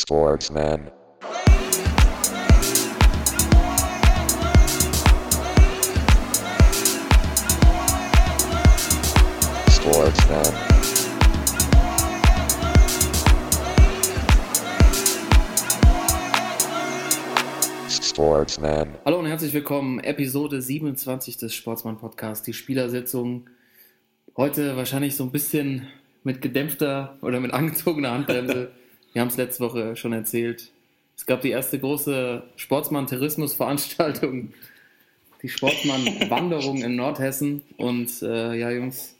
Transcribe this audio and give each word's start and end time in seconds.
Sportsman. 0.00 0.92
Sportsman. 9.68 10.44
Sportsman. 17.90 18.94
Hallo 19.04 19.18
und 19.18 19.26
herzlich 19.26 19.52
willkommen, 19.52 19.98
Episode 19.98 20.62
27 20.62 21.38
des 21.38 21.54
Sportsmann 21.54 21.98
Podcast, 21.98 22.46
die 22.46 22.52
Spielersitzung. 22.52 23.50
Heute 24.36 24.76
wahrscheinlich 24.76 25.16
so 25.16 25.24
ein 25.24 25.32
bisschen 25.32 25.88
mit 26.22 26.40
gedämpfter 26.40 27.18
oder 27.20 27.40
mit 27.40 27.52
angezogener 27.52 28.12
Handbremse. 28.12 28.70
Wir 29.12 29.22
haben 29.22 29.28
es 29.28 29.36
letzte 29.36 29.64
Woche 29.64 29.96
schon 29.96 30.12
erzählt. 30.12 30.70
Es 31.16 31.26
gab 31.26 31.40
die 31.40 31.50
erste 31.50 31.78
große 31.78 32.42
Sportsmann-Tourismus-Veranstaltung, 32.56 34.52
die 35.42 35.48
Sportsmann-Wanderung 35.48 36.82
in 36.82 36.96
Nordhessen. 36.96 37.62
Und 37.76 38.22
äh, 38.22 38.54
ja, 38.54 38.70
Jungs, 38.70 39.16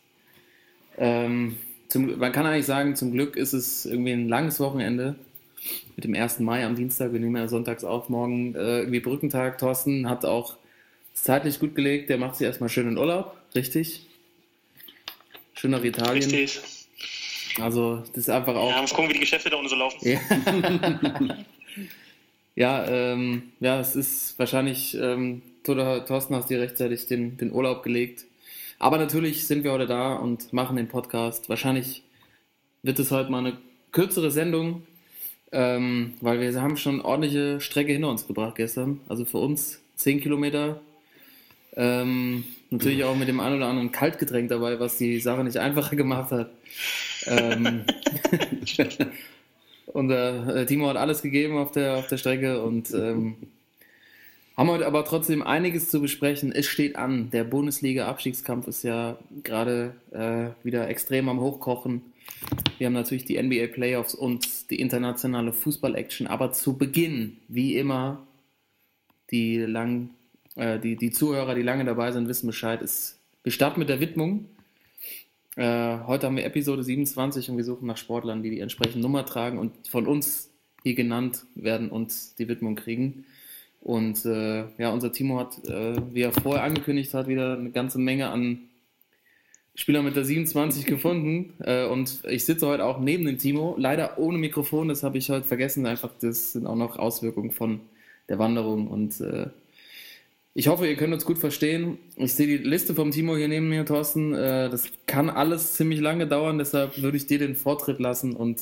ähm, 0.96 1.58
zum, 1.88 2.18
man 2.18 2.32
kann 2.32 2.46
eigentlich 2.46 2.66
sagen, 2.66 2.96
zum 2.96 3.12
Glück 3.12 3.36
ist 3.36 3.52
es 3.52 3.86
irgendwie 3.86 4.12
ein 4.12 4.28
langes 4.28 4.60
Wochenende 4.60 5.16
mit 5.96 6.04
dem 6.04 6.14
1. 6.14 6.40
Mai 6.40 6.64
am 6.64 6.76
Dienstag. 6.76 7.12
Wir 7.12 7.20
nehmen 7.20 7.36
ja 7.36 7.48
sonntags 7.48 7.82
auf, 7.82 8.08
morgen 8.08 8.54
äh, 8.54 8.80
irgendwie 8.80 9.00
Brückentag. 9.00 9.58
Thorsten 9.58 10.08
hat 10.08 10.24
auch 10.24 10.56
zeitlich 11.14 11.58
gut 11.58 11.74
gelegt. 11.74 12.10
Der 12.10 12.18
macht 12.18 12.36
sich 12.36 12.46
erstmal 12.46 12.68
schön 12.68 12.88
in 12.88 12.98
Urlaub, 12.98 13.36
richtig? 13.54 14.06
Schön 15.54 15.72
nach 15.72 15.82
Italien. 15.82 16.30
Richtig. 16.30 16.60
Also, 17.60 18.02
das 18.12 18.16
ist 18.18 18.30
einfach 18.30 18.54
auch. 18.54 18.70
Ja, 18.70 18.80
muss 18.80 18.92
gucken, 18.92 19.10
wie 19.10 19.14
die 19.14 19.20
Geschäfte 19.20 19.50
da 19.50 19.56
unten 19.56 19.68
so 19.68 19.76
laufen. 19.76 19.98
Ja, 20.02 20.20
ja, 22.54 22.86
ähm, 22.86 23.52
ja, 23.60 23.80
es 23.80 23.96
ist 23.96 24.38
wahrscheinlich, 24.38 24.94
ähm, 24.94 25.42
Thorsten 25.64 26.34
hast 26.34 26.50
dir 26.50 26.60
rechtzeitig 26.60 27.06
den, 27.06 27.36
den 27.36 27.52
Urlaub 27.52 27.82
gelegt. 27.82 28.24
Aber 28.78 28.98
natürlich 28.98 29.46
sind 29.46 29.64
wir 29.64 29.72
heute 29.72 29.86
da 29.86 30.14
und 30.14 30.52
machen 30.52 30.76
den 30.76 30.88
Podcast. 30.88 31.48
Wahrscheinlich 31.48 32.02
wird 32.82 32.98
es 32.98 33.10
heute 33.10 33.30
mal 33.30 33.38
eine 33.38 33.58
kürzere 33.90 34.30
Sendung, 34.30 34.86
ähm, 35.50 36.14
weil 36.20 36.40
wir 36.40 36.62
haben 36.62 36.76
schon 36.76 37.00
ordentliche 37.00 37.60
Strecke 37.60 37.92
hinter 37.92 38.08
uns 38.08 38.26
gebracht 38.26 38.54
gestern. 38.54 39.00
Also 39.08 39.24
für 39.24 39.38
uns 39.38 39.80
10 39.96 40.20
Kilometer. 40.20 40.80
Ähm, 41.76 42.44
natürlich 42.70 43.04
auch 43.04 43.16
mit 43.16 43.28
dem 43.28 43.40
einen 43.40 43.56
oder 43.56 43.66
anderen 43.66 43.92
Kaltgetränk 43.92 44.48
dabei, 44.48 44.78
was 44.80 44.98
die 44.98 45.20
Sache 45.20 45.44
nicht 45.44 45.58
einfacher 45.58 45.96
gemacht 45.96 46.30
hat. 46.30 46.50
Ähm, 47.28 47.84
unser 49.86 50.56
äh, 50.56 50.66
Timo 50.66 50.88
hat 50.88 50.96
alles 50.96 51.22
gegeben 51.22 51.56
auf 51.58 51.72
der, 51.72 51.96
auf 51.96 52.06
der 52.06 52.18
Strecke 52.18 52.62
und 52.62 52.92
ähm, 52.92 53.36
haben 54.58 54.70
heute 54.70 54.86
aber 54.86 55.04
trotzdem 55.04 55.42
einiges 55.42 55.88
zu 55.88 56.00
besprechen. 56.00 56.50
Es 56.50 56.66
steht 56.66 56.96
an. 56.96 57.30
Der 57.30 57.44
Bundesliga-Abstiegskampf 57.44 58.66
ist 58.66 58.82
ja 58.82 59.16
gerade 59.44 59.94
äh, 60.10 60.64
wieder 60.64 60.88
extrem 60.88 61.28
am 61.28 61.40
Hochkochen. 61.40 62.02
Wir 62.76 62.86
haben 62.86 62.94
natürlich 62.94 63.24
die 63.24 63.40
NBA 63.40 63.68
Playoffs 63.68 64.16
und 64.16 64.70
die 64.70 64.80
internationale 64.80 65.52
Fußball-Action. 65.52 66.26
Aber 66.26 66.52
zu 66.52 66.76
Beginn, 66.76 67.36
wie 67.46 67.76
immer, 67.76 68.26
die, 69.30 69.58
lang, 69.58 70.10
äh, 70.56 70.80
die, 70.80 70.96
die 70.96 71.12
Zuhörer, 71.12 71.54
die 71.54 71.62
lange 71.62 71.84
dabei 71.84 72.10
sind, 72.10 72.28
wissen 72.28 72.48
Bescheid. 72.48 72.82
Es, 72.82 73.20
wir 73.44 73.52
starten 73.52 73.78
mit 73.78 73.88
der 73.88 74.00
Widmung. 74.00 74.46
Äh, 75.58 76.06
heute 76.06 76.28
haben 76.28 76.36
wir 76.36 76.44
Episode 76.44 76.84
27 76.84 77.50
und 77.50 77.56
wir 77.56 77.64
suchen 77.64 77.88
nach 77.88 77.96
Sportlern, 77.96 78.44
die 78.44 78.50
die 78.50 78.60
entsprechende 78.60 79.00
Nummer 79.00 79.26
tragen 79.26 79.58
und 79.58 79.88
von 79.88 80.06
uns 80.06 80.50
hier 80.84 80.94
genannt 80.94 81.46
werden 81.56 81.90
und 81.90 82.38
die 82.38 82.46
Widmung 82.46 82.76
kriegen. 82.76 83.24
Und 83.80 84.24
äh, 84.24 84.66
ja, 84.78 84.90
unser 84.90 85.10
Timo 85.10 85.40
hat, 85.40 85.58
äh, 85.68 85.96
wie 86.14 86.22
er 86.22 86.30
vorher 86.30 86.62
angekündigt 86.62 87.12
hat, 87.12 87.26
wieder 87.26 87.58
eine 87.58 87.72
ganze 87.72 87.98
Menge 87.98 88.28
an 88.30 88.68
Spielern 89.74 90.04
mit 90.04 90.14
der 90.14 90.24
27 90.24 90.86
gefunden. 90.86 91.54
Äh, 91.58 91.86
und 91.86 92.22
ich 92.28 92.44
sitze 92.44 92.64
heute 92.68 92.84
auch 92.84 93.00
neben 93.00 93.26
dem 93.26 93.38
Timo, 93.38 93.74
leider 93.76 94.16
ohne 94.16 94.38
Mikrofon, 94.38 94.86
das 94.86 95.02
habe 95.02 95.18
ich 95.18 95.28
heute 95.28 95.44
vergessen. 95.44 95.86
Einfach, 95.86 96.12
das 96.20 96.52
sind 96.52 96.68
auch 96.68 96.76
noch 96.76 97.00
Auswirkungen 97.00 97.50
von 97.50 97.80
der 98.28 98.38
Wanderung. 98.38 98.86
Und 98.86 99.20
äh, 99.20 99.48
ich 100.58 100.66
hoffe, 100.66 100.88
ihr 100.88 100.96
könnt 100.96 101.14
uns 101.14 101.24
gut 101.24 101.38
verstehen. 101.38 102.00
Ich 102.16 102.34
sehe 102.34 102.48
die 102.48 102.56
Liste 102.56 102.92
vom 102.92 103.12
Timo 103.12 103.36
hier 103.36 103.46
neben 103.46 103.68
mir, 103.68 103.86
Thorsten. 103.86 104.34
Äh, 104.34 104.68
das 104.68 104.90
kann 105.06 105.30
alles 105.30 105.74
ziemlich 105.74 106.00
lange 106.00 106.26
dauern, 106.26 106.58
deshalb 106.58 107.00
würde 107.00 107.16
ich 107.16 107.26
dir 107.26 107.38
den 107.38 107.54
Vortritt 107.54 108.00
lassen 108.00 108.34
und 108.34 108.60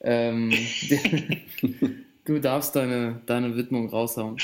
ähm, 0.00 0.50
du 2.24 2.38
darfst 2.38 2.74
deine, 2.76 3.20
deine 3.26 3.58
Widmung 3.58 3.90
raushauen. 3.90 4.38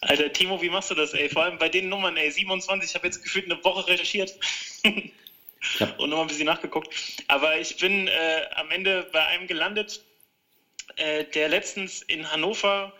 Alter, 0.00 0.32
Timo, 0.32 0.60
wie 0.60 0.68
machst 0.68 0.90
du 0.90 0.96
das, 0.96 1.14
ey? 1.14 1.28
Vor 1.28 1.44
allem 1.44 1.58
bei 1.58 1.68
den 1.68 1.90
Nummern, 1.90 2.16
ey. 2.16 2.28
27, 2.28 2.90
ich 2.90 2.96
habe 2.96 3.06
jetzt 3.06 3.22
gefühlt 3.22 3.44
eine 3.44 3.62
Woche 3.62 3.86
recherchiert. 3.86 4.36
Und 5.98 6.10
nochmal 6.10 6.22
ein 6.22 6.26
bisschen 6.26 6.46
nachgeguckt. 6.46 6.92
Aber 7.28 7.56
ich 7.56 7.76
bin 7.76 8.08
äh, 8.08 8.40
am 8.56 8.72
Ende 8.72 9.06
bei 9.12 9.24
einem 9.26 9.46
gelandet, 9.46 10.02
äh, 10.96 11.22
der 11.22 11.48
letztens 11.50 12.02
in 12.02 12.32
Hannover 12.32 12.92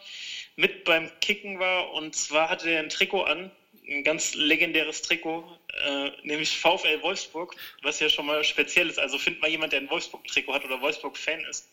mit 0.56 0.84
beim 0.84 1.10
Kicken 1.20 1.58
war. 1.58 1.92
Und 1.92 2.14
zwar 2.16 2.48
hatte 2.50 2.70
er 2.70 2.80
ein 2.80 2.88
Trikot 2.88 3.22
an, 3.22 3.50
ein 3.88 4.02
ganz 4.04 4.34
legendäres 4.34 5.02
Trikot, 5.02 5.44
äh, 5.86 6.10
nämlich 6.22 6.58
VfL 6.58 7.02
Wolfsburg, 7.02 7.54
was 7.82 8.00
ja 8.00 8.08
schon 8.08 8.26
mal 8.26 8.42
speziell 8.42 8.88
ist. 8.88 8.98
Also 8.98 9.18
findet 9.18 9.42
mal 9.42 9.50
jemand, 9.50 9.72
der 9.72 9.80
ein 9.80 9.90
Wolfsburg-Trikot 9.90 10.54
hat 10.54 10.64
oder 10.64 10.80
Wolfsburg-Fan 10.80 11.44
ist. 11.44 11.68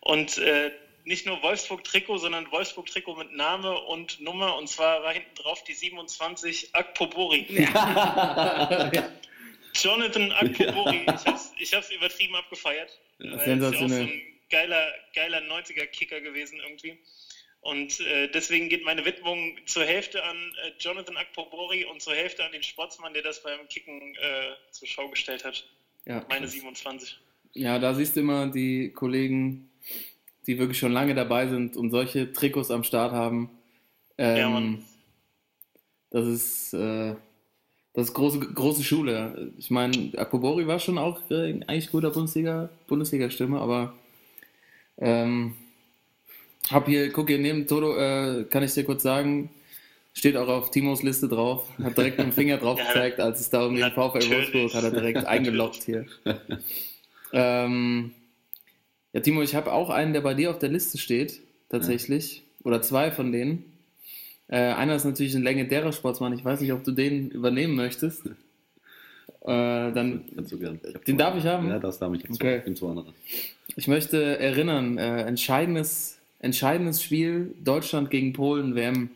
Und 0.00 0.38
äh, 0.38 0.72
nicht 1.04 1.24
nur 1.26 1.42
Wolfsburg-Trikot, 1.42 2.18
sondern 2.18 2.50
Wolfsburg-Trikot 2.50 3.16
mit 3.16 3.32
Name 3.32 3.78
und 3.84 4.20
Nummer. 4.20 4.56
Und 4.56 4.68
zwar 4.68 5.02
war 5.02 5.14
hinten 5.14 5.34
drauf 5.36 5.64
die 5.64 5.72
27 5.72 6.74
Akpobori. 6.74 7.46
Jonathan 9.74 10.32
Akpobori. 10.32 11.06
Ich 11.06 11.26
hab's, 11.26 11.52
ich 11.58 11.72
hab's 11.74 11.90
übertrieben 11.90 12.34
abgefeiert. 12.34 12.98
Ja, 13.18 13.38
Weil 13.38 13.38
es 13.38 13.46
ja 13.46 13.54
auch 13.54 13.72
so 13.72 13.78
sensationell. 13.78 14.02
ein 14.02 14.22
geiler, 14.50 14.92
geiler 15.14 15.38
90er-Kicker 15.38 16.20
gewesen 16.20 16.60
irgendwie. 16.60 16.98
Und 17.60 18.00
äh, 18.00 18.28
deswegen 18.28 18.68
geht 18.68 18.84
meine 18.84 19.04
Widmung 19.04 19.58
zur 19.66 19.84
Hälfte 19.84 20.22
an 20.22 20.36
äh, 20.36 20.72
Jonathan 20.78 21.16
Akpobori 21.16 21.84
und 21.84 22.00
zur 22.00 22.14
Hälfte 22.14 22.44
an 22.44 22.52
den 22.52 22.62
Sportsmann, 22.62 23.12
der 23.12 23.22
das 23.22 23.42
beim 23.42 23.66
Kicken 23.68 24.14
äh, 24.14 24.52
zur 24.70 24.86
Schau 24.88 25.08
gestellt 25.08 25.44
hat. 25.44 25.66
Ja. 26.06 26.24
Meine 26.28 26.46
27. 26.46 27.18
ja, 27.54 27.78
da 27.78 27.94
siehst 27.94 28.16
du 28.16 28.20
immer 28.20 28.46
die 28.46 28.92
Kollegen, 28.92 29.70
die 30.46 30.58
wirklich 30.58 30.78
schon 30.78 30.92
lange 30.92 31.14
dabei 31.14 31.48
sind 31.48 31.76
und 31.76 31.90
solche 31.90 32.32
Trikots 32.32 32.70
am 32.70 32.84
Start 32.84 33.12
haben. 33.12 33.50
Ähm, 34.16 34.36
Ja, 34.36 34.48
Mann. 34.48 34.84
Das 36.10 36.26
ist, 36.26 36.72
äh, 36.72 37.14
das 37.92 38.08
ist 38.08 38.14
große, 38.14 38.38
große 38.38 38.82
Schule. 38.82 39.52
Ich 39.58 39.70
meine, 39.70 40.12
Akpobori 40.16 40.66
war 40.66 40.78
schon 40.78 40.96
auch 40.96 41.20
äh, 41.30 41.60
eigentlich 41.66 41.90
guter 41.90 42.10
Bundesliga, 42.10 42.70
Bundesliga-Stimme, 42.86 43.60
aber 43.60 43.94
ähm, 44.96 45.54
hab 46.70 46.86
hier, 46.86 47.10
guck 47.12 47.28
hier 47.28 47.38
neben 47.38 47.66
Toto, 47.66 47.96
äh, 47.96 48.44
kann 48.44 48.62
ich 48.62 48.74
dir 48.74 48.84
kurz 48.84 49.02
sagen, 49.02 49.50
steht 50.12 50.36
auch 50.36 50.48
auf 50.48 50.70
Timos 50.70 51.02
Liste 51.02 51.28
drauf, 51.28 51.68
hat 51.82 51.96
direkt 51.96 52.18
mit 52.18 52.26
dem 52.26 52.32
Finger 52.32 52.58
drauf 52.58 52.78
Ja, 52.78 52.86
gezeigt, 52.86 53.20
als 53.20 53.40
es 53.40 53.50
da 53.50 53.64
um 53.66 53.74
den 53.76 53.90
VfL. 53.92 54.28
Wolfsburg 54.30 54.74
hat 54.74 54.84
er 54.84 54.90
direkt 54.90 55.24
eingeloggt 55.26 55.82
hier. 55.84 56.06
ähm, 57.32 58.12
ja, 59.12 59.20
Timo, 59.20 59.42
ich 59.42 59.54
habe 59.54 59.72
auch 59.72 59.90
einen, 59.90 60.12
der 60.12 60.20
bei 60.20 60.34
dir 60.34 60.50
auf 60.50 60.58
der 60.58 60.68
Liste 60.68 60.98
steht, 60.98 61.40
tatsächlich, 61.68 62.42
oder 62.64 62.82
zwei 62.82 63.10
von 63.10 63.32
denen. 63.32 63.64
Äh, 64.48 64.58
einer 64.58 64.94
ist 64.96 65.04
natürlich 65.04 65.34
ein 65.34 65.42
legendärer 65.42 65.92
Sportsmann, 65.92 66.32
ich 66.32 66.44
weiß 66.44 66.60
nicht, 66.60 66.72
ob 66.72 66.84
du 66.84 66.92
den 66.92 67.30
übernehmen 67.30 67.74
möchtest. 67.76 68.26
Äh, 68.26 69.92
dann 69.92 70.24
Kannst 70.34 70.52
du 70.52 70.58
gern. 70.58 70.80
Den 71.06 71.16
darf 71.16 71.36
ich 71.36 71.44
haben? 71.44 71.68
Ja, 71.68 71.78
das 71.78 71.98
darf 71.98 72.12
ich. 72.14 72.24
Ich 72.24 72.30
Okay. 72.30 72.62
andere. 72.66 73.14
Ich 73.76 73.88
möchte 73.88 74.38
erinnern, 74.38 74.98
äh, 74.98 75.22
entscheidendes, 75.22 76.17
entscheidendes 76.40 77.02
Spiel 77.02 77.54
Deutschland 77.62 78.10
gegen 78.10 78.32
Polen, 78.32 78.74
WM 78.74 79.10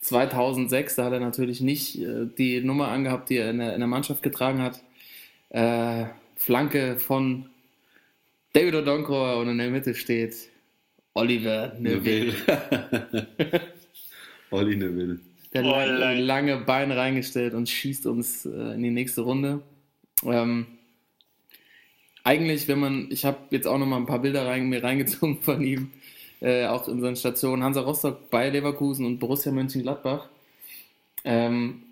2006, 0.00 0.96
da 0.96 1.04
hat 1.04 1.12
er 1.12 1.20
natürlich 1.20 1.60
nicht 1.60 2.00
äh, 2.00 2.26
die 2.36 2.60
Nummer 2.60 2.88
angehabt, 2.88 3.30
die 3.30 3.36
er 3.36 3.50
in 3.50 3.58
der, 3.58 3.74
in 3.74 3.80
der 3.80 3.88
Mannschaft 3.88 4.22
getragen 4.22 4.62
hat. 4.62 4.82
Äh, 5.50 6.06
Flanke 6.36 6.98
von 6.98 7.46
David 8.52 8.76
Odonkor 8.76 9.38
und 9.38 9.48
in 9.48 9.58
der 9.58 9.70
Mitte 9.70 9.94
steht 9.94 10.48
Oliver 11.14 11.74
Neville. 11.78 12.32
Olli 14.50 14.76
Neville. 14.76 15.18
Der 15.52 15.64
Oh, 15.64 15.70
lange, 15.70 16.20
lange 16.20 16.56
Bein 16.58 16.92
reingestellt 16.92 17.54
und 17.54 17.68
schießt 17.68 18.06
uns 18.06 18.46
äh, 18.46 18.74
in 18.74 18.82
die 18.82 18.90
nächste 18.90 19.22
Runde. 19.22 19.62
Ähm, 20.24 20.66
eigentlich, 22.22 22.68
wenn 22.68 22.78
man, 22.78 23.08
ich 23.10 23.24
habe 23.24 23.38
jetzt 23.50 23.66
auch 23.66 23.78
noch 23.78 23.86
mal 23.86 23.96
ein 23.96 24.06
paar 24.06 24.20
Bilder 24.20 24.46
rein, 24.46 24.68
mir 24.68 24.82
reingezogen 24.82 25.40
von 25.42 25.62
ihm, 25.62 25.90
äh, 26.40 26.66
auch 26.66 26.88
in 26.88 27.00
seinen 27.00 27.16
Stationen 27.16 27.62
Hansa 27.62 27.80
Rostock, 27.80 28.30
Bayer 28.30 28.50
Leverkusen 28.50 29.06
und 29.06 29.18
Borussia 29.18 29.52
Mönchengladbach. 29.52 30.28
Ähm, 31.24 31.82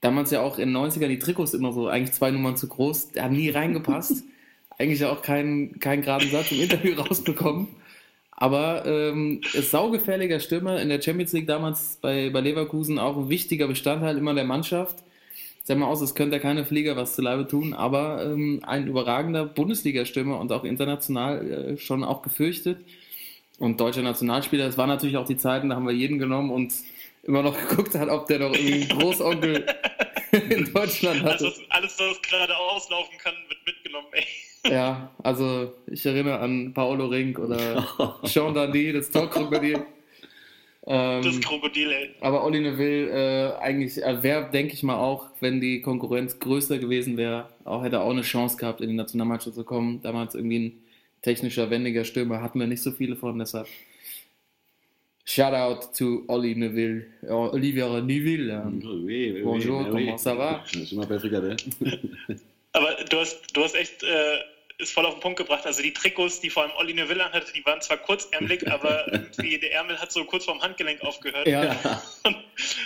damals 0.00 0.30
ja 0.30 0.42
auch 0.42 0.58
in 0.58 0.72
den 0.72 0.76
90ern 0.76 1.08
die 1.08 1.18
Trikots 1.18 1.54
immer 1.54 1.72
so, 1.72 1.88
eigentlich 1.88 2.12
zwei 2.12 2.30
Nummern 2.30 2.56
zu 2.56 2.68
groß, 2.68 3.10
hat 3.18 3.32
nie 3.32 3.50
reingepasst. 3.50 4.24
eigentlich 4.78 5.04
auch 5.04 5.22
keinen, 5.22 5.80
keinen 5.80 6.02
geraden 6.02 6.30
Satz 6.30 6.52
im 6.52 6.60
Interview 6.60 6.94
rausbekommen. 7.00 7.68
Aber 8.30 8.84
ähm, 8.84 9.40
ist 9.54 9.70
saugefährlicher 9.70 10.40
Stürmer 10.40 10.80
in 10.80 10.90
der 10.90 11.00
Champions 11.00 11.32
League 11.32 11.46
damals 11.46 11.98
bei, 12.02 12.28
bei 12.28 12.40
Leverkusen 12.40 12.98
auch 12.98 13.16
ein 13.16 13.30
wichtiger 13.30 13.66
Bestandteil 13.66 14.18
immer 14.18 14.34
der 14.34 14.44
Mannschaft. 14.44 14.98
Sag 15.64 15.78
mal 15.78 15.86
aus, 15.86 16.02
es 16.02 16.14
könnte 16.14 16.36
ja 16.36 16.42
keine 16.42 16.64
Flieger 16.66 16.96
was 16.96 17.16
zu 17.16 17.22
Leibe 17.22 17.48
tun, 17.48 17.72
aber 17.72 18.24
ähm, 18.24 18.60
ein 18.64 18.86
überragender 18.86 19.46
Bundesliga-Stürmer 19.46 20.38
und 20.38 20.52
auch 20.52 20.64
international 20.64 21.50
äh, 21.50 21.78
schon 21.78 22.04
auch 22.04 22.22
gefürchtet. 22.22 22.78
Und 23.58 23.80
deutscher 23.80 24.02
Nationalspieler, 24.02 24.66
das 24.66 24.76
waren 24.76 24.88
natürlich 24.88 25.16
auch 25.16 25.26
die 25.26 25.36
Zeiten, 25.36 25.70
da 25.70 25.76
haben 25.76 25.86
wir 25.86 25.94
jeden 25.94 26.18
genommen 26.18 26.50
und 26.50 26.74
immer 27.22 27.42
noch 27.42 27.56
geguckt 27.68 27.94
hat, 27.94 28.08
ob 28.08 28.26
der 28.26 28.40
noch 28.40 28.54
irgendwie 28.54 28.90
einen 28.90 29.00
Großonkel 29.00 29.66
in 30.50 30.72
Deutschland 30.72 31.22
hat. 31.22 31.32
Also 31.32 31.50
alles, 31.70 31.98
was 31.98 32.22
gerade 32.22 32.56
auslaufen 32.56 33.16
kann, 33.18 33.34
wird 33.48 33.60
mitgenommen, 33.66 34.08
ey. 34.12 34.24
Ja, 34.70 35.10
also 35.22 35.72
ich 35.86 36.04
erinnere 36.04 36.40
an 36.40 36.72
Paolo 36.74 37.06
Rink 37.06 37.38
oder 37.38 37.86
Sean 38.24 38.52
Dundee, 38.52 38.92
das 38.92 39.10
Talkkrokodil. 39.10 39.86
Ähm, 40.88 41.22
das 41.22 41.40
Krokodil, 41.40 41.90
ey. 41.90 42.10
Aber 42.20 42.44
Olli 42.44 42.60
Neville, 42.60 43.10
äh, 43.10 43.56
eigentlich, 43.60 44.02
äh, 44.02 44.22
wäre, 44.22 44.50
denke 44.50 44.74
ich 44.74 44.82
mal, 44.82 44.96
auch, 44.96 45.26
wenn 45.40 45.60
die 45.60 45.82
Konkurrenz 45.82 46.38
größer 46.38 46.78
gewesen 46.78 47.16
wäre, 47.16 47.48
auch 47.64 47.82
hätte 47.82 48.00
auch 48.00 48.10
eine 48.10 48.22
Chance 48.22 48.56
gehabt, 48.56 48.80
in 48.80 48.90
die 48.90 48.94
Nationalmannschaft 48.94 49.56
zu 49.56 49.64
kommen. 49.64 50.00
Damals 50.02 50.34
irgendwie 50.34 50.58
ein 50.58 50.82
technischer, 51.22 51.70
wendiger 51.70 52.04
Stürmer, 52.04 52.42
hatten 52.42 52.60
wir 52.60 52.66
nicht 52.66 52.82
so 52.82 52.92
viele 52.92 53.16
von, 53.16 53.38
deshalb. 53.38 53.66
Shout 55.24 55.52
out 55.52 55.92
to 55.96 56.24
Olli 56.28 56.54
Neville, 56.54 57.06
Olivier 57.28 58.00
Neville. 58.00 58.62
Oui, 58.84 59.32
oui, 59.34 59.42
Bonjour, 59.42 59.80
oui, 59.80 59.90
comment 59.90 60.18
ça 60.18 60.34
va? 60.36 60.62
Je 60.66 60.94
m'appelle 60.94 61.18
Frikadelle. 61.18 61.56
Aber 62.72 62.94
du 63.10 63.16
hast, 63.16 63.54
du 63.54 63.60
hast 63.60 63.74
echt 63.74 64.04
äh, 64.04 64.38
ist 64.78 64.92
voll 64.92 65.06
auf 65.06 65.14
den 65.14 65.20
Punkt 65.20 65.38
gebracht. 65.38 65.64
Also 65.64 65.82
die 65.82 65.92
Trikots, 65.92 66.40
die 66.40 66.50
vor 66.50 66.64
allem 66.64 66.72
Olli 66.76 66.94
Neville 66.94 67.24
anhatte, 67.24 67.52
die 67.52 67.64
waren 67.64 67.80
zwar 67.80 67.96
kurzärmelig, 67.98 68.68
aber 68.70 69.10
irgendwie 69.12 69.58
der 69.58 69.72
Ärmel 69.72 69.98
hat 69.98 70.12
so 70.12 70.24
kurz 70.24 70.44
vorm 70.44 70.60
Handgelenk 70.60 71.00
aufgehört. 71.02 71.46
Ja. 71.46 72.02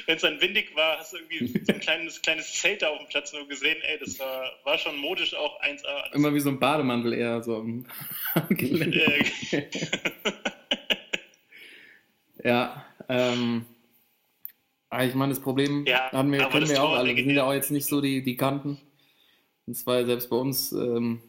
Wenn 0.06 0.16
es 0.16 0.22
dann 0.22 0.40
windig 0.40 0.74
war, 0.76 0.98
hast 0.98 1.12
du 1.12 1.18
irgendwie 1.18 1.64
so 1.64 1.72
ein 1.72 1.80
kleines, 1.80 2.22
kleines 2.22 2.52
Zelt 2.52 2.82
da 2.82 2.88
auf 2.88 2.98
dem 2.98 3.08
Platz 3.08 3.32
nur 3.32 3.46
gesehen. 3.48 3.78
Ey, 3.82 3.98
das 3.98 4.18
war, 4.18 4.50
war 4.64 4.78
schon 4.78 4.96
modisch 4.98 5.34
auch 5.34 5.60
1A. 5.62 5.84
Alles. 5.84 6.14
Immer 6.14 6.34
wie 6.34 6.40
so 6.40 6.50
ein 6.50 6.60
Bademantel 6.60 7.12
eher 7.12 7.42
so 7.42 7.56
am 7.56 7.86
Handgelenk. 8.34 8.94
Äh, 9.52 9.64
Ja, 12.44 12.86
ähm, 13.08 13.66
aber 14.88 15.04
ich 15.04 15.14
meine, 15.14 15.32
das 15.32 15.42
Problem 15.42 15.84
Ja, 15.86 16.10
haben 16.12 16.32
wir, 16.32 16.40
kennen 16.48 16.62
das 16.62 16.70
wir 16.70 16.82
auch 16.82 16.94
alle. 16.94 17.14
Wir 17.14 17.24
sind 17.24 17.34
ja 17.34 17.44
auch 17.44 17.52
jetzt 17.52 17.70
nicht 17.70 17.86
so 17.86 18.00
die, 18.00 18.22
die 18.22 18.36
Kanten. 18.36 18.80
Und 19.66 19.74
zwar 19.74 20.04
selbst 20.04 20.30
bei 20.30 20.36
uns, 20.36 20.72
ähm, 20.72 21.22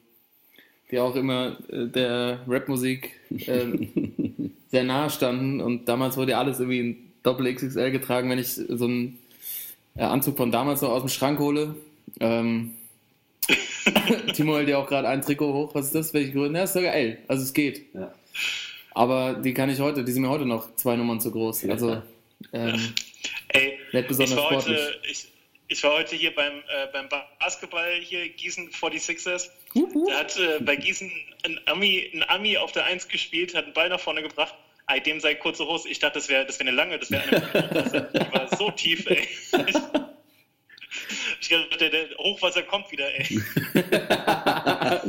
die 0.92 1.00
auch 1.00 1.16
immer 1.16 1.58
äh, 1.70 1.88
der 1.88 2.40
Rapmusik 2.48 3.12
ähm, 3.48 4.54
sehr 4.68 4.84
nahe 4.84 5.10
standen. 5.10 5.62
Und 5.62 5.88
damals 5.88 6.18
wurde 6.18 6.32
ja 6.32 6.40
alles 6.40 6.60
irgendwie 6.60 6.80
in 6.80 6.98
Doppel 7.24 7.54
XXL 7.54 7.92
getragen, 7.92 8.30
wenn 8.30 8.40
ich 8.40 8.54
so 8.54 8.86
einen 8.86 9.20
äh, 9.96 10.04
Anzug 10.04 10.38
von 10.38 10.52
damals 10.52 10.82
so 10.82 10.90
aus 10.90 11.02
dem 11.02 11.10
Schrank 11.10 11.40
hole. 11.40 11.76
Ähm, 12.20 12.72
Timo 14.34 14.58
hält 14.58 14.70
ja 14.70 14.78
auch 14.78 14.88
gerade 14.88 15.08
ein 15.08 15.22
Trikot 15.22 15.54
hoch. 15.54 15.76
Was 15.76 15.88
ist 15.88 15.96
das? 15.96 16.14
Welche 16.14 16.34
Größe? 16.34 16.54
Ja, 16.54 16.64
ist 16.64 16.74
sogar 16.74 16.94
L. 16.94 17.18
Also 17.28 17.44
es 17.44 17.54
geht. 17.54 17.94
Ja. 17.94 18.14
Aber 18.94 19.34
die 19.34 19.54
kann 19.54 19.70
ich 19.70 19.80
heute, 19.80 20.04
die 20.04 20.12
sind 20.12 20.24
mir 20.24 20.30
heute 20.30 20.46
noch 20.46 20.76
zwei 20.76 20.96
Nummern 20.96 21.20
zu 21.20 21.32
groß. 21.32 21.66
Also 21.70 22.02
ähm, 22.54 22.94
ey, 23.50 23.78
nicht 23.94 24.08
besonders 24.08 24.32
ich 24.32 24.38
war, 24.38 24.52
sportlich. 24.52 24.78
heute, 24.78 25.00
ich, 25.10 25.28
ich 25.72 25.82
war 25.84 25.94
heute 25.94 26.18
hier 26.18 26.36
beim, 26.36 26.58
äh, 26.58 26.88
beim 26.92 27.08
Basketball 27.40 27.94
hier 28.02 28.28
Gießen 28.28 28.72
46ers. 28.72 29.50
Hup, 29.74 29.94
hup. 29.94 30.10
Da 30.10 30.20
hat 30.20 30.38
äh, 30.38 30.60
bei 30.60 30.76
Gießen 30.76 31.10
ein 31.44 31.62
Ami, 31.66 32.12
ein 32.14 32.24
Ami 32.30 32.58
auf 32.58 32.74
der 32.74 32.84
1 32.86 33.08
gespielt, 33.08 33.56
hat 33.56 33.64
einen 33.64 33.74
Ball 33.74 33.88
nach 33.88 34.00
vorne 34.00 34.22
gebracht. 34.22 34.54
Ey, 34.88 35.02
dem 35.02 35.22
sei 35.22 35.36
kurze 35.36 35.66
Hose. 35.66 35.88
Ich 35.88 36.00
dachte, 36.00 36.16
das 36.16 36.28
wäre 36.28 36.46
das 36.46 36.60
wär 36.60 36.68
eine 36.68 36.76
lange, 36.76 37.00
das 37.00 37.10
wäre 37.10 37.24
eine. 37.24 38.10
Die 38.14 38.34
war 38.34 38.54
so 38.58 38.70
tief, 38.72 39.06
ey. 39.08 39.26
Ich 41.40 41.48
dachte, 41.48 41.78
der, 41.80 41.90
der 41.90 42.18
Hochwasser 42.18 42.64
kommt 42.64 42.92
wieder, 42.92 43.08
ey. 43.16 43.24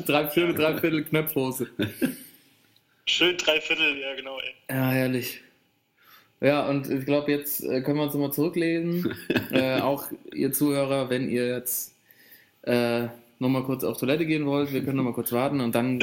drei 0.06 0.29
Viertel, 0.29 0.55
drei 0.55 0.79
Viertel 0.79 1.05
Knöpfhose. 1.05 1.69
Schön 3.06 3.37
drei 3.37 3.61
Viertel, 3.61 3.99
ja 3.99 4.15
genau, 4.15 4.38
ey. 4.38 4.55
Ja, 4.70 4.91
herrlich. 4.91 5.41
Ja, 6.43 6.69
und 6.69 6.91
ich 6.91 7.05
glaube, 7.05 7.31
jetzt 7.31 7.62
äh, 7.62 7.83
können 7.83 7.99
wir 7.99 8.05
uns 8.05 8.15
nochmal 8.15 8.33
zurücklesen. 8.33 9.15
äh, 9.53 9.81
auch 9.81 10.06
ihr 10.35 10.53
Zuhörer, 10.53 11.09
wenn 11.09 11.31
ihr 11.31 11.47
jetzt 11.47 11.94
äh, 12.62 13.06
nochmal 13.39 13.62
kurz 13.62 13.85
auf 13.85 13.99
Toilette 13.99 14.27
gehen 14.27 14.44
wollt, 14.47 14.73
wir 14.73 14.83
können 14.83 14.97
nochmal 14.97 15.12
kurz 15.12 15.31
warten 15.31 15.61
und 15.61 15.75
dann 15.75 16.00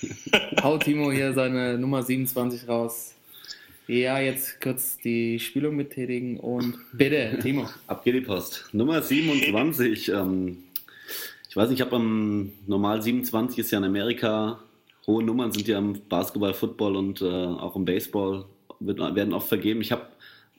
haut 0.62 0.84
Timo 0.84 1.12
hier 1.12 1.34
seine 1.34 1.76
Nummer 1.76 2.02
27 2.02 2.66
raus. 2.66 3.14
Ja, 3.86 4.18
jetzt 4.18 4.58
kurz 4.62 4.96
die 4.96 5.38
Spielung 5.38 5.76
betätigen 5.76 6.40
und 6.40 6.78
bitte, 6.94 7.38
Timo. 7.42 7.68
Ab 7.86 8.04
geht 8.04 8.14
die 8.14 8.22
Post. 8.22 8.70
Nummer 8.72 9.02
27. 9.02 10.08
Ähm, 10.08 10.64
ich 11.50 11.56
weiß 11.56 11.68
nicht, 11.68 11.80
ich 11.80 11.86
habe 11.86 11.96
am 11.96 12.52
normal 12.66 13.02
27 13.02 13.58
ist 13.58 13.70
ja 13.70 13.78
in 13.78 13.84
Amerika. 13.84 14.60
Hohe 15.06 15.22
Nummern 15.22 15.52
sind 15.52 15.68
ja 15.68 15.76
im 15.76 16.00
Basketball, 16.08 16.54
Football 16.54 16.96
und 16.96 17.20
äh, 17.20 17.26
auch 17.26 17.76
im 17.76 17.84
Baseball 17.84 18.46
wird, 18.86 18.98
werden 18.98 19.34
oft 19.34 19.48
vergeben. 19.48 19.80
Ich 19.80 19.92
habe 19.92 20.06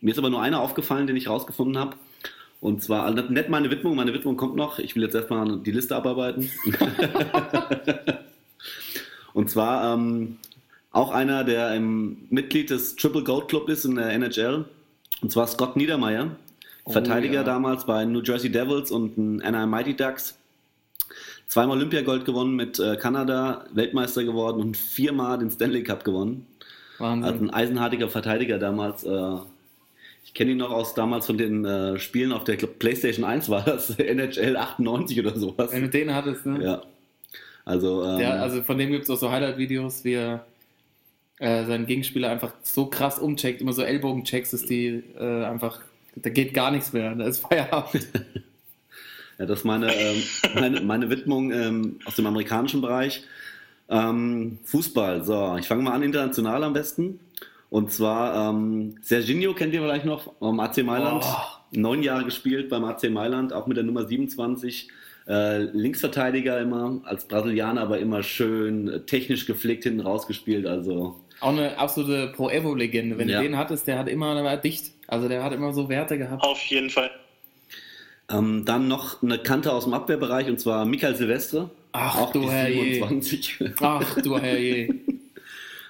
mir 0.01 0.11
ist 0.11 0.17
aber 0.17 0.29
nur 0.29 0.41
einer 0.41 0.61
aufgefallen, 0.61 1.07
den 1.07 1.15
ich 1.15 1.29
rausgefunden 1.29 1.77
habe. 1.77 1.95
Und 2.61 2.83
zwar 2.83 3.03
also 3.03 3.23
nicht 3.23 3.49
meine 3.49 3.69
Widmung, 3.71 3.95
meine 3.95 4.13
Widmung 4.13 4.37
kommt 4.37 4.55
noch. 4.55 4.79
Ich 4.79 4.95
will 4.95 5.03
jetzt 5.03 5.15
erstmal 5.15 5.59
die 5.59 5.71
Liste 5.71 5.95
abarbeiten. 5.95 6.49
und 9.33 9.49
zwar 9.49 9.93
ähm, 9.93 10.37
auch 10.91 11.11
einer, 11.11 11.43
der 11.43 11.75
im 11.75 12.27
Mitglied 12.29 12.69
des 12.69 12.95
Triple 12.95 13.23
Gold 13.23 13.47
Club 13.47 13.69
ist 13.69 13.85
in 13.85 13.95
der 13.95 14.11
NHL. 14.11 14.65
Und 15.21 15.31
zwar 15.31 15.47
Scott 15.47 15.75
Niedermeyer, 15.75 16.31
Oh, 16.85 16.91
Verteidiger 16.91 17.39
ja. 17.39 17.43
damals 17.43 17.85
bei 17.85 18.05
New 18.05 18.21
Jersey 18.21 18.51
Devils 18.51 18.91
und 18.91 19.17
den 19.17 19.41
Anaheim 19.41 19.71
Mighty 19.71 19.95
Ducks. 19.95 20.37
Zweimal 21.47 21.77
Olympiagold 21.77 22.25
gewonnen 22.25 22.55
mit 22.55 22.79
äh, 22.79 22.95
Kanada, 22.95 23.65
Weltmeister 23.73 24.23
geworden 24.23 24.61
und 24.61 24.77
viermal 24.77 25.39
den 25.39 25.49
Stanley 25.49 25.83
Cup 25.83 26.03
gewonnen. 26.03 26.45
Also 26.99 27.03
Wahnsinn. 27.03 27.49
ein 27.49 27.53
eisenhartiger 27.53 28.09
Verteidiger 28.09 28.57
damals. 28.57 29.03
Äh, 29.03 29.37
ich 30.23 30.33
kenne 30.33 30.51
ihn 30.51 30.57
noch 30.57 30.71
aus 30.71 30.93
damals 30.95 31.27
von 31.27 31.37
den 31.37 31.65
äh, 31.65 31.99
Spielen 31.99 32.31
auf 32.31 32.43
der 32.43 32.57
glaub, 32.57 32.79
PlayStation 32.79 33.25
1 33.25 33.49
war 33.49 33.63
das, 33.63 33.89
NHL 33.99 34.57
98 34.57 35.19
oder 35.19 35.37
sowas. 35.37 35.71
Wenn 35.71 35.83
du 35.83 35.89
den 35.89 36.13
hattest, 36.13 36.45
ne? 36.45 36.63
Ja. 36.63 36.81
Also, 37.63 38.03
ähm, 38.03 38.19
Ja, 38.19 38.31
also 38.35 38.61
von 38.63 38.77
dem 38.77 38.91
gibt 38.91 39.03
es 39.03 39.09
auch 39.09 39.17
so 39.17 39.31
Highlight-Videos, 39.31 40.03
wie 40.03 40.13
er 40.13 40.45
äh, 41.39 41.65
seinen 41.65 41.85
Gegenspieler 41.85 42.29
einfach 42.29 42.53
so 42.63 42.85
krass 42.87 43.19
umcheckt, 43.19 43.61
immer 43.61 43.73
so 43.73 43.81
Ellbogenchecks, 43.81 44.51
dass 44.51 44.65
die 44.65 45.03
äh, 45.19 45.43
einfach, 45.45 45.81
da 46.15 46.29
geht 46.29 46.53
gar 46.53 46.71
nichts 46.71 46.93
mehr, 46.93 47.13
da 47.15 47.25
ist 47.25 47.39
Feierabend. 47.39 48.07
Ja, 49.37 49.45
das 49.45 49.59
ist 49.59 49.65
meine, 49.65 49.93
ähm, 49.93 50.23
meine, 50.55 50.79
meine 50.79 51.09
Widmung 51.09 51.51
ähm, 51.51 51.99
aus 52.05 52.15
dem 52.15 52.25
amerikanischen 52.25 52.79
Bereich. 52.79 53.23
Ähm, 53.89 54.57
Fußball, 54.63 55.23
so, 55.23 55.55
ich 55.59 55.67
fange 55.67 55.83
mal 55.83 55.91
an, 55.93 56.03
international 56.03 56.63
am 56.63 56.73
besten. 56.73 57.19
Und 57.69 57.91
zwar, 57.91 58.49
ähm, 58.51 58.95
Serginho 59.01 59.53
kennt 59.53 59.73
ihr 59.73 59.81
vielleicht 59.81 60.05
noch, 60.05 60.33
am 60.39 60.59
AC 60.59 60.83
Mailand. 60.83 61.23
Oh. 61.25 61.77
Neun 61.77 62.03
Jahre 62.03 62.23
gespielt 62.23 62.69
beim 62.69 62.83
AC 62.85 63.09
Mailand, 63.09 63.51
auch 63.53 63.67
mit 63.67 63.77
der 63.77 63.83
Nummer 63.83 64.05
27. 64.05 64.87
Äh, 65.27 65.63
Linksverteidiger 65.63 66.59
immer, 66.61 66.99
als 67.03 67.25
Brasilianer, 67.27 67.81
aber 67.81 67.99
immer 67.99 68.21
schön 68.23 68.87
äh, 68.87 68.99
technisch 69.01 69.45
gepflegt 69.47 69.83
hinten 69.83 70.01
rausgespielt. 70.01 70.67
Also, 70.67 71.19
Auch 71.41 71.49
eine 71.49 71.77
absolute 71.79 72.31
Pro-Evo-Legende. 72.35 73.17
Wenn 73.17 73.27
Ja. 73.29 73.39
du 73.39 73.43
den 73.47 73.57
hattest, 73.57 73.87
der 73.87 73.97
hat 73.97 74.07
immer, 74.07 74.35
der 74.35 74.43
war 74.43 74.57
dicht. 74.57 74.91
Also 75.07 75.27
der 75.27 75.43
hat 75.43 75.51
immer 75.53 75.73
so 75.73 75.89
Werte 75.89 76.17
gehabt. 76.17 76.43
Auf 76.43 76.61
jeden 76.65 76.89
Fall. 76.91 77.09
ähm, 78.31 78.63
dann 78.65 78.87
noch 78.87 79.21
eine 79.21 79.37
Kante 79.39 79.71
aus 79.73 79.83
dem 79.83 79.93
Abwehrbereich, 79.93 80.47
und 80.47 80.59
zwar 80.59 80.85
Michael 80.85 81.15
Silvestre. 81.15 81.69
Ach, 81.97 82.31
du 82.31 82.49
Herrje. 82.51 82.95
27. 82.95 83.59
Ach 83.79 84.21
du 84.21 84.37
Herrje. 84.37 84.93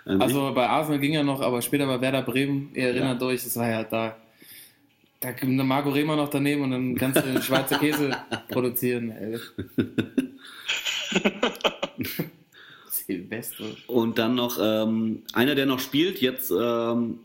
Also 0.05 0.53
bei 0.53 0.67
Arsenal 0.67 0.99
ging 0.99 1.13
er 1.13 1.23
noch, 1.23 1.41
aber 1.41 1.63
später 1.63 1.87
bei 1.87 1.99
Werder 1.99 2.21
Bremen, 2.21 2.69
ihr 2.75 2.89
erinnert 2.89 3.23
euch, 3.23 3.43
das 3.43 3.57
war 3.57 3.67
ja 3.67 3.83
da. 3.83 4.15
Da 5.19 5.33
kommt 5.33 5.53
eine 5.53 5.63
Marco 5.63 5.89
Rehmer 5.89 6.15
noch 6.15 6.29
daneben 6.29 6.61
und 6.61 6.71
dann 6.71 6.95
kannst 6.95 7.17
du 7.17 7.23
den 7.23 7.41
Schweizer 7.41 7.79
Käse 7.79 8.11
produzieren. 8.49 9.09
Ey. 9.11 9.39
Silvestre. 12.91 13.75
Und 13.87 14.19
dann 14.19 14.35
noch 14.35 14.59
ähm, 14.61 15.23
einer, 15.33 15.55
der 15.55 15.65
noch 15.65 15.79
spielt, 15.79 16.21
jetzt 16.21 16.51
ähm, 16.51 17.19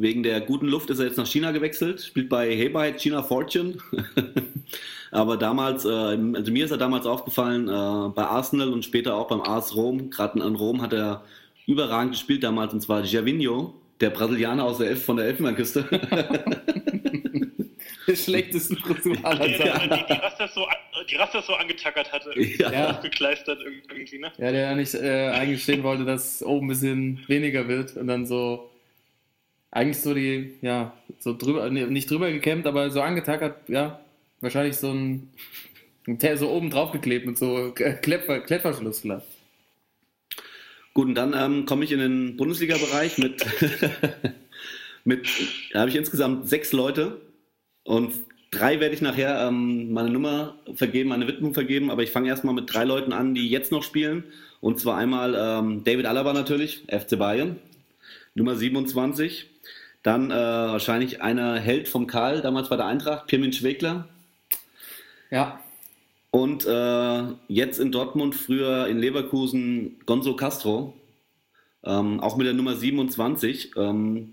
wegen 0.00 0.22
der 0.22 0.40
guten 0.40 0.66
Luft 0.68 0.90
ist 0.90 0.98
er 0.98 1.06
jetzt 1.06 1.16
nach 1.18 1.26
China 1.26 1.50
gewechselt, 1.50 2.00
spielt 2.02 2.28
bei 2.28 2.50
Hebei 2.54 2.92
China 2.92 3.22
Fortune. 3.22 3.78
Aber 5.10 5.36
damals, 5.36 5.84
äh, 5.84 5.88
also 5.88 6.52
mir 6.52 6.64
ist 6.64 6.70
er 6.70 6.76
damals 6.76 7.06
aufgefallen, 7.06 7.68
äh, 7.68 8.10
bei 8.14 8.24
Arsenal 8.24 8.72
und 8.72 8.84
später 8.84 9.14
auch 9.16 9.28
beim 9.28 9.40
AS 9.40 9.74
Rom, 9.74 10.10
gerade 10.10 10.42
an 10.42 10.54
Rom 10.54 10.82
hat 10.82 10.92
er 10.92 11.24
überragend 11.66 12.12
gespielt 12.12 12.44
damals, 12.44 12.72
und 12.74 12.80
zwar 12.80 13.02
Gervinho, 13.02 13.74
der 14.00 14.10
Brasilianer 14.10 14.64
aus 14.64 14.78
der 14.78 14.88
Elf 14.90 15.04
von 15.04 15.16
der 15.16 15.26
Elfenbeinküste. 15.26 15.84
der 18.06 18.16
schlechtesten 18.16 18.76
Frisur 18.76 19.16
aller 19.22 19.46
Zeiten. 19.56 19.90
die, 19.94 20.04
die, 20.14 20.18
Rastas 20.20 20.54
so, 20.54 20.64
an- 20.64 20.76
die 21.10 21.16
Rastas 21.16 21.46
so 21.46 21.54
angetackert 21.54 22.12
hatte, 22.12 22.32
Ja. 22.40 22.90
aufgekleistert 22.90 23.58
irgendwie, 23.90 24.18
ne? 24.18 24.32
Ja, 24.38 24.52
der 24.52 24.74
nicht 24.76 24.94
äh, 24.94 25.28
eingestehen 25.30 25.82
wollte, 25.82 26.04
dass 26.04 26.42
oben 26.42 26.66
ein 26.66 26.68
bisschen 26.68 27.20
weniger 27.26 27.68
wird 27.68 27.96
und 27.96 28.06
dann 28.06 28.26
so 28.26 28.70
eigentlich 29.70 29.98
so 29.98 30.14
die, 30.14 30.54
ja, 30.62 30.94
so 31.18 31.36
drüber, 31.36 31.68
nicht 31.70 32.10
drüber 32.10 32.30
gekämmt, 32.30 32.66
aber 32.66 32.90
so 32.90 33.00
angetackert, 33.00 33.68
ja, 33.68 34.00
wahrscheinlich 34.40 34.76
so 34.76 34.90
ein, 34.90 35.30
so 36.36 36.50
oben 36.50 36.70
drauf 36.70 36.92
geklebt 36.92 37.26
mit 37.26 37.38
so 37.38 37.72
Klettver, 37.72 38.40
Klettverschluss 38.40 39.00
vielleicht. 39.00 39.26
Gut, 40.94 41.06
und 41.08 41.14
dann 41.14 41.34
ähm, 41.36 41.66
komme 41.66 41.84
ich 41.84 41.92
in 41.92 42.00
den 42.00 42.36
Bundesliga-Bereich 42.36 43.18
mit, 43.18 43.44
mit 45.04 45.28
da 45.72 45.80
habe 45.80 45.90
ich 45.90 45.96
insgesamt 45.96 46.48
sechs 46.48 46.72
Leute 46.72 47.20
und 47.84 48.12
drei 48.50 48.80
werde 48.80 48.94
ich 48.94 49.02
nachher 49.02 49.46
ähm, 49.46 49.92
meine 49.92 50.10
Nummer 50.10 50.58
vergeben, 50.74 51.10
meine 51.10 51.28
Widmung 51.28 51.54
vergeben, 51.54 51.90
aber 51.90 52.02
ich 52.02 52.10
fange 52.10 52.28
erstmal 52.28 52.54
mit 52.54 52.72
drei 52.72 52.84
Leuten 52.84 53.12
an, 53.12 53.34
die 53.34 53.48
jetzt 53.48 53.72
noch 53.72 53.82
spielen. 53.82 54.24
Und 54.60 54.80
zwar 54.80 54.96
einmal 54.96 55.36
ähm, 55.38 55.84
David 55.84 56.06
Alaba 56.06 56.32
natürlich, 56.32 56.82
FC 56.88 57.18
Bayern, 57.18 57.58
Nummer 58.34 58.56
27. 58.56 59.46
Dann 60.08 60.30
äh, 60.30 60.34
wahrscheinlich 60.34 61.20
einer 61.20 61.60
Held 61.60 61.86
vom 61.86 62.06
Karl, 62.06 62.40
damals 62.40 62.70
bei 62.70 62.76
der 62.76 62.86
Eintracht, 62.86 63.26
Pirmin 63.26 63.52
Schwegler. 63.52 64.08
Ja, 65.30 65.60
Und 66.30 66.64
äh, 66.64 67.22
jetzt 67.48 67.78
in 67.78 67.92
Dortmund, 67.92 68.34
früher 68.34 68.86
in 68.86 68.96
Leverkusen, 69.00 70.00
Gonzo 70.06 70.34
Castro, 70.34 70.94
ähm, 71.84 72.20
auch 72.20 72.38
mit 72.38 72.46
der 72.46 72.54
Nummer 72.54 72.74
27. 72.74 73.72
Ähm, 73.76 74.32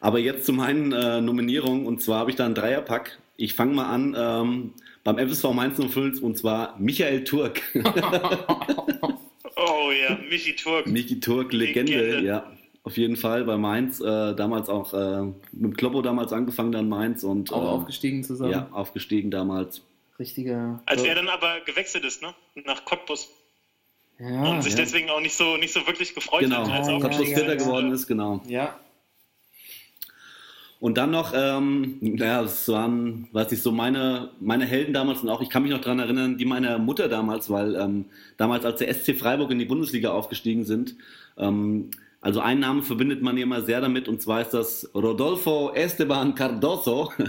aber 0.00 0.18
jetzt 0.18 0.44
zu 0.44 0.52
meinen 0.52 0.90
äh, 0.90 1.20
Nominierungen, 1.20 1.86
und 1.86 2.02
zwar 2.02 2.18
habe 2.18 2.30
ich 2.30 2.36
da 2.36 2.44
einen 2.44 2.56
Dreierpack. 2.56 3.16
Ich 3.36 3.54
fange 3.54 3.74
mal 3.74 3.90
an 3.90 4.16
ähm, 4.18 4.72
beim 5.04 5.18
FSV 5.28 5.52
Mainz 5.52 5.78
05 5.78 6.20
und 6.20 6.36
zwar 6.36 6.74
Michael 6.80 7.22
Turk. 7.22 7.62
Oh 9.54 9.92
ja, 9.92 10.18
Michi 10.28 10.56
Turk. 10.56 10.88
Michi 10.88 11.20
Turk, 11.20 11.52
Legende, 11.52 11.92
Legende. 11.92 12.26
ja. 12.26 12.52
Auf 12.84 12.96
jeden 12.96 13.16
Fall 13.16 13.44
bei 13.44 13.56
Mainz, 13.56 14.00
äh, 14.00 14.34
damals 14.34 14.68
auch 14.68 14.92
äh, 14.92 15.32
mit 15.52 15.78
Kloppo 15.78 16.02
damals 16.02 16.32
angefangen 16.32 16.72
dann 16.72 16.88
Mainz 16.88 17.22
und 17.22 17.52
auch 17.52 17.62
äh, 17.62 17.66
aufgestiegen 17.68 18.24
zusammen. 18.24 18.50
ja, 18.50 18.68
aufgestiegen 18.72 19.30
damals. 19.30 19.82
Richtiger. 20.18 20.82
Als 20.86 21.02
er 21.02 21.14
dann 21.14 21.28
aber 21.28 21.60
gewechselt 21.64 22.04
ist, 22.04 22.22
ne? 22.22 22.34
Nach 22.64 22.84
Cottbus. 22.84 23.28
ja, 24.18 24.50
und 24.50 24.62
sich 24.62 24.72
ja. 24.74 24.80
deswegen 24.80 25.10
auch 25.10 25.20
nicht 25.20 25.34
so, 25.36 25.56
nicht 25.56 25.72
so 25.72 25.86
wirklich 25.86 26.14
gefreut 26.14 26.40
Genau, 26.40 26.66
hat, 26.66 26.70
als 26.70 26.88
Ja, 26.88 26.94
er 26.94 27.00
Cottbus 27.00 27.20
aufgestiegen 27.20 27.36
Vierter 27.36 27.56
geworden 27.56 27.92
ist, 27.92 28.06
genau. 28.08 28.40
ja, 28.46 28.78
Und 30.80 30.98
dann 30.98 31.12
noch, 31.12 31.32
ähm, 31.34 31.98
naja, 32.00 32.42
das 32.42 32.68
waren, 32.68 33.28
weiß 33.30 33.52
ich, 33.52 33.62
so 33.62 33.70
meine, 33.70 34.30
meine 34.40 34.66
Helden 34.66 34.92
damals 34.92 35.20
und 35.22 35.28
auch, 35.28 35.40
ich 35.40 35.48
kann 35.50 35.62
mich 35.62 35.70
noch 35.70 35.80
daran 35.80 36.00
erinnern, 36.00 36.36
die 36.36 36.44
meiner 36.44 36.78
Mutter 36.78 37.08
damals, 37.08 37.48
weil 37.50 37.76
ähm, 37.76 38.06
damals, 38.36 38.64
als 38.64 38.80
der 38.80 38.92
SC 38.92 39.16
Freiburg 39.16 39.52
in 39.52 39.60
die 39.60 39.64
Bundesliga 39.64 40.10
aufgestiegen 40.10 40.64
sind, 40.64 40.96
ähm, 41.38 41.90
also 42.22 42.40
einen 42.40 42.60
Namen 42.60 42.82
verbindet 42.82 43.20
man 43.20 43.36
hier 43.36 43.44
immer 43.44 43.60
sehr 43.60 43.82
damit 43.82 44.08
und 44.08 44.22
zwar 44.22 44.40
ist 44.40 44.54
das 44.54 44.90
Rodolfo 44.94 45.72
Esteban 45.74 46.34
Cardoso, 46.34 47.12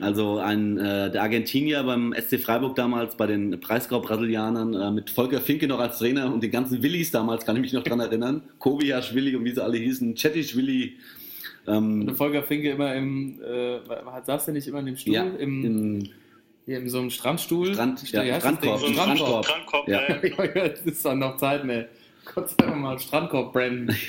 also 0.00 0.38
ein, 0.38 0.76
äh, 0.78 1.10
der 1.10 1.22
Argentinier 1.22 1.82
beim 1.84 2.12
SC 2.18 2.40
Freiburg 2.40 2.74
damals, 2.74 3.16
bei 3.16 3.26
den 3.28 3.60
Preisgau-Brasilianern, 3.60 4.74
äh, 4.74 4.90
mit 4.90 5.10
Volker 5.10 5.40
Finke 5.40 5.68
noch 5.68 5.78
als 5.78 5.98
Trainer 5.98 6.32
und 6.32 6.42
den 6.42 6.50
ganzen 6.50 6.82
Willis 6.82 7.10
damals, 7.12 7.46
kann 7.46 7.54
ich 7.56 7.62
mich 7.62 7.72
noch 7.72 7.84
daran 7.84 8.00
erinnern, 8.00 8.42
Kovias 8.58 9.14
Willi 9.14 9.36
und 9.36 9.44
wie 9.44 9.52
sie 9.52 9.62
alle 9.62 9.78
hießen, 9.78 10.16
Cetisch 10.16 10.56
Willi, 10.56 10.96
ähm, 11.66 12.08
Und 12.08 12.16
Volker 12.16 12.42
Finke 12.42 12.70
immer 12.70 12.94
im, 12.94 13.40
äh, 13.42 13.78
saß 14.26 14.46
der 14.46 14.54
nicht 14.54 14.66
immer 14.66 14.80
in 14.80 14.86
dem 14.86 14.96
Stuhl? 14.96 15.14
Ja, 15.14 15.24
Im, 15.24 15.64
im 15.64 16.08
hier 16.66 16.78
in 16.78 16.88
so 16.88 16.98
einem 16.98 17.10
Strandstuhl? 17.10 17.74
Strand- 17.74 18.10
ja, 18.12 18.24
das 18.24 18.38
Strandkorb. 18.38 18.82
Ein 18.84 18.92
Strandkorb. 18.94 19.44
Strandkorb, 19.44 19.88
Ja. 19.88 20.00
ja. 20.54 20.68
das 20.68 20.80
ist 20.82 21.04
doch 21.04 21.14
noch 21.14 21.36
Zeit, 21.36 21.64
ne? 21.64 21.88
Gott 22.34 22.50
sei 22.50 22.56
Dank 22.58 22.76
mal 22.76 22.98
Strandkorb 22.98 23.52
branden. 23.52 23.96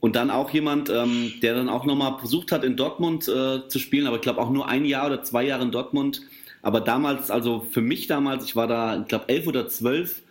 Und 0.00 0.16
dann 0.16 0.30
auch 0.30 0.50
jemand, 0.50 0.90
ähm, 0.90 1.32
der 1.42 1.54
dann 1.54 1.68
auch 1.68 1.84
nochmal 1.84 2.18
versucht 2.18 2.50
hat, 2.50 2.64
in 2.64 2.76
Dortmund 2.76 3.28
äh, 3.28 3.68
zu 3.68 3.78
spielen, 3.78 4.08
aber 4.08 4.16
ich 4.16 4.22
glaube 4.22 4.40
auch 4.40 4.50
nur 4.50 4.66
ein 4.68 4.84
Jahr 4.84 5.06
oder 5.06 5.22
zwei 5.22 5.44
Jahre 5.44 5.62
in 5.62 5.70
Dortmund. 5.70 6.22
Aber 6.60 6.80
damals, 6.80 7.30
also 7.30 7.60
für 7.70 7.82
mich 7.82 8.08
damals, 8.08 8.44
ich 8.44 8.56
war 8.56 8.66
da, 8.66 9.00
ich 9.00 9.06
glaube, 9.06 9.28
elf 9.28 9.46
oder 9.46 9.68
zwölf, 9.68 10.22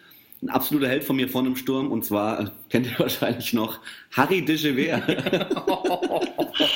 ein 0.41 0.49
absoluter 0.49 0.89
Held 0.89 1.03
von 1.03 1.15
mir 1.15 1.29
vorne 1.29 1.49
im 1.49 1.55
Sturm. 1.55 1.91
Und 1.91 2.03
zwar, 2.03 2.39
äh, 2.41 2.45
kennt 2.69 2.87
ihr 2.87 2.99
wahrscheinlich 2.99 3.53
noch, 3.53 3.79
Harry 4.11 4.43
de 4.43 4.57
Gever. 4.57 5.07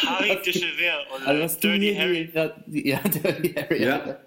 Harry 0.05 0.37
de 0.45 0.53
Chever 0.53 0.97
oder 1.15 1.27
Also 1.27 1.59
Dirty 1.59 1.95
Harry. 1.95 2.29
Ja, 2.33 2.99
Dirty 2.99 3.53
Harry. 3.53 3.83
Ja. 3.83 4.17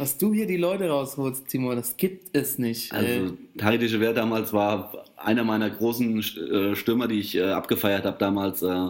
Was 0.00 0.16
du 0.16 0.32
hier 0.32 0.46
die 0.46 0.56
Leute 0.56 0.88
rausholst, 0.88 1.46
Timo, 1.46 1.74
das 1.74 1.94
gibt 1.98 2.34
es 2.34 2.56
nicht. 2.56 2.90
Also. 2.90 3.36
Harry 3.60 3.76
de 3.76 3.86
Gever 3.86 4.14
damals 4.14 4.50
war 4.54 5.04
einer 5.18 5.44
meiner 5.44 5.68
großen 5.68 6.20
äh, 6.20 6.74
Stürmer, 6.74 7.06
die 7.06 7.20
ich 7.20 7.36
äh, 7.36 7.50
abgefeiert 7.50 8.06
habe 8.06 8.16
damals. 8.16 8.62
Äh, 8.62 8.88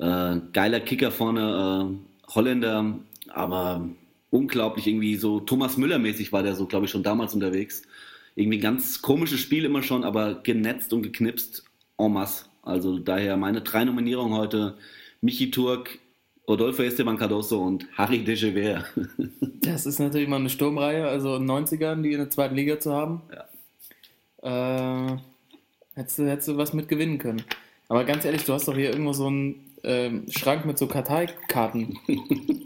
äh, 0.00 0.40
geiler 0.52 0.80
Kicker 0.80 1.12
vorne, 1.12 1.88
äh, 1.88 2.32
Holländer, 2.34 2.98
aber 3.28 3.88
unglaublich 4.30 4.88
irgendwie 4.88 5.14
so 5.14 5.38
Thomas 5.38 5.76
Müller-mäßig 5.76 6.32
war 6.32 6.42
der 6.42 6.56
so, 6.56 6.66
glaube 6.66 6.86
ich, 6.86 6.90
schon 6.90 7.04
damals 7.04 7.32
unterwegs. 7.32 7.82
Irgendwie 8.34 8.58
ein 8.58 8.62
ganz 8.62 9.02
komisches 9.02 9.38
Spiel 9.38 9.64
immer 9.64 9.84
schon, 9.84 10.02
aber 10.02 10.42
genetzt 10.42 10.92
und 10.92 11.02
geknipst 11.02 11.62
en 11.96 12.12
masse. 12.12 12.46
Also 12.62 12.98
daher 12.98 13.36
meine 13.36 13.60
drei 13.60 13.84
Nominierungen 13.84 14.36
heute: 14.36 14.78
Michi 15.20 15.52
Turk, 15.52 16.00
Rodolfo 16.46 16.82
Esteban 16.82 17.16
Cardoso 17.16 17.62
und 17.62 17.86
Harry 17.96 18.22
de 18.24 18.34
Gever. 18.34 18.84
Das 19.64 19.86
ist 19.86 19.98
natürlich 19.98 20.28
mal 20.28 20.36
eine 20.36 20.50
Sturmreihe, 20.50 21.08
also 21.08 21.36
in 21.36 21.46
den 21.46 21.50
90ern, 21.50 22.02
die 22.02 22.12
in 22.12 22.18
der 22.18 22.28
zweiten 22.28 22.54
Liga 22.54 22.78
zu 22.78 22.92
haben. 22.92 23.22
Äh, 24.42 25.16
hättest, 25.94 26.18
du, 26.18 26.28
hättest 26.28 26.48
du 26.48 26.56
was 26.58 26.74
mit 26.74 26.86
gewinnen 26.86 27.16
können. 27.16 27.42
Aber 27.88 28.04
ganz 28.04 28.26
ehrlich, 28.26 28.44
du 28.44 28.52
hast 28.52 28.68
doch 28.68 28.74
hier 28.74 28.90
irgendwo 28.90 29.14
so 29.14 29.26
einen 29.26 29.72
ähm, 29.82 30.26
Schrank 30.28 30.66
mit 30.66 30.76
so 30.76 30.86
Karteikarten, 30.86 31.98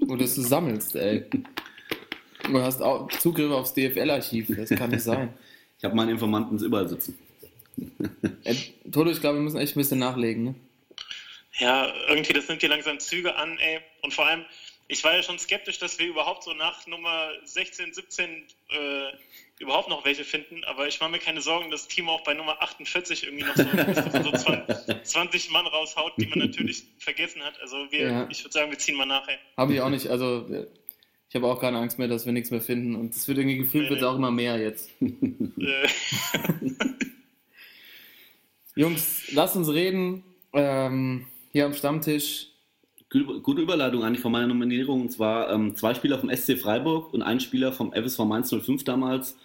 wo 0.06 0.16
du 0.16 0.25
es 0.25 0.35
sammelst, 0.35 0.97
ey. 0.97 1.25
Du 2.50 2.61
hast 2.61 2.82
auch 2.82 3.08
Zugriff 3.11 3.52
aufs 3.52 3.75
DFL-Archiv, 3.75 4.49
das 4.56 4.70
kann 4.70 4.90
nicht 4.90 5.02
sein. 5.04 5.28
Ich 5.78 5.85
habe 5.85 5.94
meine 5.94 6.11
Informanten 6.11 6.58
überall 6.58 6.88
sitzen. 6.88 7.16
Äh, 8.42 8.54
Toto, 8.90 9.11
ich 9.11 9.20
glaube, 9.20 9.38
wir 9.38 9.42
müssen 9.42 9.58
echt 9.58 9.76
ein 9.76 9.80
bisschen 9.80 10.00
nachlegen. 10.00 10.44
Ne? 10.44 10.54
Ja, 11.59 11.93
irgendwie, 12.09 12.33
das 12.33 12.49
nimmt 12.49 12.61
hier 12.61 12.71
langsam 12.71 12.99
Züge 13.00 13.35
an, 13.37 13.59
ey. 13.59 13.81
Und 14.03 14.15
vor 14.15 14.27
allem, 14.27 14.45
ich 14.87 15.03
war 15.05 15.15
ja 15.15 15.23
schon 15.23 15.38
skeptisch, 15.38 15.79
dass 15.79 15.99
wir 15.99 16.07
überhaupt 16.07 16.45
so 16.45 16.53
nach 16.55 16.87
Nummer 16.87 17.31
16, 17.45 17.93
17 17.93 18.31
äh, 18.71 19.12
überhaupt 19.59 19.88
noch 19.88 20.05
welche 20.05 20.25
finden. 20.25 20.62
Aber 20.65 20.87
ich 20.87 21.00
mache 21.00 21.11
mir 21.11 21.19
keine 21.19 21.41
Sorgen, 21.43 21.71
dass 21.71 21.88
Timo 21.88 22.12
auch 22.12 22.23
bei 22.25 22.33
Nummer 22.35 22.62
48 22.62 23.25
irgendwie 23.25 23.45
noch 23.45 23.57
so, 23.57 23.65
so 24.23 24.31
20, 24.33 25.03
20 25.05 25.50
Mann 25.50 25.67
raushaut, 25.67 26.12
die 26.17 26.27
man 26.27 26.38
natürlich 26.38 26.85
vergessen 26.99 27.43
hat. 27.43 27.61
Also 27.61 27.77
wir, 27.91 28.00
Ja. 28.09 28.29
ich 28.31 28.43
würde 28.45 28.53
sagen, 28.53 28.71
wir 28.71 28.79
ziehen 28.79 28.97
mal 28.97 29.05
nach, 29.05 29.27
ey. 29.29 29.37
Habe 29.57 29.75
ich 29.75 29.81
auch 29.81 29.91
nicht, 29.91 30.07
also 30.09 30.49
ich 31.29 31.35
habe 31.35 31.47
auch 31.49 31.61
keine 31.61 31.79
Angst 31.79 31.99
mehr, 31.99 32.09
dass 32.09 32.25
wir 32.25 32.33
nichts 32.33 32.50
mehr 32.50 32.61
finden. 32.62 32.95
Und 32.95 33.15
es 33.15 33.27
wird 33.29 33.37
irgendwie 33.38 33.59
gefühlt, 33.59 33.85
Nee, 33.85 33.91
wird 33.91 33.99
es 34.00 34.03
nee. 34.05 34.09
auch 34.09 34.17
immer 34.17 34.31
mehr 34.31 34.59
jetzt. 34.59 34.91
Äh, 35.03 35.88
Jungs, 38.75 39.31
lasst 39.33 39.57
uns 39.57 39.69
reden. 39.69 40.23
Ähm, 40.53 41.27
hier 41.50 41.67
am 41.67 41.75
Stammtisch. 41.75 42.49
Gute 43.11 43.62
Überleitung 43.62 44.05
eigentlich 44.05 44.21
von 44.21 44.33
meiner 44.33 44.49
Nominierung. 44.49 45.02
Und 45.02 45.12
zwar 45.12 45.50
ähm, 45.50 45.75
zwei 45.76 45.95
Spieler 45.95 46.19
vom 46.19 46.28
SC 46.35 46.59
Freiburg 46.59 47.12
und 47.14 47.23
ein 47.23 47.40
Spieler 47.40 47.73
vom 47.73 47.93
FSV 47.93 48.19
Mainz 48.21 48.50
05 48.50 48.85
damals. 48.85 49.37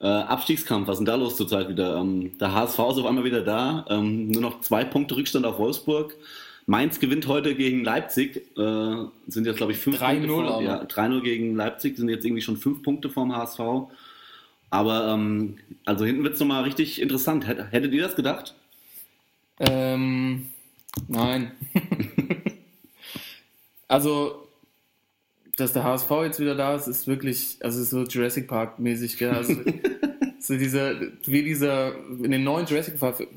Äh, 0.00 0.06
Abstiegskampf, 0.06 0.88
was 0.88 0.94
ist 0.94 0.98
denn 1.00 1.06
da 1.06 1.14
los 1.16 1.36
zurzeit 1.36 1.68
wieder? 1.68 1.96
Ähm, 1.96 2.36
der 2.38 2.54
HSV 2.54 2.78
ist 2.78 2.98
auf 2.98 3.06
einmal 3.06 3.24
wieder 3.24 3.42
da. 3.42 3.84
Ähm, 3.90 4.28
nur 4.30 4.40
noch 4.42 4.60
zwei 4.62 4.84
Punkte 4.84 5.16
Rückstand 5.16 5.44
auf 5.44 5.58
Wolfsburg. 5.58 6.16
Mainz 6.64 7.00
gewinnt 7.00 7.26
heute 7.26 7.54
gegen 7.54 7.84
Leipzig. 7.84 8.36
Äh, 8.56 8.96
sind 9.26 9.46
jetzt, 9.46 9.56
glaube 9.58 9.72
ich, 9.72 9.78
fünf 9.78 10.00
3-0 10.00 10.26
Punkte 10.26 10.28
vor. 10.52 10.62
Ja, 10.62 10.82
3-0 10.84 11.20
gegen 11.20 11.54
Leipzig 11.54 11.96
sind 11.98 12.08
jetzt 12.08 12.24
irgendwie 12.24 12.42
schon 12.42 12.56
fünf 12.56 12.82
Punkte 12.82 13.10
vom 13.10 13.34
HSV. 13.36 13.60
Aber 14.70 15.08
ähm, 15.08 15.58
also 15.84 16.04
hinten 16.06 16.22
wird 16.24 16.34
es 16.34 16.40
nochmal 16.40 16.62
richtig 16.62 17.00
interessant. 17.02 17.46
Hätt- 17.46 17.70
Hättet 17.72 17.92
ihr 17.92 18.02
das 18.02 18.16
gedacht? 18.16 18.54
Ähm, 19.60 20.46
nein. 21.08 21.52
also, 23.88 24.46
dass 25.56 25.72
der 25.72 25.84
HSV 25.84 26.10
jetzt 26.24 26.40
wieder 26.40 26.54
da 26.54 26.74
ist, 26.74 26.86
ist 26.86 27.06
wirklich, 27.06 27.56
also 27.60 27.80
ist 27.80 27.90
so 27.90 28.04
Jurassic 28.04 28.48
Park 28.48 28.78
mäßig, 28.78 29.18
gell? 29.18 29.30
Also, 29.30 29.54
so 30.40 30.56
dieser, 30.56 31.00
wie 31.24 31.42
dieser, 31.42 31.94
in 32.22 32.30
den 32.30 32.44
neuen 32.44 32.66
Jurassic 32.66 32.94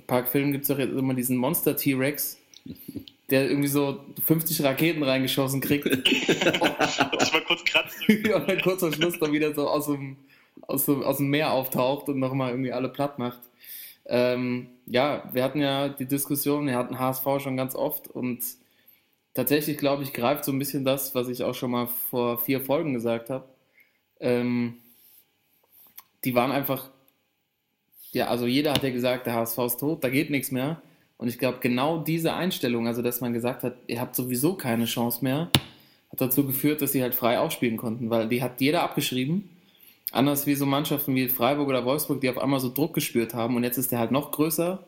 Park 0.08 0.28
Filmen 0.28 0.52
gibt 0.52 0.64
es 0.64 0.70
doch 0.70 0.80
jetzt 0.80 0.94
immer 0.94 1.14
diesen 1.14 1.38
Monster 1.38 1.76
T-Rex, 1.76 2.38
der 3.30 3.50
irgendwie 3.50 3.68
so 3.68 4.04
50 4.26 4.64
Raketen 4.64 5.04
reingeschossen 5.04 5.62
kriegt 5.62 5.86
und 5.86 6.04
mal 6.06 7.44
kurz 7.48 7.64
kratzt. 7.66 7.98
und 8.10 8.50
dann 8.50 8.62
kurz 8.62 8.80
vor 8.80 8.94
Schluss 8.94 9.20
dann 9.20 9.32
wieder 9.32 9.54
so 9.54 9.68
aus 9.68 9.88
dem, 9.88 10.18
aus 10.62 10.86
dem, 10.86 11.04
aus 11.04 11.18
dem 11.18 11.30
Meer 11.30 11.52
auftaucht 11.52 12.08
und 12.08 12.20
nochmal 12.20 12.52
irgendwie 12.52 12.72
alle 12.72 12.90
platt 12.90 13.20
macht. 13.20 13.42
Ähm, 14.08 14.68
ja, 14.86 15.24
wir 15.34 15.44
hatten 15.44 15.60
ja 15.60 15.90
die 15.90 16.06
Diskussion, 16.06 16.68
wir 16.68 16.78
hatten 16.78 17.00
HSV 17.00 17.26
schon 17.40 17.58
ganz 17.58 17.76
oft 17.76 18.08
und 18.08 18.40
tatsächlich, 19.34 19.78
glaube 19.78 20.04
ich, 20.04 20.14
greift 20.14 20.46
so 20.46 20.52
ein 20.52 20.60
bisschen 20.60 20.86
das, 20.86 21.16
was 21.16 21.28
ich 21.28 21.44
auch 21.44 21.56
schon 21.56 21.72
mal 21.72 21.88
vor 21.88 22.38
vier 22.38 22.62
Folgen 22.62 22.94
gesagt 22.94 23.30
habe. 23.30 23.48
Ähm, 24.20 24.78
die 26.24 26.36
waren 26.36 26.52
einfach, 26.52 26.90
ja, 28.12 28.28
also 28.28 28.46
jeder 28.46 28.74
hat 28.74 28.84
ja 28.84 28.90
gesagt, 28.90 29.28
der 29.28 29.34
HSV 29.34 29.58
ist 29.60 29.80
tot, 29.80 30.04
da 30.04 30.10
geht 30.10 30.30
nichts 30.30 30.52
mehr. 30.52 30.82
Und 31.18 31.28
ich 31.28 31.40
glaube, 31.40 31.60
genau 31.62 32.00
diese 32.00 32.34
Einstellung, 32.34 32.88
also 32.88 33.02
dass 33.02 33.22
man 33.22 33.34
gesagt 33.34 33.64
hat, 33.64 33.76
ihr 33.88 34.02
habt 34.02 34.16
sowieso 34.16 34.56
keine 34.56 34.86
Chance 34.86 35.24
mehr, 35.24 35.50
hat 36.12 36.22
dazu 36.22 36.46
geführt, 36.46 36.82
dass 36.82 36.92
sie 36.92 37.02
halt 37.02 37.16
frei 37.16 37.40
aufspielen 37.40 37.78
konnten, 37.78 38.10
weil 38.10 38.28
die 38.28 38.44
hat 38.44 38.62
jeder 38.62 38.84
abgeschrieben. 38.84 39.50
Anders 40.12 40.46
wie 40.46 40.56
so 40.56 40.66
Mannschaften 40.66 41.16
wie 41.16 41.28
Freiburg 41.28 41.68
oder 41.68 41.86
Wolfsburg, 41.86 42.22
die 42.22 42.30
auf 42.30 42.38
einmal 42.38 42.60
so 42.60 42.72
Druck 42.74 42.94
gespürt 42.94 43.34
haben 43.34 43.56
und 43.56 43.64
jetzt 43.64 43.78
ist 43.78 43.92
der 43.92 44.00
halt 44.00 44.12
noch 44.12 44.32
größer. 44.32 44.86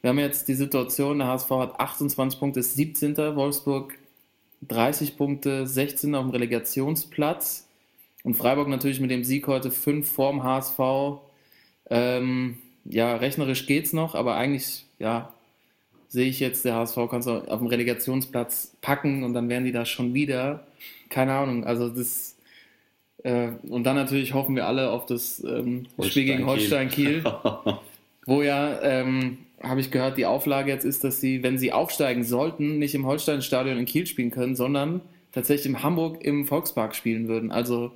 Wir 0.00 0.10
haben 0.10 0.18
jetzt 0.18 0.48
die 0.48 0.54
Situation, 0.54 1.18
der 1.18 1.28
HSV 1.28 1.50
hat 1.50 1.80
28 1.80 2.38
Punkte, 2.38 2.60
ist 2.60 2.74
17. 2.74 3.16
Wolfsburg 3.16 3.94
30 4.68 5.16
Punkte, 5.16 5.66
16 5.66 6.14
auf 6.14 6.24
dem 6.24 6.30
Relegationsplatz. 6.30 7.66
Und 8.22 8.34
Freiburg 8.34 8.68
natürlich 8.68 9.00
mit 9.00 9.10
dem 9.10 9.24
Sieg 9.24 9.46
heute 9.46 9.70
5 9.70 10.10
vorm 10.10 10.42
HSV. 10.42 10.78
Ähm, 11.88 12.58
ja, 12.84 13.16
rechnerisch 13.16 13.66
geht's 13.66 13.92
noch, 13.92 14.14
aber 14.14 14.36
eigentlich, 14.36 14.84
ja, 14.98 15.32
sehe 16.08 16.28
ich 16.28 16.40
jetzt, 16.40 16.64
der 16.64 16.74
HSV 16.74 16.96
kann 17.08 17.20
es 17.20 17.26
auf 17.26 17.58
dem 17.58 17.66
Relegationsplatz 17.66 18.76
packen 18.80 19.22
und 19.24 19.32
dann 19.32 19.48
wären 19.48 19.64
die 19.64 19.72
da 19.72 19.84
schon 19.84 20.12
wieder. 20.12 20.66
Keine 21.08 21.34
Ahnung, 21.34 21.64
also 21.64 21.88
das. 21.88 22.36
Äh, 23.22 23.48
und 23.68 23.84
dann 23.84 23.96
natürlich 23.96 24.34
hoffen 24.34 24.56
wir 24.56 24.66
alle 24.66 24.90
auf 24.90 25.06
das 25.06 25.42
ähm, 25.44 25.86
Spiel 26.02 26.24
gegen 26.24 26.46
Holstein 26.46 26.88
Kiel, 26.88 27.24
wo 28.26 28.42
ja, 28.42 28.80
ähm, 28.82 29.38
habe 29.62 29.80
ich 29.80 29.90
gehört, 29.90 30.16
die 30.16 30.26
Auflage 30.26 30.70
jetzt 30.70 30.84
ist, 30.84 31.04
dass 31.04 31.20
sie, 31.20 31.42
wenn 31.42 31.58
sie 31.58 31.72
aufsteigen 31.72 32.24
sollten, 32.24 32.78
nicht 32.78 32.94
im 32.94 33.06
Holstein-Stadion 33.06 33.78
in 33.78 33.84
Kiel 33.84 34.06
spielen 34.06 34.30
können, 34.30 34.56
sondern 34.56 35.02
tatsächlich 35.32 35.66
in 35.66 35.82
Hamburg 35.82 36.24
im 36.24 36.46
Volkspark 36.46 36.94
spielen 36.94 37.28
würden. 37.28 37.52
Also 37.52 37.92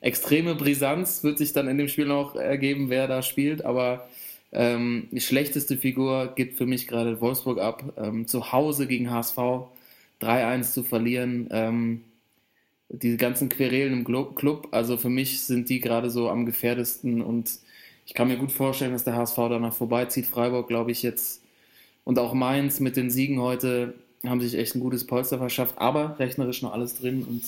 extreme 0.00 0.54
Brisanz 0.54 1.22
wird 1.22 1.38
sich 1.38 1.52
dann 1.52 1.68
in 1.68 1.76
dem 1.78 1.88
Spiel 1.88 2.06
noch 2.06 2.34
ergeben, 2.34 2.88
wer 2.88 3.08
da 3.08 3.22
spielt, 3.22 3.64
aber 3.64 4.08
ähm, 4.52 5.08
die 5.10 5.20
schlechteste 5.20 5.76
Figur 5.76 6.32
gibt 6.34 6.56
für 6.56 6.66
mich 6.66 6.86
gerade 6.86 7.20
Wolfsburg 7.20 7.58
ab. 7.58 7.84
Ähm, 7.96 8.26
zu 8.26 8.52
Hause 8.52 8.86
gegen 8.86 9.10
HSV 9.10 9.38
3-1 10.20 10.72
zu 10.72 10.82
verlieren. 10.82 11.48
Diese 12.92 13.16
ganzen 13.16 13.48
Querelen 13.48 13.92
im 13.92 14.34
Club, 14.34 14.68
also 14.70 14.96
für 14.96 15.08
mich 15.08 15.40
sind 15.40 15.68
die 15.68 15.80
gerade 15.80 16.10
so 16.10 16.28
am 16.28 16.44
gefährdesten 16.44 17.22
und 17.22 17.50
ich 18.04 18.14
kann 18.14 18.28
mir 18.28 18.36
gut 18.36 18.52
vorstellen, 18.52 18.92
dass 18.92 19.04
der 19.04 19.16
HSV 19.16 19.36
danach 19.36 19.72
vorbeizieht. 19.72 20.26
Freiburg, 20.26 20.68
glaube 20.68 20.90
ich, 20.90 21.02
jetzt 21.02 21.42
und 22.04 22.18
auch 22.18 22.34
Mainz 22.34 22.80
mit 22.80 22.96
den 22.96 23.10
Siegen 23.10 23.40
heute 23.40 23.94
haben 24.24 24.40
sich 24.40 24.54
echt 24.54 24.74
ein 24.74 24.80
gutes 24.80 25.06
Polster 25.06 25.38
verschafft, 25.38 25.78
aber 25.78 26.18
rechnerisch 26.18 26.62
noch 26.62 26.72
alles 26.72 26.98
drin 26.98 27.24
und 27.24 27.42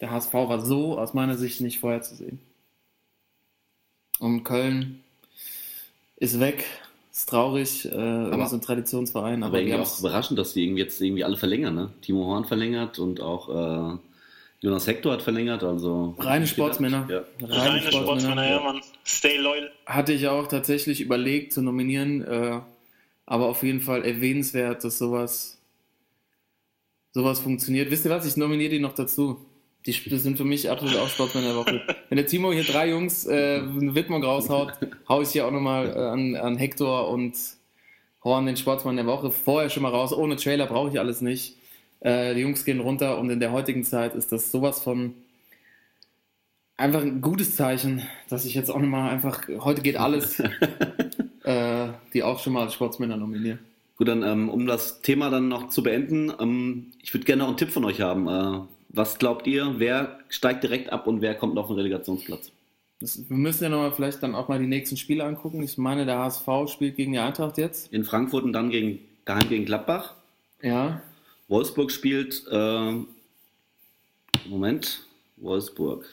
der 0.00 0.10
HSV 0.10 0.32
war 0.32 0.64
so 0.64 0.98
aus 0.98 1.14
meiner 1.14 1.36
Sicht 1.36 1.60
nicht 1.60 1.80
vorherzusehen. 1.80 2.38
Und 4.20 4.44
Köln 4.44 5.00
ist 6.16 6.40
weg. 6.40 6.64
Ist 7.12 7.28
traurig, 7.28 7.90
äh, 7.90 7.96
aber 7.96 8.46
so 8.46 8.56
ein 8.56 8.62
Traditionsverein. 8.62 9.42
Aber, 9.42 9.58
aber 9.58 9.60
irgendwie 9.60 9.78
auch 9.78 9.98
überraschend, 9.98 10.38
dass 10.38 10.52
die 10.52 10.64
irgendwie 10.64 10.82
jetzt 10.82 11.00
irgendwie 11.00 11.24
alle 11.24 11.36
verlängern. 11.36 11.74
Ne? 11.74 11.90
Timo 12.00 12.26
Horn 12.26 12.44
verlängert 12.44 12.98
und 12.98 13.20
auch 13.20 13.48
äh, 13.48 13.98
Jonas 14.60 14.86
Hector 14.86 15.12
hat 15.12 15.22
verlängert. 15.22 15.62
Also 15.62 16.16
reine 16.18 16.46
Sportsmänner. 16.46 17.06
Ja. 17.08 17.24
Reine, 17.40 17.70
reine 17.70 17.80
Sportsmänner, 17.80 18.02
Sportsmänner, 18.04 18.50
ja, 18.50 18.60
Mann. 18.60 18.80
Stay 19.06 19.36
loyal. 19.36 19.70
Hatte 19.86 20.12
ich 20.12 20.26
auch 20.28 20.48
tatsächlich 20.48 21.00
überlegt 21.00 21.52
zu 21.52 21.62
nominieren, 21.62 22.22
äh, 22.22 22.60
aber 23.26 23.46
auf 23.46 23.62
jeden 23.62 23.80
Fall 23.80 24.04
erwähnenswert, 24.04 24.82
dass 24.82 24.98
sowas, 24.98 25.60
sowas 27.12 27.38
funktioniert. 27.40 27.90
Wisst 27.90 28.04
ihr 28.04 28.10
was? 28.10 28.26
Ich 28.26 28.36
nominiere 28.36 28.70
die 28.70 28.80
noch 28.80 28.94
dazu. 28.94 29.44
Die 29.86 29.92
sind 29.92 30.36
für 30.36 30.44
mich 30.44 30.68
absolut 30.68 30.96
auch 30.96 31.08
Sportsmänner 31.08 31.48
der 31.48 31.56
Woche. 31.56 31.80
Wenn 32.08 32.16
der 32.16 32.26
Timo 32.26 32.52
hier 32.52 32.64
drei 32.64 32.90
Jungs 32.90 33.26
äh, 33.26 33.60
eine 33.60 33.94
Widmung 33.94 34.24
raushaut, 34.24 34.72
haue 35.08 35.22
ich 35.22 35.30
hier 35.30 35.46
auch 35.46 35.52
nochmal 35.52 35.88
äh, 35.88 35.98
an, 35.98 36.34
an 36.34 36.56
Hector 36.56 37.08
und 37.08 37.34
Horn 38.24 38.46
den 38.46 38.56
Sportsmann 38.56 38.96
der 38.96 39.06
Woche 39.06 39.30
vorher 39.30 39.70
schon 39.70 39.84
mal 39.84 39.90
raus. 39.92 40.12
Ohne 40.12 40.36
Trailer 40.36 40.66
brauche 40.66 40.90
ich 40.90 40.98
alles 40.98 41.20
nicht. 41.20 41.57
Äh, 42.00 42.34
die 42.34 42.40
Jungs 42.40 42.64
gehen 42.64 42.80
runter 42.80 43.18
und 43.18 43.30
in 43.30 43.40
der 43.40 43.52
heutigen 43.52 43.84
Zeit 43.84 44.14
ist 44.14 44.32
das 44.32 44.50
sowas 44.50 44.80
von 44.80 45.14
einfach 46.76 47.02
ein 47.02 47.20
gutes 47.20 47.56
Zeichen, 47.56 48.02
dass 48.28 48.44
ich 48.44 48.54
jetzt 48.54 48.70
auch 48.70 48.78
nochmal 48.78 49.10
einfach, 49.10 49.48
heute 49.58 49.82
geht 49.82 49.96
alles, 49.96 50.40
äh, 51.44 51.88
die 52.14 52.22
auch 52.22 52.38
schon 52.38 52.54
mal 52.54 52.64
als 52.64 52.74
Sportsmänner 52.74 53.16
nominieren. 53.16 53.58
Gut, 53.96 54.06
dann 54.06 54.22
ähm, 54.22 54.48
um 54.48 54.66
das 54.66 55.02
Thema 55.02 55.28
dann 55.28 55.48
noch 55.48 55.70
zu 55.70 55.82
beenden, 55.82 56.32
ähm, 56.40 56.92
ich 57.02 57.12
würde 57.12 57.26
gerne 57.26 57.42
noch 57.42 57.48
einen 57.48 57.56
Tipp 57.56 57.70
von 57.70 57.84
euch 57.84 58.00
haben. 58.00 58.28
Äh, 58.28 58.60
was 58.90 59.18
glaubt 59.18 59.46
ihr, 59.48 59.74
wer 59.78 60.20
steigt 60.28 60.62
direkt 60.62 60.92
ab 60.92 61.08
und 61.08 61.20
wer 61.20 61.34
kommt 61.34 61.58
auf 61.58 61.66
den 61.66 61.76
Relegationsplatz? 61.76 62.52
Das, 63.00 63.28
wir 63.28 63.36
müssen 63.36 63.64
ja 63.64 63.70
nochmal 63.70 63.92
vielleicht 63.92 64.22
dann 64.22 64.34
auch 64.34 64.48
mal 64.48 64.58
die 64.58 64.66
nächsten 64.66 64.96
Spiele 64.96 65.24
angucken. 65.24 65.62
Ich 65.62 65.78
meine, 65.78 66.06
der 66.06 66.18
HSV 66.18 66.46
spielt 66.68 66.96
gegen 66.96 67.12
die 67.12 67.18
Eintracht 67.18 67.58
jetzt. 67.58 67.92
In 67.92 68.04
Frankfurt 68.04 68.44
und 68.44 68.52
dann 68.52 68.70
gegen, 68.70 69.00
daheim 69.24 69.48
gegen 69.48 69.64
Gladbach. 69.64 70.14
Ja. 70.62 71.02
Wolfsburg 71.48 71.90
spielt, 71.90 72.46
äh, 72.50 72.92
Moment, 74.46 75.02
Wolfsburg. 75.36 76.06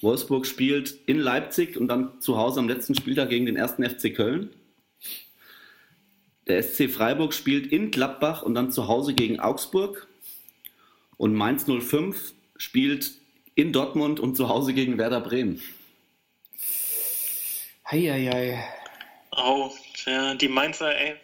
Wolfsburg 0.00 0.46
spielt 0.46 0.98
in 1.06 1.18
Leipzig 1.18 1.76
und 1.76 1.88
dann 1.88 2.20
zu 2.20 2.36
Hause 2.36 2.60
am 2.60 2.68
letzten 2.68 2.94
Spieltag 2.94 3.30
gegen 3.30 3.46
den 3.46 3.56
ersten 3.56 3.88
FC 3.88 4.14
Köln. 4.14 4.50
Der 6.48 6.60
SC 6.60 6.88
Freiburg 6.88 7.32
spielt 7.32 7.68
in 7.72 7.92
Gladbach 7.92 8.42
und 8.42 8.54
dann 8.54 8.72
zu 8.72 8.88
Hause 8.88 9.14
gegen 9.14 9.38
Augsburg. 9.38 10.08
Und 11.16 11.34
Mainz 11.34 11.66
05 11.66 12.32
spielt 12.56 13.12
in 13.54 13.72
Dortmund 13.72 14.18
und 14.18 14.36
zu 14.36 14.48
Hause 14.48 14.72
gegen 14.74 14.98
Werder 14.98 15.20
Bremen. 15.20 15.62
Heieiei. 17.88 18.64
Oh, 19.36 19.70
ja, 20.06 20.34
die 20.34 20.48
Mainzer, 20.48 20.96
ey. 20.96 21.16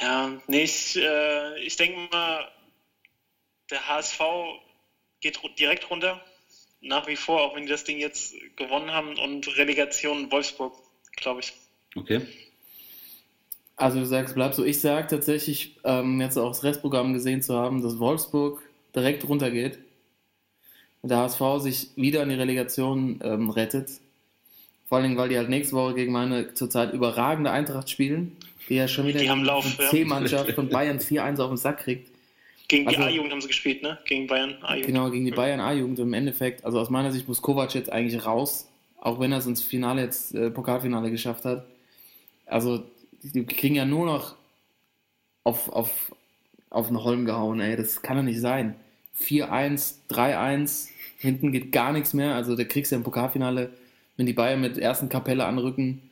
Ja, 0.00 0.32
nee, 0.46 0.64
ich, 0.64 0.96
äh, 0.96 1.58
ich 1.60 1.76
denke 1.76 2.08
mal, 2.12 2.48
der 3.70 3.88
HSV 3.88 4.20
geht 5.20 5.40
direkt 5.58 5.90
runter. 5.90 6.20
Nach 6.80 7.06
wie 7.08 7.16
vor, 7.16 7.42
auch 7.42 7.56
wenn 7.56 7.64
die 7.64 7.70
das 7.70 7.84
Ding 7.84 7.98
jetzt 7.98 8.34
gewonnen 8.56 8.90
haben. 8.90 9.18
Und 9.18 9.56
Relegation 9.56 10.30
Wolfsburg, 10.30 10.74
glaube 11.16 11.40
ich. 11.40 11.52
Okay. 11.96 12.20
Also 13.76 14.00
du 14.00 14.06
sagst, 14.06 14.34
bleib 14.34 14.54
so. 14.54 14.64
Ich 14.64 14.80
sage 14.80 15.06
tatsächlich, 15.06 15.76
ähm, 15.84 16.20
jetzt 16.20 16.36
auch 16.36 16.48
das 16.48 16.62
Restprogramm 16.62 17.12
gesehen 17.12 17.42
zu 17.42 17.56
haben, 17.56 17.82
dass 17.82 17.98
Wolfsburg 17.98 18.62
direkt 18.94 19.26
runtergeht. 19.28 19.78
Und 21.02 21.10
der 21.10 21.18
HSV 21.18 21.40
sich 21.58 21.90
wieder 21.96 22.22
in 22.22 22.28
die 22.28 22.34
Relegation 22.36 23.20
ähm, 23.22 23.50
rettet. 23.50 23.90
Vor 24.88 24.98
allem, 24.98 25.16
weil 25.16 25.28
die 25.28 25.36
halt 25.36 25.48
nächste 25.48 25.74
Woche 25.74 25.94
gegen 25.94 26.12
meine 26.12 26.54
zurzeit 26.54 26.92
überragende 26.92 27.50
Eintracht 27.50 27.90
spielen, 27.90 28.36
die 28.68 28.74
ja 28.74 28.88
schon 28.88 29.06
wieder 29.06 29.20
die 29.20 29.28
eine 29.28 29.62
C-Mannschaft 29.90 30.52
von 30.52 30.68
Bayern 30.70 30.98
4-1 30.98 31.40
auf 31.40 31.50
den 31.50 31.56
Sack 31.56 31.78
kriegt. 31.78 32.10
Gegen 32.68 32.88
also, 32.88 33.00
die 33.00 33.06
A-Jugend 33.06 33.32
haben 33.32 33.40
sie 33.40 33.48
gespielt, 33.48 33.82
ne? 33.82 33.98
Gegen 34.06 34.26
Bayern 34.26 34.56
A-Jugend. 34.62 34.86
Genau, 34.86 35.10
gegen 35.10 35.24
die 35.24 35.30
Bayern 35.30 35.60
A-Jugend. 35.60 35.98
Im 36.00 36.12
Endeffekt, 36.12 36.64
also 36.64 36.80
aus 36.80 36.90
meiner 36.90 37.12
Sicht 37.12 37.28
muss 37.28 37.42
Kovac 37.42 37.74
jetzt 37.74 37.92
eigentlich 37.92 38.24
raus, 38.26 38.68
auch 39.00 39.20
wenn 39.20 39.30
er 39.30 39.38
es 39.38 39.46
ins 39.46 39.62
Finale 39.62 40.02
jetzt, 40.02 40.34
äh, 40.34 40.50
Pokalfinale 40.50 41.10
geschafft 41.10 41.44
hat. 41.44 41.66
Also 42.44 42.84
die 43.22 43.44
kriegen 43.44 43.76
ja 43.76 43.84
nur 43.84 44.06
noch 44.06 44.34
auf, 45.44 45.68
auf, 45.68 46.12
auf 46.70 46.88
den 46.88 47.02
Holm 47.02 47.24
gehauen, 47.24 47.60
ey. 47.60 47.76
Das 47.76 48.02
kann 48.02 48.16
doch 48.16 48.24
nicht 48.24 48.40
sein. 48.40 48.74
4-1, 49.20 49.94
3-1, 50.10 50.88
hinten 51.18 51.52
geht 51.52 51.72
gar 51.72 51.92
nichts 51.92 52.14
mehr. 52.14 52.34
Also 52.34 52.56
da 52.56 52.64
kriegst 52.64 52.90
du 52.90 52.96
ja 52.96 52.98
im 52.98 53.04
Pokalfinale, 53.04 53.70
wenn 54.16 54.26
die 54.26 54.32
Bayern 54.32 54.60
mit 54.60 54.76
ersten 54.76 55.08
Kapelle 55.08 55.44
anrücken, 55.46 56.02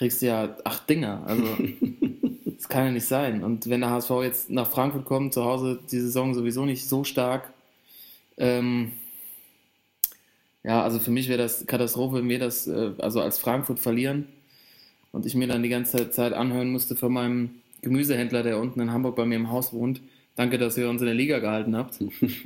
kriegst 0.00 0.22
du 0.22 0.26
ja 0.26 0.56
acht 0.64 0.88
Dinger. 0.88 1.22
Also 1.26 1.44
das 2.46 2.70
kann 2.70 2.86
ja 2.86 2.90
nicht 2.90 3.06
sein. 3.06 3.44
Und 3.44 3.68
wenn 3.68 3.82
der 3.82 3.90
HSV 3.90 4.10
jetzt 4.22 4.48
nach 4.48 4.66
Frankfurt 4.66 5.04
kommt, 5.04 5.34
zu 5.34 5.44
Hause 5.44 5.78
die 5.90 6.00
Saison 6.00 6.32
sowieso 6.32 6.64
nicht 6.64 6.88
so 6.88 7.04
stark, 7.04 7.52
ähm, 8.38 8.92
ja, 10.62 10.82
also 10.82 11.00
für 11.00 11.10
mich 11.10 11.28
wäre 11.28 11.36
das 11.36 11.66
Katastrophe, 11.66 12.16
wenn 12.16 12.30
wir 12.30 12.38
das 12.38 12.66
äh, 12.66 12.92
also 12.96 13.20
als 13.20 13.38
Frankfurt 13.38 13.78
verlieren 13.78 14.26
und 15.12 15.26
ich 15.26 15.34
mir 15.34 15.48
dann 15.48 15.62
die 15.62 15.68
ganze 15.68 16.10
Zeit 16.10 16.32
anhören 16.32 16.72
musste 16.72 16.96
von 16.96 17.12
meinem 17.12 17.50
Gemüsehändler, 17.82 18.42
der 18.42 18.58
unten 18.58 18.80
in 18.80 18.92
Hamburg 18.92 19.16
bei 19.16 19.26
mir 19.26 19.36
im 19.36 19.50
Haus 19.50 19.74
wohnt. 19.74 20.00
Danke, 20.34 20.56
dass 20.56 20.78
ihr 20.78 20.88
uns 20.88 21.02
in 21.02 21.08
der 21.08 21.14
Liga 21.14 21.40
gehalten 21.40 21.76
habt 21.76 21.98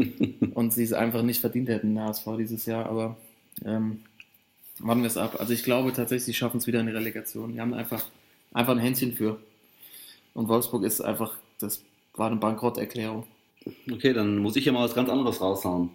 und 0.54 0.72
sie 0.72 0.82
es 0.82 0.92
einfach 0.92 1.22
nicht 1.22 1.40
verdient 1.40 1.68
hätten, 1.68 1.94
der 1.94 2.06
HSV 2.06 2.26
dieses 2.36 2.66
Jahr, 2.66 2.86
aber 2.86 3.16
ähm, 3.64 4.00
warten 4.78 5.02
wir 5.02 5.08
es 5.08 5.16
ab. 5.16 5.36
Also 5.38 5.52
ich 5.52 5.64
glaube 5.64 5.92
tatsächlich, 5.92 6.24
sie 6.24 6.34
schaffen 6.34 6.58
es 6.58 6.66
wieder 6.66 6.80
in 6.80 6.86
die 6.86 6.92
Relegation. 6.92 7.52
Die 7.52 7.60
haben 7.60 7.74
einfach, 7.74 8.04
einfach 8.52 8.72
ein 8.72 8.78
Händchen 8.78 9.12
für. 9.12 9.38
Und 10.34 10.48
Wolfsburg 10.48 10.84
ist 10.84 11.00
einfach, 11.00 11.36
das 11.58 11.82
war 12.14 12.26
eine 12.26 12.36
Bankrotterklärung. 12.36 13.26
Okay, 13.90 14.12
dann 14.12 14.38
muss 14.38 14.56
ich 14.56 14.64
ja 14.64 14.72
mal 14.72 14.84
was 14.84 14.94
ganz 14.94 15.08
anderes 15.08 15.40
raushauen. 15.40 15.90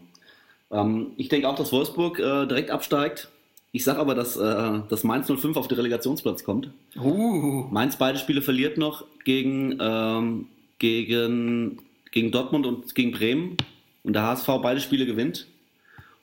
Ähm, 0.72 1.12
ich 1.18 1.30
denke 1.30 1.48
auch, 1.48 1.56
dass 1.56 1.72
Wolfsburg 1.72 2.20
äh, 2.20 2.46
direkt 2.48 2.72
absteigt. 2.72 3.30
Ich 3.72 3.84
sage 3.84 4.00
aber, 4.00 4.16
dass, 4.16 4.36
äh, 4.36 4.80
dass 4.90 5.04
Mainz 5.04 5.28
05 5.28 5.56
auf 5.56 5.68
den 5.68 5.76
Relegationsplatz 5.76 6.44
kommt. 6.44 6.72
Uh. 6.96 7.68
Mainz 7.70 7.98
beide 7.98 8.18
Spiele 8.18 8.42
verliert 8.42 8.78
noch 8.78 9.06
gegen, 9.26 9.78
ähm, 9.80 10.48
gegen, 10.80 11.80
gegen 12.12 12.32
Dortmund 12.32 12.66
und 12.66 12.96
gegen 12.96 13.12
Bremen 13.12 13.58
und 14.04 14.14
der 14.14 14.24
HSV 14.24 14.48
beide 14.62 14.80
Spiele 14.80 15.06
gewinnt 15.06 15.48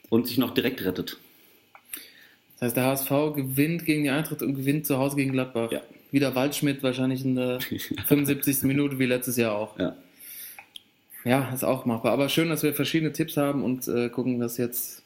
und 0.08 0.26
sich 0.26 0.38
noch 0.38 0.52
direkt 0.52 0.84
rettet. 0.84 1.18
Das 2.58 2.68
heißt, 2.68 2.76
der 2.76 2.84
HSV 2.84 3.10
gewinnt 3.34 3.84
gegen 3.84 4.04
die 4.04 4.10
Eintracht 4.10 4.42
und 4.42 4.54
gewinnt 4.54 4.86
zu 4.86 4.98
Hause 4.98 5.16
gegen 5.16 5.32
Gladbach. 5.32 5.70
Ja. 5.70 5.82
Wieder 6.10 6.34
Waldschmidt 6.34 6.82
wahrscheinlich 6.82 7.24
in 7.24 7.36
der 7.36 7.60
75. 8.06 8.62
Minute 8.62 8.98
wie 8.98 9.06
letztes 9.06 9.36
Jahr 9.36 9.54
auch. 9.54 9.78
Ja. 9.78 9.96
Ja, 11.24 11.52
ist 11.52 11.64
auch 11.64 11.84
machbar. 11.84 12.12
Aber 12.12 12.28
schön, 12.28 12.48
dass 12.48 12.62
wir 12.62 12.72
verschiedene 12.72 13.12
Tipps 13.12 13.36
haben 13.36 13.64
und 13.64 13.88
äh, 13.88 14.08
gucken, 14.08 14.40
was 14.40 14.58
jetzt, 14.58 15.02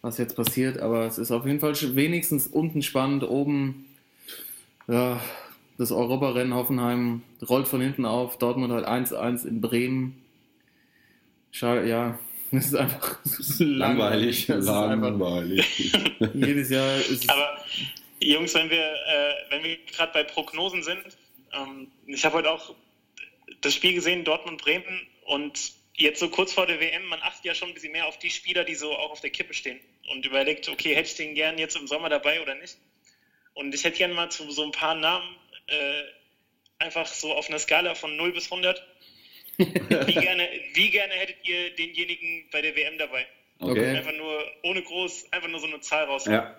was 0.00 0.16
jetzt 0.16 0.34
passiert. 0.34 0.80
Aber 0.80 1.04
es 1.06 1.18
ist 1.18 1.30
auf 1.30 1.44
jeden 1.46 1.60
Fall 1.60 1.74
wenigstens 1.94 2.46
unten 2.46 2.80
spannend. 2.80 3.22
Oben, 3.24 3.84
ja, 4.88 5.20
das 5.76 5.92
Europarennen 5.92 6.54
Hoffenheim 6.54 7.22
rollt 7.46 7.68
von 7.68 7.82
hinten 7.82 8.06
auf. 8.06 8.38
Dortmund 8.38 8.72
halt 8.72 8.86
1-1 8.88 9.46
in 9.46 9.60
Bremen. 9.60 10.16
Schade, 11.52 11.86
ja, 11.86 12.18
es 12.52 12.66
ist 12.66 12.74
einfach 12.74 13.18
es 13.24 13.38
ist 13.38 13.60
Langweilig. 13.60 14.48
Langweilig. 14.48 15.92
jedes 16.34 16.70
Jahr 16.70 16.96
ist 16.96 17.24
es. 17.24 17.28
Aber 17.28 17.64
Jungs, 18.20 18.54
wenn 18.54 18.70
wir, 18.70 18.84
äh, 18.84 19.34
wenn 19.50 19.64
wir 19.64 19.78
gerade 19.86 20.12
bei 20.12 20.24
Prognosen 20.24 20.82
sind, 20.82 21.02
ähm, 21.52 21.90
ich 22.06 22.24
habe 22.24 22.36
heute 22.36 22.50
auch 22.50 22.74
das 23.60 23.74
Spiel 23.74 23.94
gesehen, 23.94 24.24
Dortmund-Bremen, 24.24 25.06
und 25.24 25.72
jetzt 25.94 26.20
so 26.20 26.28
kurz 26.28 26.52
vor 26.52 26.66
der 26.66 26.80
WM, 26.80 27.04
man 27.06 27.20
achtet 27.22 27.44
ja 27.44 27.54
schon 27.54 27.68
ein 27.68 27.74
bisschen 27.74 27.92
mehr 27.92 28.06
auf 28.06 28.18
die 28.18 28.30
Spieler, 28.30 28.64
die 28.64 28.74
so 28.74 28.92
auch 28.92 29.10
auf 29.12 29.20
der 29.20 29.30
Kippe 29.30 29.54
stehen 29.54 29.80
und 30.10 30.26
überlegt, 30.26 30.68
okay, 30.68 30.94
hätte 30.94 31.08
ich 31.08 31.16
den 31.16 31.34
gern 31.34 31.58
jetzt 31.58 31.76
im 31.76 31.86
Sommer 31.86 32.08
dabei 32.08 32.40
oder 32.42 32.54
nicht? 32.54 32.78
Und 33.54 33.74
ich 33.74 33.84
hätte 33.84 33.98
gerne 33.98 34.14
mal 34.14 34.30
zu 34.30 34.50
so 34.50 34.64
ein 34.64 34.72
paar 34.72 34.94
Namen 34.94 35.36
äh, 35.66 36.02
einfach 36.78 37.06
so 37.06 37.32
auf 37.34 37.48
einer 37.48 37.58
Skala 37.58 37.94
von 37.94 38.16
0 38.16 38.32
bis 38.32 38.50
100. 38.50 38.84
wie, 39.60 40.14
gerne, 40.20 40.48
wie 40.74 40.90
gerne 40.90 41.14
hättet 41.14 41.36
ihr 41.46 41.74
denjenigen 41.74 42.48
bei 42.50 42.62
der 42.62 42.74
WM 42.74 42.98
dabei? 42.98 43.26
Okay. 43.58 43.96
Einfach 43.96 44.14
nur 44.14 44.42
ohne 44.62 44.82
groß, 44.82 45.32
einfach 45.32 45.48
nur 45.48 45.60
so 45.60 45.66
eine 45.66 45.80
Zahl 45.80 46.04
raus. 46.04 46.26
Ja. 46.26 46.56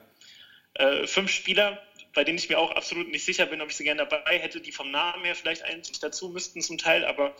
Äh, 0.75 1.07
fünf 1.07 1.31
Spieler, 1.31 1.81
bei 2.13 2.23
denen 2.23 2.37
ich 2.37 2.47
mir 2.47 2.59
auch 2.59 2.71
absolut 2.71 3.09
nicht 3.09 3.25
sicher 3.25 3.45
bin, 3.45 3.61
ob 3.61 3.69
ich 3.69 3.75
sie 3.75 3.83
gerne 3.83 4.05
dabei 4.05 4.37
hätte, 4.37 4.61
die 4.61 4.71
vom 4.71 4.91
Namen 4.91 5.25
her 5.25 5.35
vielleicht 5.35 5.63
eigentlich 5.63 5.99
dazu 5.99 6.29
müssten 6.29 6.61
zum 6.61 6.77
Teil, 6.77 7.05
aber 7.05 7.35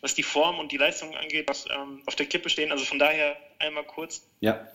was 0.00 0.14
die 0.14 0.22
Form 0.22 0.58
und 0.58 0.72
die 0.72 0.76
Leistung 0.76 1.14
angeht, 1.16 1.48
was 1.48 1.66
ähm, 1.70 2.02
auf 2.06 2.16
der 2.16 2.26
Kippe 2.26 2.50
stehen. 2.50 2.72
Also 2.72 2.84
von 2.84 2.98
daher 2.98 3.36
einmal 3.58 3.84
kurz. 3.84 4.28
Ja. 4.40 4.68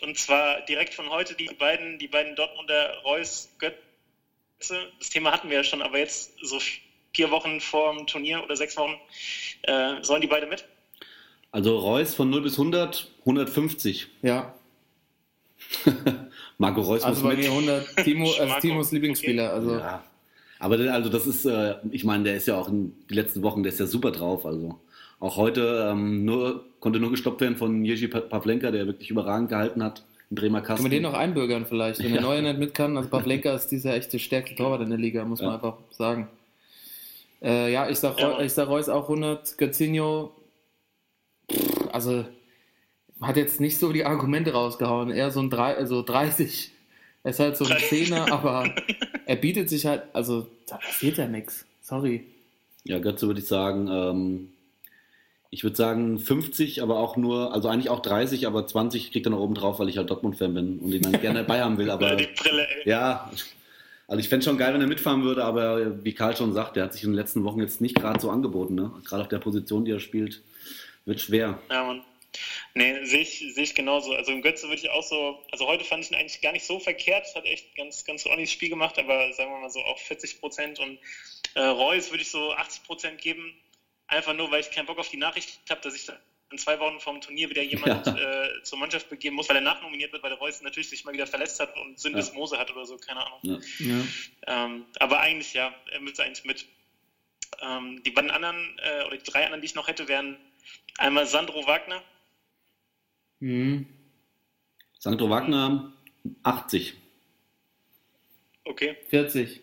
Und 0.00 0.18
zwar 0.18 0.60
direkt 0.62 0.94
von 0.94 1.10
heute 1.10 1.34
die 1.34 1.46
beiden, 1.46 1.98
die 1.98 2.08
beiden 2.08 2.36
Dortmunder 2.36 2.98
Reus 2.98 3.50
Götze. 3.58 4.92
Das 4.98 5.10
Thema 5.10 5.32
hatten 5.32 5.48
wir 5.50 5.58
ja 5.58 5.64
schon, 5.64 5.82
aber 5.82 5.98
jetzt 5.98 6.32
so 6.40 6.60
vier 7.16 7.30
Wochen 7.30 7.60
vor 7.60 7.94
dem 7.94 8.06
Turnier 8.06 8.42
oder 8.44 8.54
sechs 8.56 8.76
Wochen 8.76 8.94
äh, 9.62 9.94
sollen 10.02 10.20
die 10.20 10.26
beide 10.26 10.46
mit. 10.46 10.64
Also 11.50 11.78
Reus 11.78 12.14
von 12.14 12.28
0 12.30 12.42
bis 12.42 12.52
100, 12.58 13.08
150. 13.20 14.08
ja, 14.22 14.54
Marco 16.58 16.80
Reus 16.82 17.02
also 17.02 17.22
muss 17.22 17.30
bei 17.30 17.36
mit. 17.36 17.46
mir 17.46 17.50
100 17.52 17.96
Timo, 18.04 18.28
Marco, 18.46 18.60
Timos 18.60 18.92
Lieblingsspieler. 18.92 19.52
Also 19.52 19.76
Ja. 19.78 20.02
Aber 20.58 20.78
also 20.78 21.10
das 21.10 21.26
ist, 21.26 21.44
äh, 21.44 21.74
ich 21.90 22.04
meine, 22.04 22.24
der 22.24 22.36
ist 22.36 22.46
ja 22.46 22.56
auch 22.58 22.68
in 22.68 22.92
die 23.10 23.14
letzten 23.14 23.42
Wochen, 23.42 23.62
der 23.62 23.72
ist 23.72 23.80
ja 23.80 23.86
super 23.86 24.10
drauf. 24.10 24.46
Also 24.46 24.78
auch 25.20 25.36
heute 25.36 25.88
ähm, 25.90 26.24
nur, 26.24 26.64
konnte 26.80 26.98
nur 26.98 27.10
gestoppt 27.10 27.40
werden 27.42 27.56
von 27.56 27.84
Jerzy 27.84 28.08
Pa- 28.08 28.20
Pavlenka, 28.20 28.70
der 28.70 28.86
wirklich 28.86 29.10
überragend 29.10 29.48
gehalten 29.50 29.82
hat. 29.82 30.02
Im 30.30 30.36
Bremer 30.36 30.60
Kasten. 30.60 30.82
Können 30.84 30.90
wir 30.92 30.96
den 30.98 31.02
noch 31.02 31.14
einbürgern 31.14 31.66
vielleicht, 31.66 31.98
wenn 32.02 32.12
der 32.12 32.16
Ja. 32.22 32.26
Neue 32.26 32.42
nicht 32.42 32.58
mit 32.58 32.74
kann. 32.74 32.96
Also 32.96 33.08
Pavlenka 33.10 33.54
ist 33.54 33.68
dieser 33.68 33.94
echte 33.94 34.18
stärkste 34.18 34.56
Torwart 34.56 34.80
in 34.82 34.88
der 34.90 34.98
Liga, 34.98 35.24
muss 35.24 35.40
man 35.40 35.50
Ja. 35.50 35.54
einfach 35.56 35.76
sagen. 35.90 36.28
Äh, 37.42 37.72
ja, 37.72 37.88
ich 37.88 37.98
sag, 37.98 38.18
Ja. 38.18 38.40
Ich 38.40 38.52
sag 38.52 38.68
Reus 38.68 38.88
auch 38.88 39.04
100, 39.04 39.58
Götzinho, 39.58 40.32
pff, 41.50 41.88
also 41.92 42.24
hat 43.20 43.36
jetzt 43.36 43.60
nicht 43.60 43.78
so 43.78 43.92
die 43.92 44.04
Argumente 44.04 44.52
rausgehauen, 44.52 45.10
eher 45.10 45.30
so 45.30 45.40
ein 45.40 45.50
drei, 45.50 45.74
also 45.76 46.02
30. 46.02 46.72
Er 47.22 47.30
ist 47.30 47.40
halt 47.40 47.56
so 47.56 47.64
ein 47.64 47.78
Zehner, 47.78 48.30
aber 48.32 48.74
er 49.26 49.36
bietet 49.36 49.68
sich 49.68 49.86
halt, 49.86 50.02
also 50.12 50.46
da 50.68 50.76
passiert 50.76 51.18
ja 51.18 51.26
nichts. 51.26 51.66
Sorry. 51.80 52.24
Ja, 52.84 52.98
Götze 52.98 53.26
würde 53.26 53.40
ich 53.40 53.46
sagen, 53.46 53.88
ähm, 53.90 54.48
ich 55.50 55.64
würde 55.64 55.76
sagen 55.76 56.18
50, 56.18 56.82
aber 56.82 56.98
auch 56.98 57.16
nur, 57.16 57.52
also 57.52 57.68
eigentlich 57.68 57.90
auch 57.90 58.00
30, 58.00 58.46
aber 58.46 58.66
20 58.66 59.10
kriegt 59.12 59.26
er 59.26 59.30
noch 59.30 59.40
oben 59.40 59.54
drauf, 59.54 59.78
weil 59.78 59.88
ich 59.88 59.96
halt 59.96 60.10
Dortmund-Fan 60.10 60.54
bin 60.54 60.78
und 60.78 60.92
ihn 60.92 61.02
dann 61.02 61.20
gerne 61.20 61.40
dabei 61.40 61.62
haben 61.62 61.78
will. 61.78 61.90
Aber 61.90 62.14
die 62.16 62.26
Brille, 62.26 62.66
ey. 62.68 62.88
ja, 62.88 63.30
also 64.08 64.20
ich 64.20 64.28
fände 64.28 64.44
schon 64.44 64.58
geil, 64.58 64.72
wenn 64.72 64.80
er 64.80 64.86
mitfahren 64.86 65.24
würde, 65.24 65.44
aber 65.44 66.04
wie 66.04 66.14
Karl 66.14 66.36
schon 66.36 66.52
sagt, 66.52 66.76
der 66.76 66.84
hat 66.84 66.92
sich 66.92 67.02
in 67.02 67.10
den 67.10 67.16
letzten 67.16 67.42
Wochen 67.44 67.60
jetzt 67.60 67.80
nicht 67.80 67.96
gerade 67.96 68.20
so 68.20 68.30
angeboten. 68.30 68.74
Ne? 68.74 68.92
Gerade 69.04 69.22
auf 69.22 69.28
der 69.28 69.38
Position, 69.38 69.84
die 69.84 69.90
er 69.90 70.00
spielt, 70.00 70.42
wird 71.04 71.20
schwer. 71.20 71.60
Ja, 71.70 71.84
Mann. 71.84 72.04
Nee, 72.74 73.04
sehe 73.04 73.20
ich, 73.20 73.38
sehe 73.54 73.64
ich 73.64 73.74
genauso. 73.74 74.12
Also 74.12 74.30
im 74.30 74.42
Götze 74.42 74.64
würde 74.68 74.76
ich 74.76 74.90
auch 74.90 75.02
so, 75.02 75.42
also 75.50 75.66
heute 75.66 75.84
fand 75.84 76.04
ich 76.04 76.10
ihn 76.10 76.16
eigentlich 76.16 76.40
gar 76.40 76.52
nicht 76.52 76.66
so 76.66 76.78
verkehrt, 76.78 77.34
hat 77.34 77.46
echt 77.46 77.74
ganz, 77.74 78.04
ganz 78.04 78.26
ordentliches 78.26 78.52
Spiel 78.52 78.68
gemacht, 78.68 78.98
aber 78.98 79.32
sagen 79.32 79.50
wir 79.50 79.58
mal 79.58 79.70
so 79.70 79.80
auch 79.80 79.98
40 79.98 80.40
Prozent 80.40 80.78
und 80.78 80.98
äh, 81.54 81.62
Reus 81.62 82.10
würde 82.10 82.22
ich 82.22 82.30
so 82.30 82.52
80 82.52 82.84
Prozent 82.84 83.20
geben, 83.20 83.54
einfach 84.06 84.34
nur, 84.34 84.50
weil 84.50 84.60
ich 84.60 84.70
keinen 84.70 84.86
Bock 84.86 84.98
auf 84.98 85.08
die 85.08 85.16
Nachricht 85.16 85.60
habe, 85.70 85.80
dass 85.80 85.94
ich 85.94 86.04
da 86.04 86.18
in 86.50 86.58
zwei 86.58 86.78
Wochen 86.78 87.00
vom 87.00 87.20
Turnier 87.20 87.50
wieder 87.50 87.62
jemand 87.62 88.06
Ja. 88.06 88.44
äh, 88.44 88.62
zur 88.62 88.78
Mannschaft 88.78 89.08
begeben 89.08 89.34
muss, 89.36 89.48
weil 89.48 89.56
er 89.56 89.62
nachnominiert 89.62 90.12
wird, 90.12 90.22
weil 90.22 90.30
der 90.30 90.38
Reus 90.38 90.60
natürlich 90.62 90.88
sich 90.88 91.04
mal 91.04 91.12
wieder 91.12 91.26
verletzt 91.26 91.58
hat 91.60 91.76
und 91.76 91.98
Sündes 91.98 92.28
Ja. 92.28 92.34
Mose 92.34 92.56
hat 92.58 92.70
oder 92.70 92.86
so, 92.86 92.96
keine 92.98 93.24
Ahnung. 93.26 93.38
Ja. 93.42 93.58
Ja. 93.80 94.04
Ähm, 94.46 94.86
aber 95.00 95.20
eigentlich 95.20 95.52
ja, 95.54 95.74
er 95.90 96.00
müsste 96.00 96.22
eigentlich 96.24 96.44
mit. 96.44 96.66
Ähm, 97.60 98.02
die 98.04 98.10
beiden 98.10 98.30
anderen, 98.30 98.78
äh, 98.82 99.04
oder 99.06 99.16
die 99.16 99.24
drei 99.30 99.44
anderen, 99.44 99.60
die 99.62 99.66
ich 99.66 99.74
noch 99.74 99.88
hätte, 99.88 100.08
wären 100.08 100.36
einmal 100.98 101.26
Sandro 101.26 101.66
Wagner, 101.66 102.02
Mhm. 103.40 103.86
Sandro 104.98 105.28
Wagner 105.28 105.92
80. 106.42 106.94
okay, 108.64 108.96
40. 109.10 109.60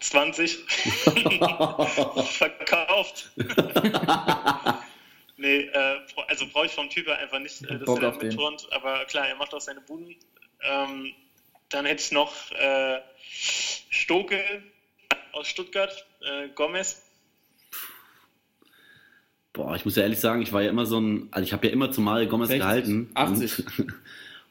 20, 0.00 0.58
verkauft. 2.36 3.30
nee, 5.42 5.64
äh, 5.64 5.98
also 6.28 6.46
brauche 6.46 6.66
ich 6.66 6.72
vom 6.72 6.88
Typ 6.88 7.08
einfach 7.08 7.40
nicht, 7.40 7.62
äh, 7.64 7.78
dass 7.78 7.84
Bock 7.84 8.02
er 8.02 8.16
mitturnt, 8.16 8.66
aber 8.70 9.04
klar, 9.04 9.28
er 9.28 9.36
macht 9.36 9.52
auch 9.52 9.60
seine 9.60 9.80
Buden. 9.80 10.14
Ähm, 10.62 11.12
dann 11.68 11.84
hätte 11.84 12.02
ich 12.02 12.12
noch 12.12 12.32
äh, 12.52 13.00
Stoke 13.28 14.40
aus 15.32 15.48
Stuttgart, 15.48 16.06
äh, 16.20 16.48
Gomez. 16.54 17.02
Boah, 19.52 19.74
ich 19.74 19.84
muss 19.84 19.96
ja 19.96 20.04
ehrlich 20.04 20.20
sagen, 20.20 20.42
ich 20.42 20.52
war 20.52 20.62
ja 20.62 20.70
immer 20.70 20.86
so 20.86 20.98
ein, 20.98 21.28
also 21.32 21.44
ich 21.44 21.52
habe 21.52 21.66
ja 21.66 21.72
immer 21.72 21.90
zu 21.90 22.00
Mario 22.00 22.28
Gomez 22.28 22.48
60, 22.48 22.62
gehalten. 22.62 23.10
80. 23.14 23.64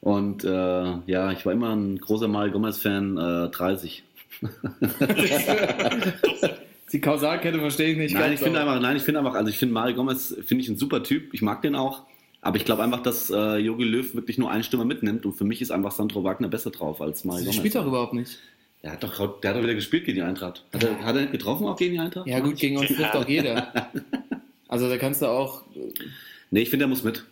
und 0.00 0.44
äh, 0.44 1.10
ja, 1.10 1.32
ich 1.32 1.46
war 1.46 1.52
immer 1.52 1.74
ein 1.74 1.98
großer 1.98 2.28
Mario 2.28 2.52
Gomez-Fan, 2.52 3.16
äh, 3.16 3.50
30. 3.50 4.04
Die 6.92 7.00
Kausalkette 7.00 7.58
verstehe 7.58 7.92
ich 7.92 7.96
nicht 7.96 8.12
Nein, 8.12 8.22
ganz. 8.24 8.34
ich 8.34 8.40
finde 8.40 8.60
einfach, 8.60 8.80
nein, 8.80 8.96
ich 8.96 9.02
finde 9.02 9.20
einfach, 9.20 9.34
also 9.34 9.48
ich 9.48 9.58
finde 9.58 9.74
Mario 9.74 9.94
Gomez, 9.96 10.36
finde 10.44 10.62
ich 10.62 10.68
ein 10.68 10.76
super 10.76 11.02
Typ, 11.02 11.32
ich 11.32 11.42
mag 11.42 11.62
den 11.62 11.74
auch. 11.74 12.02
Aber 12.42 12.56
ich 12.56 12.64
glaube 12.64 12.82
einfach, 12.82 13.02
dass 13.02 13.30
äh, 13.30 13.56
Jogi 13.58 13.84
Löw 13.84 14.14
wirklich 14.14 14.36
nur 14.36 14.50
einen 14.50 14.64
Stürmer 14.64 14.84
mitnimmt 14.84 15.24
und 15.24 15.32
für 15.34 15.44
mich 15.44 15.62
ist 15.62 15.70
einfach 15.70 15.92
Sandro 15.92 16.24
Wagner 16.24 16.48
besser 16.48 16.70
drauf 16.70 17.00
als 17.00 17.24
Mario 17.24 17.40
Sie 17.40 17.44
Gomez. 17.46 17.56
spielt 17.56 17.74
doch 17.76 17.86
überhaupt 17.86 18.14
nicht. 18.14 18.38
Der 18.82 18.92
hat 18.92 19.02
doch, 19.04 19.40
der 19.40 19.50
hat 19.50 19.56
doch 19.56 19.62
wieder 19.62 19.74
gespielt 19.74 20.04
gegen 20.04 20.16
die 20.16 20.22
Eintracht. 20.22 20.64
Hat 20.74 20.82
er, 20.82 21.04
hat 21.04 21.14
er 21.14 21.22
nicht 21.22 21.32
getroffen 21.32 21.66
auch 21.66 21.76
gegen 21.76 21.94
die 21.94 22.00
Eintracht? 22.00 22.26
Ja, 22.26 22.40
gut, 22.40 22.56
gegen 22.56 22.76
uns 22.76 22.88
trifft 22.88 23.14
auch 23.14 23.28
jeder. 23.28 23.90
Also 24.68 24.88
da 24.88 24.96
kannst 24.96 25.22
du 25.22 25.26
auch. 25.26 25.62
Nee, 26.50 26.62
ich 26.62 26.70
finde, 26.70 26.84
der 26.84 26.88
muss 26.88 27.04
mit. 27.04 27.24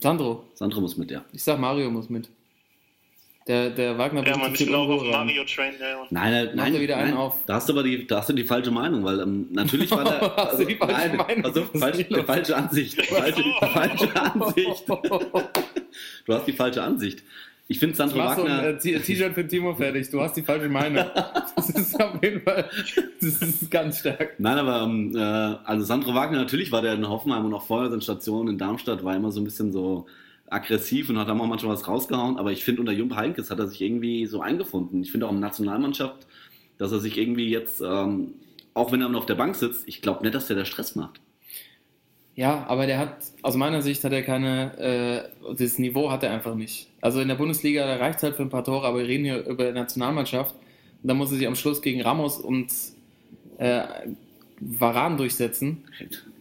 Sandro, 0.00 0.44
Sandro 0.54 0.80
muss 0.80 0.96
mit, 0.96 1.10
ja. 1.10 1.24
ich 1.32 1.42
sag 1.44 1.60
Mario 1.60 1.90
muss 1.90 2.08
mit. 2.08 2.28
Der, 3.48 3.70
der 3.70 3.96
Wagner 3.96 4.26
Ja, 4.26 4.36
man, 4.36 4.52
ich 4.54 4.74
auch 4.74 4.88
auf. 4.88 5.02
Mario 5.04 5.42
Train. 5.44 5.72
Ja, 5.80 6.02
und 6.02 6.12
Nein, 6.12 6.32
nein, 6.32 6.50
nein, 6.54 6.74
er 6.74 6.80
wieder 6.82 6.96
einen 6.98 7.10
nein. 7.12 7.18
auf. 7.18 7.36
Da 7.46 7.54
hast 7.54 7.68
du 7.68 7.72
aber 7.72 7.82
die, 7.82 8.06
da 8.06 8.18
hast 8.18 8.28
du 8.28 8.34
die 8.34 8.44
falsche 8.44 8.70
Meinung, 8.70 9.02
weil 9.04 9.20
ähm, 9.20 9.46
natürlich 9.50 9.90
war 9.90 10.04
der. 10.04 10.36
Hast 10.36 10.60
du 10.60 10.64
die 10.66 10.74
falsche 10.76 10.94
nein, 10.94 11.16
Meinung? 11.16 11.44
Also, 11.46 11.62
falsch, 11.74 12.08
los? 12.10 12.24
falsche 12.26 12.56
Ansicht. 12.56 13.02
Falsche, 13.06 13.42
falsche 13.72 14.16
Ansicht. 14.22 14.84
Du 16.26 16.34
hast 16.34 16.46
die 16.46 16.52
falsche 16.52 16.82
Ansicht. 16.82 17.22
Ich 17.66 17.78
finde 17.78 17.96
Sandro 17.96 18.18
mach 18.18 18.36
so 18.36 18.44
ein 18.44 18.50
Wagner. 18.50 18.68
äh, 18.68 19.00
T-Shirt 19.00 19.34
für 19.34 19.46
Timo 19.46 19.74
fertig. 19.74 20.08
Du 20.10 20.20
hast 20.20 20.36
die 20.36 20.42
falsche 20.42 20.68
Meinung. 20.68 21.04
Das 21.56 21.70
ist 21.70 22.00
auf 22.00 22.22
jeden 22.22 22.42
Fall. 22.42 22.68
Das 23.20 23.42
ist 23.42 23.70
ganz 23.70 23.98
stark. 24.00 24.34
Nein, 24.38 24.58
aber 24.58 24.82
ähm, 24.82 25.14
äh, 25.16 25.18
also 25.20 25.84
Sandro 25.84 26.14
Wagner, 26.14 26.38
natürlich 26.38 26.70
war 26.70 26.82
der 26.82 26.94
in 26.94 27.08
Hoffenheim 27.08 27.44
und 27.46 27.54
auch 27.54 27.66
vorher 27.66 27.90
seine 27.90 28.02
Station 28.02 28.48
in 28.48 28.58
Darmstadt, 28.58 29.02
war 29.04 29.16
immer 29.16 29.32
so 29.32 29.40
ein 29.40 29.44
bisschen 29.44 29.72
so 29.72 30.06
aggressiv 30.50 31.10
und 31.10 31.18
hat 31.18 31.28
da 31.28 31.34
mal 31.34 31.46
manchmal 31.46 31.72
was 31.72 31.86
rausgehauen. 31.86 32.38
Aber 32.38 32.52
ich 32.52 32.64
finde, 32.64 32.80
unter 32.80 32.92
Jupp 32.92 33.14
Heynckes 33.16 33.50
hat 33.50 33.58
er 33.58 33.68
sich 33.68 33.80
irgendwie 33.80 34.26
so 34.26 34.40
eingefunden. 34.40 35.02
Ich 35.02 35.10
finde 35.10 35.26
auch 35.26 35.32
in 35.32 35.40
der 35.40 35.48
Nationalmannschaft, 35.48 36.26
dass 36.78 36.92
er 36.92 37.00
sich 37.00 37.18
irgendwie 37.18 37.48
jetzt, 37.48 37.80
ähm, 37.80 38.34
auch 38.74 38.92
wenn 38.92 39.02
er 39.02 39.08
noch 39.08 39.20
auf 39.20 39.26
der 39.26 39.34
Bank 39.34 39.56
sitzt, 39.56 39.86
ich 39.86 40.02
glaube 40.02 40.22
nicht, 40.22 40.34
dass 40.34 40.46
der 40.46 40.56
da 40.56 40.64
Stress 40.64 40.94
macht. 40.94 41.20
Ja, 42.38 42.64
aber 42.68 42.86
der 42.86 42.98
hat, 42.98 43.16
aus 43.42 43.56
meiner 43.56 43.82
Sicht 43.82 44.04
hat 44.04 44.12
er 44.12 44.22
keine, 44.22 44.78
äh, 44.78 45.54
das 45.56 45.78
Niveau 45.78 46.12
hat 46.12 46.22
er 46.22 46.30
einfach 46.30 46.54
nicht. 46.54 46.88
Also 47.00 47.20
in 47.20 47.26
der 47.26 47.34
Bundesliga, 47.34 47.84
da 47.84 47.96
reicht 47.96 48.18
es 48.18 48.22
halt 48.22 48.36
für 48.36 48.42
ein 48.42 48.48
paar 48.48 48.62
Tore, 48.62 48.86
aber 48.86 48.98
wir 48.98 49.08
reden 49.08 49.24
hier 49.24 49.44
über 49.44 49.66
die 49.66 49.72
Nationalmannschaft. 49.72 50.54
Und 51.02 51.08
da 51.08 51.14
muss 51.14 51.32
er 51.32 51.38
sich 51.38 51.48
am 51.48 51.56
Schluss 51.56 51.82
gegen 51.82 52.00
Ramos 52.00 52.38
und 52.38 52.68
äh, 53.58 53.82
Varan 54.60 55.16
durchsetzen. 55.16 55.84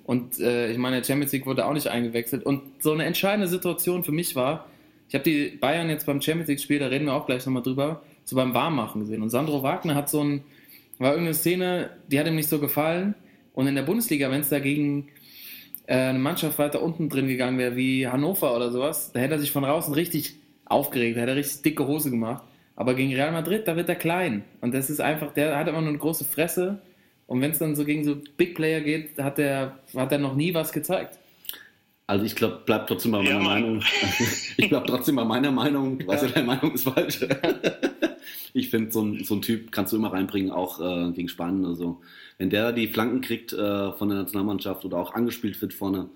Und 0.07 0.39
äh, 0.39 0.71
ich 0.71 0.77
meine, 0.77 0.95
der 0.95 1.03
Champions 1.03 1.33
League 1.33 1.45
wurde 1.45 1.65
auch 1.65 1.73
nicht 1.73 1.89
eingewechselt. 1.89 2.43
Und 2.45 2.81
so 2.81 2.93
eine 2.93 3.03
entscheidende 3.03 3.47
Situation 3.47 4.05
für 4.05 4.13
mich 4.13 4.35
war, 4.37 4.65
ich 5.09 5.15
habe 5.15 5.23
die 5.23 5.49
Bayern 5.49 5.89
jetzt 5.89 6.05
beim 6.05 6.21
Champions 6.21 6.47
League-Spiel, 6.47 6.79
da 6.79 6.87
reden 6.87 7.05
wir 7.05 7.13
auch 7.13 7.25
gleich 7.25 7.45
nochmal 7.45 7.61
drüber, 7.61 8.01
so 8.23 8.37
beim 8.37 8.53
Warmmachen 8.53 9.01
gesehen. 9.01 9.21
Und 9.21 9.29
Sandro 9.29 9.63
Wagner 9.63 9.95
hat 9.95 10.09
so 10.09 10.23
ein, 10.23 10.43
war 10.97 11.11
irgendeine 11.11 11.35
Szene, 11.35 11.89
die 12.09 12.19
hat 12.19 12.25
ihm 12.25 12.35
nicht 12.35 12.47
so 12.47 12.59
gefallen. 12.59 13.15
Und 13.53 13.67
in 13.67 13.75
der 13.75 13.83
Bundesliga, 13.83 14.31
wenn 14.31 14.39
es 14.39 14.49
dagegen 14.49 15.09
äh, 15.87 15.95
eine 15.95 16.19
Mannschaft 16.19 16.57
weiter 16.57 16.81
unten 16.81 17.09
drin 17.09 17.27
gegangen 17.27 17.57
wäre, 17.57 17.75
wie 17.75 18.07
Hannover 18.07 18.55
oder 18.55 18.71
sowas, 18.71 19.11
da 19.11 19.19
hätte 19.19 19.35
er 19.35 19.39
sich 19.39 19.51
von 19.51 19.63
draußen 19.63 19.93
richtig 19.93 20.35
aufgeregt, 20.63 21.17
da 21.17 21.21
hätte 21.21 21.31
er 21.31 21.37
richtig 21.37 21.63
dicke 21.63 21.85
Hose 21.85 22.11
gemacht. 22.11 22.43
Aber 22.77 22.93
gegen 22.93 23.13
Real 23.13 23.33
Madrid, 23.33 23.67
da 23.67 23.75
wird 23.75 23.89
er 23.89 23.95
klein. 23.95 24.45
Und 24.61 24.73
das 24.73 24.89
ist 24.89 25.01
einfach, 25.01 25.33
der 25.33 25.57
hat 25.57 25.67
immer 25.67 25.81
nur 25.81 25.89
eine 25.89 25.97
große 25.97 26.23
Fresse. 26.23 26.81
Und 27.27 27.41
wenn 27.41 27.51
es 27.51 27.59
dann 27.59 27.75
so 27.75 27.85
gegen 27.85 28.03
so 28.03 28.17
Big 28.37 28.55
Player 28.55 28.81
geht, 28.81 29.17
hat 29.19 29.37
er, 29.37 29.79
hat 29.95 30.11
er 30.11 30.17
noch 30.17 30.35
nie 30.35 30.53
was 30.53 30.71
gezeigt. 30.71 31.19
Also 32.07 32.25
ich 32.25 32.37
glaube, 32.37 32.61
bleib 32.65 32.87
trotzdem 32.87 33.11
bei 33.11 33.17
meiner 33.17 33.31
ja, 33.31 33.39
Meinung. 33.39 33.83
ich 34.57 34.69
bleib 34.69 34.87
trotzdem 34.87 35.17
bei 35.17 35.25
meiner 35.25 35.51
Meinung. 35.51 35.99
Du 35.99 36.07
weißt 36.07 36.23
ja, 36.23 36.29
deine 36.29 36.47
Meinung 36.47 36.73
ist 36.73 36.85
falsch. 36.85 37.19
ich 38.53 38.69
finde, 38.69 38.91
so, 38.91 39.01
ein, 39.01 39.25
so 39.25 39.35
ein 39.35 39.41
Typ 39.41 39.73
kannst 39.73 39.91
du 39.91 39.97
immer 39.97 40.13
reinbringen, 40.13 40.51
auch 40.51 40.79
äh, 40.79 41.11
gegen 41.11 41.27
Spanien 41.27 41.65
oder 41.65 41.75
so. 41.75 42.01
Wenn 42.37 42.49
der 42.49 42.71
die 42.71 42.87
Flanken 42.87 43.19
kriegt 43.19 43.51
äh, 43.51 43.91
von 43.91 44.07
der 44.07 44.19
Nationalmannschaft 44.19 44.85
oder 44.85 44.97
auch 44.97 45.13
angespielt 45.13 45.61
wird 45.61 45.73
vorne, 45.73 46.09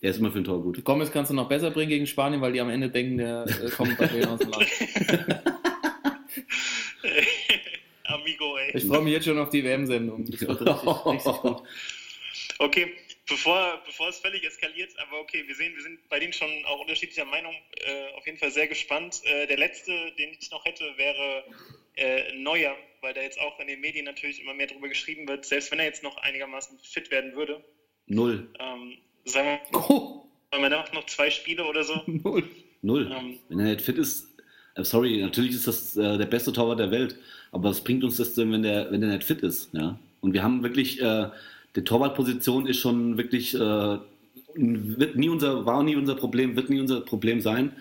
der 0.00 0.10
ist 0.10 0.18
immer 0.18 0.30
für 0.30 0.38
ein 0.38 0.44
Tor 0.44 0.62
gut. 0.62 0.82
Gomez 0.82 1.10
kannst 1.10 1.30
du 1.30 1.34
noch 1.34 1.48
besser 1.48 1.70
bringen 1.70 1.90
gegen 1.90 2.06
Spanien, 2.06 2.40
weil 2.40 2.52
die 2.52 2.60
am 2.62 2.70
Ende 2.70 2.88
denken, 2.88 3.18
der 3.18 3.44
äh, 3.44 3.68
kommt 3.68 3.98
bei 3.98 4.26
aus 4.26 4.38
dem 4.38 4.50
Land. 4.50 4.66
Amigo, 8.14 8.56
ey. 8.56 8.76
Ich 8.76 8.84
freue 8.84 9.02
mich 9.02 9.12
jetzt 9.12 9.24
schon 9.24 9.38
auf 9.38 9.50
die 9.50 9.64
WM-Sendung. 9.64 10.24
Das 10.24 10.40
wird 10.40 10.60
richtig, 10.60 10.86
richtig 11.06 11.32
gut. 11.42 11.62
Okay, 12.58 12.92
bevor, 13.28 13.82
bevor 13.84 14.08
es 14.08 14.18
völlig 14.18 14.44
eskaliert, 14.44 14.90
aber 14.98 15.20
okay, 15.20 15.42
wir 15.46 15.54
sehen, 15.54 15.74
wir 15.74 15.82
sind 15.82 16.08
bei 16.08 16.20
denen 16.20 16.32
schon 16.32 16.48
auch 16.66 16.80
unterschiedlicher 16.80 17.24
Meinung. 17.24 17.54
Äh, 17.84 18.16
auf 18.16 18.24
jeden 18.26 18.38
Fall 18.38 18.50
sehr 18.50 18.68
gespannt. 18.68 19.20
Äh, 19.24 19.46
der 19.46 19.58
letzte, 19.58 19.90
den 20.18 20.30
ich 20.38 20.50
noch 20.50 20.64
hätte, 20.64 20.84
wäre 20.96 21.44
äh, 21.96 22.32
Neuer, 22.36 22.76
weil 23.00 23.14
da 23.14 23.22
jetzt 23.22 23.40
auch 23.40 23.58
in 23.58 23.66
den 23.66 23.80
Medien 23.80 24.04
natürlich 24.04 24.40
immer 24.40 24.54
mehr 24.54 24.68
drüber 24.68 24.88
geschrieben 24.88 25.26
wird, 25.26 25.44
selbst 25.44 25.72
wenn 25.72 25.80
er 25.80 25.86
jetzt 25.86 26.02
noch 26.02 26.16
einigermaßen 26.18 26.78
fit 26.80 27.10
werden 27.10 27.34
würde. 27.34 27.64
Null. 28.06 28.48
Ähm, 28.60 28.98
sagen 29.24 29.60
wir, 29.70 29.80
oh. 29.80 30.26
man 30.52 30.70
macht 30.70 30.94
noch 30.94 31.06
zwei 31.06 31.30
Spiele 31.30 31.64
oder 31.64 31.82
so. 31.82 32.00
Null. 32.06 32.48
Null. 32.82 33.10
Ähm, 33.10 33.38
wenn 33.48 33.60
er 33.60 33.72
nicht 33.72 33.80
fit 33.80 33.96
ist, 33.96 34.34
äh, 34.74 34.84
sorry, 34.84 35.22
natürlich 35.22 35.54
ist 35.54 35.66
das 35.66 35.96
äh, 35.96 36.18
der 36.18 36.26
beste 36.26 36.52
Torwart 36.52 36.80
der 36.80 36.90
Welt, 36.90 37.16
aber 37.54 37.70
was 37.70 37.82
bringt 37.82 38.02
uns 38.02 38.16
das 38.16 38.34
denn, 38.34 38.50
wenn 38.50 38.64
der, 38.64 38.90
wenn 38.90 39.00
der 39.00 39.10
nicht 39.10 39.24
fit 39.24 39.40
ist? 39.42 39.72
Ja? 39.72 39.96
Und 40.20 40.32
wir 40.32 40.42
haben 40.42 40.64
wirklich, 40.64 41.00
äh, 41.00 41.28
die 41.76 41.82
Torwartposition 41.82 42.66
ist 42.66 42.78
schon 42.78 43.16
wirklich, 43.16 43.54
äh, 43.54 43.98
wird 44.56 45.16
nie 45.16 45.28
unser, 45.28 45.64
war 45.64 45.82
nie 45.84 45.94
unser 45.94 46.16
Problem, 46.16 46.56
wird 46.56 46.68
nie 46.68 46.80
unser 46.80 47.00
Problem 47.00 47.40
sein. 47.40 47.72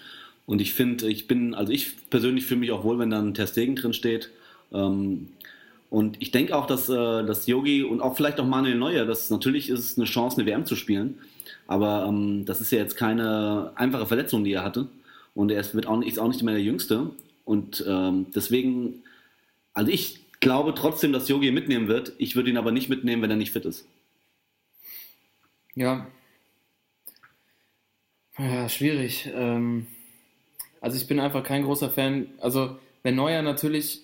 Und 0.46 0.62
ich 0.62 0.74
finde, 0.74 1.08
ich 1.08 1.28
bin, 1.28 1.56
also 1.56 1.72
ich 1.72 2.10
persönlich 2.12 2.46
fühle 2.46 2.60
mich 2.60 2.72
auch 2.72 2.84
wohl, 2.84 3.00
wenn 3.00 3.10
dann 3.10 3.34
Ter 3.34 3.48
Stegen 3.48 3.76
drin 3.76 3.94
steht. 3.94 4.30
Ähm, 4.72 5.30
und 5.90 6.18
ich 6.22 6.30
denke 6.30 6.56
auch, 6.56 6.68
dass, 6.68 6.88
äh, 6.90 7.52
Yogi 7.52 7.84
und 7.84 8.00
auch 8.00 8.16
vielleicht 8.16 8.40
auch 8.40 8.46
Manuel 8.46 8.76
Neuer, 8.76 9.06
das 9.06 9.32
natürlich 9.32 9.70
ist 9.70 9.80
es 9.80 9.98
eine 9.98 10.06
Chance, 10.06 10.38
eine 10.38 10.46
WM 10.48 10.68
zu 10.68 10.76
spielen. 10.76 11.18
Aber 11.66 12.06
ähm, 12.08 12.46
das 12.46 12.62
ist 12.62 12.72
ja 12.72 12.78
jetzt 12.78 12.96
keine 12.96 13.72
einfache 13.74 14.06
Verletzung, 14.06 14.44
die 14.44 14.54
er 14.54 14.64
hatte. 14.64 14.88
Und 15.34 15.50
er 15.50 15.62
ist, 15.62 15.74
wird 15.74 15.88
auch, 15.88 16.00
ist 16.04 16.20
auch 16.20 16.28
nicht 16.28 16.44
mehr 16.44 16.54
der 16.54 16.64
Jüngste. 16.64 17.10
Und 17.44 17.84
ähm, 17.88 18.28
deswegen, 18.36 19.02
also 19.74 19.92
ich 19.92 20.20
glaube 20.40 20.74
trotzdem, 20.76 21.14
dass 21.14 21.30
Yogi 21.30 21.52
mitnehmen 21.52 21.88
wird. 21.88 22.14
Ich 22.18 22.36
würde 22.36 22.50
ihn 22.50 22.58
aber 22.58 22.72
nicht 22.72 22.90
mitnehmen, 22.90 23.22
wenn 23.22 23.30
er 23.30 23.38
nicht 23.38 23.52
fit 23.52 23.66
ist. 23.66 23.88
Ja. 25.76 26.08
Ja, 28.38 28.68
schwierig. 28.68 29.30
Ähm, 29.34 29.88
also 30.82 30.98
ich 30.98 31.08
bin 31.08 31.20
einfach 31.20 31.44
kein 31.44 31.64
großer 31.64 31.90
Fan. 31.90 32.28
Also 32.40 32.78
wenn 33.04 33.16
Neuer 33.16 33.42
natürlich, 33.42 34.02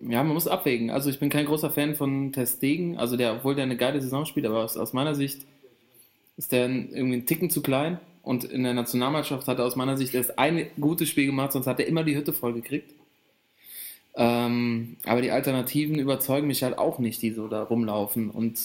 ja, 0.00 0.22
man 0.22 0.34
muss 0.34 0.48
abwägen. 0.48 0.90
Also 0.90 1.10
ich 1.10 1.18
bin 1.18 1.28
kein 1.28 1.46
großer 1.46 1.70
Fan 1.70 1.94
von 1.94 2.32
Testegen. 2.32 2.98
Also 2.98 3.16
der, 3.16 3.34
obwohl 3.34 3.54
der 3.54 3.64
eine 3.64 3.76
geile 3.76 4.00
Saison 4.00 4.24
spielt, 4.24 4.46
aber 4.46 4.64
aus, 4.64 4.76
aus 4.76 4.92
meiner 4.92 5.14
Sicht 5.14 5.46
ist 6.36 6.52
der 6.52 6.66
irgendwie 6.66 7.14
einen 7.14 7.26
Ticken 7.26 7.50
zu 7.50 7.62
klein. 7.62 8.00
Und 8.22 8.44
in 8.44 8.64
der 8.64 8.74
Nationalmannschaft 8.74 9.46
hat 9.48 9.58
er 9.58 9.66
aus 9.66 9.76
meiner 9.76 9.98
Sicht 9.98 10.14
erst 10.14 10.38
ein 10.38 10.66
gutes 10.80 11.10
Spiel 11.10 11.26
gemacht, 11.26 11.52
sonst 11.52 11.66
hat 11.66 11.78
er 11.78 11.86
immer 11.86 12.04
die 12.04 12.16
Hütte 12.16 12.32
voll 12.32 12.54
gekriegt. 12.54 12.94
Ähm, 14.16 14.96
aber 15.04 15.22
die 15.22 15.30
Alternativen 15.30 15.98
überzeugen 15.98 16.46
mich 16.46 16.62
halt 16.62 16.78
auch 16.78 16.98
nicht, 16.98 17.20
die 17.22 17.32
so 17.32 17.48
da 17.48 17.62
rumlaufen. 17.62 18.30
Und 18.30 18.60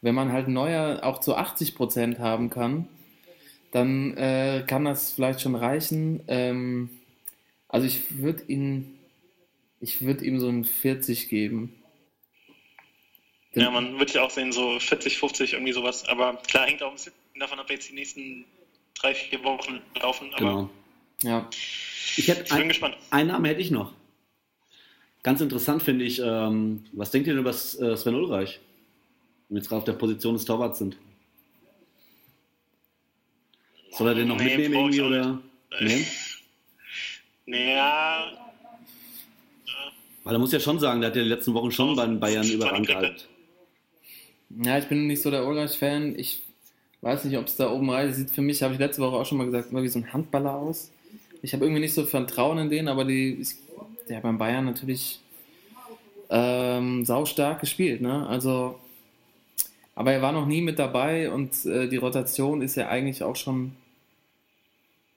wenn 0.00 0.14
man 0.14 0.32
halt 0.32 0.48
Neuer 0.48 1.00
auch 1.02 1.20
zu 1.20 1.34
80 1.34 1.74
Prozent 1.74 2.18
haben 2.18 2.50
kann, 2.50 2.88
dann 3.72 4.16
äh, 4.16 4.64
kann 4.66 4.84
das 4.84 5.12
vielleicht 5.12 5.40
schon 5.40 5.54
reichen. 5.54 6.22
Ähm, 6.28 6.90
also 7.68 7.86
ich 7.86 8.18
würde 8.18 8.44
ihn, 8.46 8.98
ich 9.80 10.02
würde 10.02 10.24
ihm 10.24 10.38
so 10.38 10.48
ein 10.48 10.64
40 10.64 11.28
geben. 11.28 11.74
Ja, 13.54 13.70
man 13.70 13.98
würde 13.98 14.12
ja 14.12 14.22
auch 14.22 14.30
sehen, 14.30 14.52
so 14.52 14.78
40, 14.78 15.18
50, 15.18 15.52
irgendwie 15.54 15.72
sowas. 15.72 16.06
Aber 16.06 16.34
klar, 16.46 16.66
hängt 16.66 16.82
auch 16.82 16.90
ein 16.90 16.94
bisschen 16.94 17.12
davon 17.40 17.58
ab, 17.58 17.68
jetzt 17.70 17.88
die 17.90 17.94
nächsten 17.94 18.44
drei, 18.94 19.14
vier 19.14 19.42
Wochen 19.42 19.80
laufen. 20.00 20.32
Aber 20.34 20.38
genau. 20.38 20.70
Ja. 21.22 21.48
Ich, 22.16 22.28
hätte 22.28 22.42
ich 22.42 22.48
bin 22.50 22.58
ein, 22.62 22.68
gespannt. 22.68 22.96
Einen 23.10 23.28
Namen 23.28 23.44
hätte 23.44 23.60
ich 23.60 23.70
noch. 23.70 23.92
Ganz 25.22 25.40
interessant 25.40 25.82
finde 25.82 26.04
ich, 26.04 26.20
ähm, 26.24 26.84
was 26.92 27.10
denkt 27.10 27.26
ihr 27.26 27.34
denn 27.34 27.40
über 27.40 27.50
äh, 27.50 27.96
Sven 27.96 28.14
Ulreich? 28.14 28.60
Wenn 29.48 29.56
wir 29.56 29.60
jetzt 29.60 29.68
gerade 29.68 29.80
auf 29.80 29.84
der 29.84 29.92
Position 29.94 30.34
des 30.34 30.44
Torwarts 30.44 30.78
sind. 30.78 30.96
Soll 33.90 34.08
er 34.08 34.14
den 34.14 34.28
noch 34.28 34.36
nee, 34.36 34.44
mitnehmen 34.44 34.74
irgendwie 34.74 35.00
oder? 35.00 35.40
Nee? 35.80 36.06
naja. 37.46 38.32
Weil 40.24 40.34
er 40.34 40.38
muss 40.38 40.52
ja 40.52 40.60
schon 40.60 40.78
sagen, 40.78 41.00
der 41.00 41.10
hat 41.10 41.16
ja 41.16 41.22
die 41.22 41.28
letzten 41.28 41.54
Wochen 41.54 41.72
schon 41.72 41.96
bei 41.96 42.06
den 42.06 42.20
Bayern 42.20 42.46
überrannt 42.46 42.86
gehalten. 42.86 43.22
Ja, 44.50 44.78
ich 44.78 44.86
bin 44.86 45.06
nicht 45.06 45.22
so 45.22 45.30
der 45.30 45.46
Ulreich-Fan. 45.46 46.18
Ich 46.18 46.42
weiß 47.00 47.24
nicht, 47.24 47.38
ob 47.38 47.46
es 47.46 47.56
da 47.56 47.70
oben 47.70 47.90
rein 47.90 48.12
sieht. 48.12 48.30
Für 48.30 48.42
mich, 48.42 48.62
habe 48.62 48.74
ich 48.74 48.80
letzte 48.80 49.02
Woche 49.02 49.16
auch 49.16 49.26
schon 49.26 49.38
mal 49.38 49.44
gesagt, 49.44 49.70
immer 49.70 49.82
wie 49.82 49.88
so 49.88 49.98
ein 49.98 50.12
Handballer 50.12 50.54
aus. 50.54 50.90
Ich 51.42 51.52
habe 51.52 51.64
irgendwie 51.64 51.80
nicht 51.80 51.94
so 51.94 52.04
Vertrauen 52.04 52.58
in 52.58 52.70
den, 52.70 52.88
aber 52.88 53.04
die, 53.04 53.44
der 54.08 54.16
hat 54.16 54.22
beim 54.22 54.38
Bayern 54.38 54.64
natürlich 54.64 55.20
ähm, 56.30 57.04
saustark 57.04 57.60
gespielt. 57.60 58.00
Ne? 58.00 58.26
Also, 58.26 58.78
aber 59.94 60.12
er 60.12 60.22
war 60.22 60.32
noch 60.32 60.46
nie 60.46 60.60
mit 60.60 60.78
dabei 60.78 61.30
und 61.30 61.64
äh, 61.66 61.88
die 61.88 61.96
Rotation 61.96 62.62
ist 62.62 62.76
ja 62.76 62.88
eigentlich 62.88 63.22
auch 63.22 63.36
schon, 63.36 63.72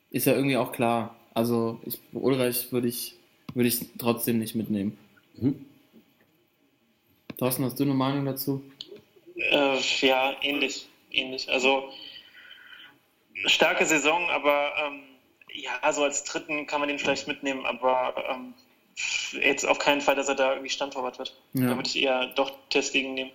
ist 0.10 0.26
ja 0.26 0.34
irgendwie 0.34 0.58
auch 0.58 0.72
klar. 0.72 1.16
Also 1.34 1.80
ich, 1.86 2.00
Ulreich 2.14 2.72
würde 2.72 2.88
ich, 2.88 3.16
würde 3.54 3.68
ich 3.68 3.86
trotzdem 3.98 4.40
nicht 4.40 4.56
mitnehmen. 4.56 4.98
Mhm. 5.36 5.66
Thorsten, 7.38 7.64
hast 7.64 7.80
du 7.80 7.84
eine 7.84 7.94
Meinung 7.94 8.26
dazu? 8.26 8.62
Äh, 9.36 9.80
ja, 10.02 10.36
ähnlich, 10.42 10.88
ähnlich. 11.12 11.50
Also 11.50 11.90
starke 13.46 13.86
Saison, 13.86 14.30
aber 14.30 14.72
ähm, 14.86 15.02
ja, 15.54 15.94
so 15.94 16.04
als 16.04 16.24
Dritten 16.24 16.68
kann 16.68 16.80
man 16.80 16.90
den 16.90 17.00
vielleicht 17.00 17.28
mitnehmen, 17.28 17.66
aber 17.66 18.14
ähm, 18.30 18.54
jetzt 19.42 19.66
auf 19.66 19.80
keinen 19.80 20.02
Fall, 20.02 20.16
dass 20.16 20.28
er 20.28 20.36
da 20.36 20.52
irgendwie 20.52 20.70
Stammtorwart 20.70 21.20
wird. 21.20 21.36
Ja. 21.54 21.70
Da 21.70 21.76
würde 21.76 21.88
ich 21.88 22.02
eher 22.02 22.28
doch 22.36 22.52
Testegen 22.70 23.14
nehmen. 23.14 23.32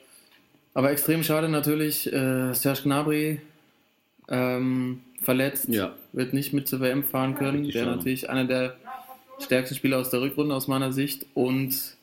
Aber 0.74 0.90
extrem 0.90 1.22
schade 1.22 1.48
natürlich, 1.48 2.12
äh, 2.12 2.52
Serge 2.52 2.82
Gnabry 2.82 3.40
ähm, 4.28 5.02
verletzt, 5.22 5.68
ja. 5.68 5.94
wird 6.12 6.34
nicht 6.34 6.52
mit 6.52 6.68
zur 6.68 6.80
WM 6.80 7.04
fahren 7.04 7.34
können. 7.34 7.64
Ja, 7.64 7.72
der 7.72 7.86
natürlich 7.86 8.28
einer 8.28 8.44
der 8.44 8.76
stärksten 9.38 9.74
Spieler 9.74 9.98
aus 9.98 10.10
der 10.10 10.20
Rückrunde 10.20 10.54
aus 10.54 10.68
meiner 10.68 10.92
Sicht. 10.92 11.26
Und 11.34 11.96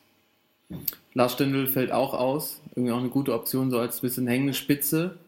Lars 1.12 1.32
Stindl 1.34 1.66
fällt 1.66 1.92
auch 1.92 2.14
aus. 2.14 2.60
Irgendwie 2.74 2.92
auch 2.92 2.98
eine 2.98 3.10
gute 3.10 3.32
Option, 3.32 3.70
so 3.70 3.78
als 3.78 4.00
bisschen 4.00 4.26
hängende 4.26 4.54
Spitze. 4.54 5.18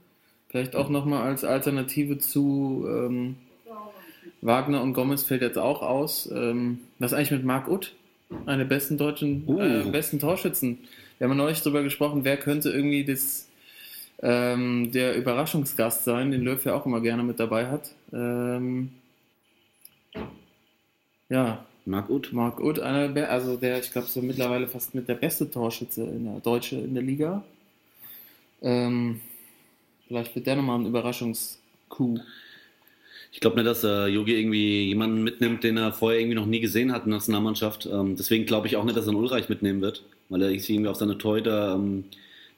Vielleicht 0.49 0.75
auch 0.75 0.89
nochmal 0.89 1.23
als 1.23 1.45
Alternative 1.45 2.19
zu 2.19 2.87
ähm, 2.89 3.37
Wagner 4.43 4.83
und 4.83 4.93
Gomez 4.93 5.23
fällt 5.23 5.43
jetzt 5.43 5.59
auch 5.59 5.83
aus. 5.83 6.31
Ähm, 6.33 6.81
was 6.99 7.13
eigentlich 7.13 7.31
mit 7.31 7.45
Marc 7.45 7.69
Utt? 7.69 7.95
Eine 8.45 8.65
besten 8.65 8.99
deutschen, 8.99 9.45
uh. 9.47 9.61
äh, 9.61 9.85
besten 9.91 10.19
Torschützen. 10.19 10.79
Wir 11.19 11.29
haben 11.29 11.37
neulich 11.37 11.63
darüber 11.63 11.83
gesprochen, 11.83 12.25
wer 12.25 12.37
könnte 12.37 12.71
irgendwie 12.71 13.05
das, 13.05 13.49
ähm, 14.21 14.91
der 14.93 15.17
Überraschungsgast 15.17 16.05
sein, 16.05 16.31
den 16.31 16.43
Löw 16.43 16.63
ja 16.65 16.75
auch 16.75 16.87
immer 16.87 17.01
gerne 17.01 17.23
mit 17.23 17.39
dabei 17.39 17.69
hat. 17.69 17.93
Ähm, 18.13 18.91
ja. 21.29 21.65
Marc 21.87 22.11
Uth. 22.11 22.33
Marc 22.33 22.61
Uth, 22.61 22.81
einer 22.81 23.09
der, 23.09 23.31
also 23.31 23.57
der, 23.57 23.79
ich 23.79 23.93
glaube, 23.93 24.09
so 24.09 24.21
mittlerweile 24.21 24.67
fast 24.67 24.95
mit 24.95 25.09
der 25.09 25.15
beste 25.15 25.49
Torschütze 25.49 26.03
in 26.03 26.25
der 26.25 26.41
Deutsche 26.41 26.77
in 26.77 26.95
der 26.95 27.03
Liga. 27.03 27.45
Ähm, 28.61 29.21
vielleicht 30.09 30.35
wird 30.35 30.49
der 30.49 30.57
nochmal 30.57 30.81
ein 30.81 30.87
Überraschungskuh. 30.87 32.19
Ich 33.37 33.41
glaube 33.41 33.57
nicht, 33.57 33.67
dass 33.67 33.85
äh, 33.85 34.09
irgendwie 34.09 34.85
jemanden 34.85 35.23
mitnimmt, 35.23 35.63
den 35.63 35.77
er 35.77 35.93
vorher 35.93 36.19
irgendwie 36.19 36.37
noch 36.37 36.47
nie 36.47 36.61
gesehen 36.61 36.91
hat 36.91 37.05
in 37.05 37.11
der 37.11 37.19
Nationalmannschaft. 37.19 37.85
Ähm, 37.85 38.17
deswegen 38.17 38.47
glaube 38.47 38.67
ich 38.67 38.79
auch 38.79 38.85
nicht, 38.85 38.97
dass 38.97 39.05
er 39.05 39.11
einen 39.11 39.21
Ulreich 39.21 39.51
mitnehmen 39.51 39.83
wird, 39.83 40.05
weil 40.31 40.41
er 40.41 40.49
irgendwie 40.49 40.89
auf 40.89 40.97
seine 40.97 41.19
Torhüter 41.19 41.75
ähm, 41.75 42.05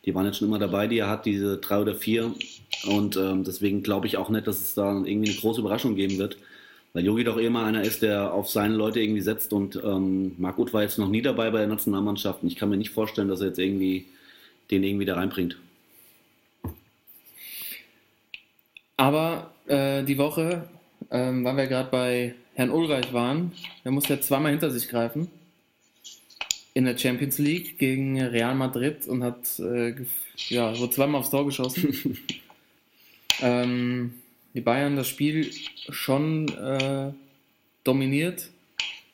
die 0.04 0.14
waren 0.14 0.26
jetzt 0.26 0.38
schon 0.38 0.46
immer 0.46 0.60
dabei, 0.60 0.86
die 0.86 0.98
er 0.98 1.08
hat, 1.08 1.26
diese 1.26 1.58
drei 1.58 1.80
oder 1.80 1.96
vier. 1.96 2.32
Und 2.86 3.16
ähm, 3.16 3.42
deswegen 3.42 3.82
glaube 3.82 4.06
ich 4.06 4.18
auch 4.18 4.28
nicht, 4.28 4.46
dass 4.46 4.60
es 4.60 4.74
da 4.74 4.92
irgendwie 4.92 5.30
eine 5.30 5.40
große 5.40 5.60
Überraschung 5.60 5.96
geben 5.96 6.18
wird. 6.18 6.36
Weil 6.92 7.04
Yogi 7.04 7.24
doch 7.24 7.38
immer 7.38 7.64
einer 7.64 7.82
ist, 7.82 8.02
der 8.02 8.32
auf 8.32 8.48
seine 8.48 8.76
Leute 8.76 9.00
irgendwie 9.00 9.20
setzt 9.20 9.52
und 9.52 9.74
ähm, 9.84 10.36
Marc 10.38 10.58
war 10.72 10.82
jetzt 10.82 10.96
noch 10.96 11.08
nie 11.08 11.22
dabei 11.22 11.50
bei 11.50 11.58
der 11.58 11.66
Nationalmannschaft 11.66 12.44
und 12.44 12.48
ich 12.48 12.54
kann 12.56 12.68
mir 12.70 12.76
nicht 12.76 12.90
vorstellen, 12.90 13.26
dass 13.26 13.40
er 13.40 13.48
jetzt 13.48 13.58
irgendwie 13.58 14.06
den 14.70 14.84
irgendwie 14.84 15.04
da 15.04 15.16
reinbringt. 15.16 15.58
Aber 18.96 19.50
äh, 19.68 20.02
die 20.02 20.18
Woche, 20.18 20.68
ähm, 21.10 21.44
weil 21.44 21.56
wir 21.56 21.66
gerade 21.66 21.90
bei 21.90 22.34
Herrn 22.54 22.70
Ulreich 22.70 23.12
waren, 23.12 23.52
der 23.84 23.92
muss 23.92 24.08
ja 24.08 24.20
zweimal 24.20 24.50
hinter 24.50 24.70
sich 24.70 24.88
greifen 24.88 25.30
in 26.74 26.84
der 26.84 26.96
Champions 26.96 27.38
League 27.38 27.78
gegen 27.78 28.20
Real 28.20 28.54
Madrid 28.54 29.08
und 29.08 29.24
hat 29.24 29.58
äh, 29.58 29.94
ja, 30.48 30.78
wurde 30.78 30.92
zweimal 30.92 31.20
aufs 31.20 31.30
Tor 31.30 31.44
geschossen. 31.44 32.18
ähm, 33.40 34.14
die 34.54 34.60
Bayern 34.60 34.96
das 34.96 35.08
Spiel 35.08 35.50
schon 35.88 36.48
äh, 36.48 37.12
dominiert 37.84 38.50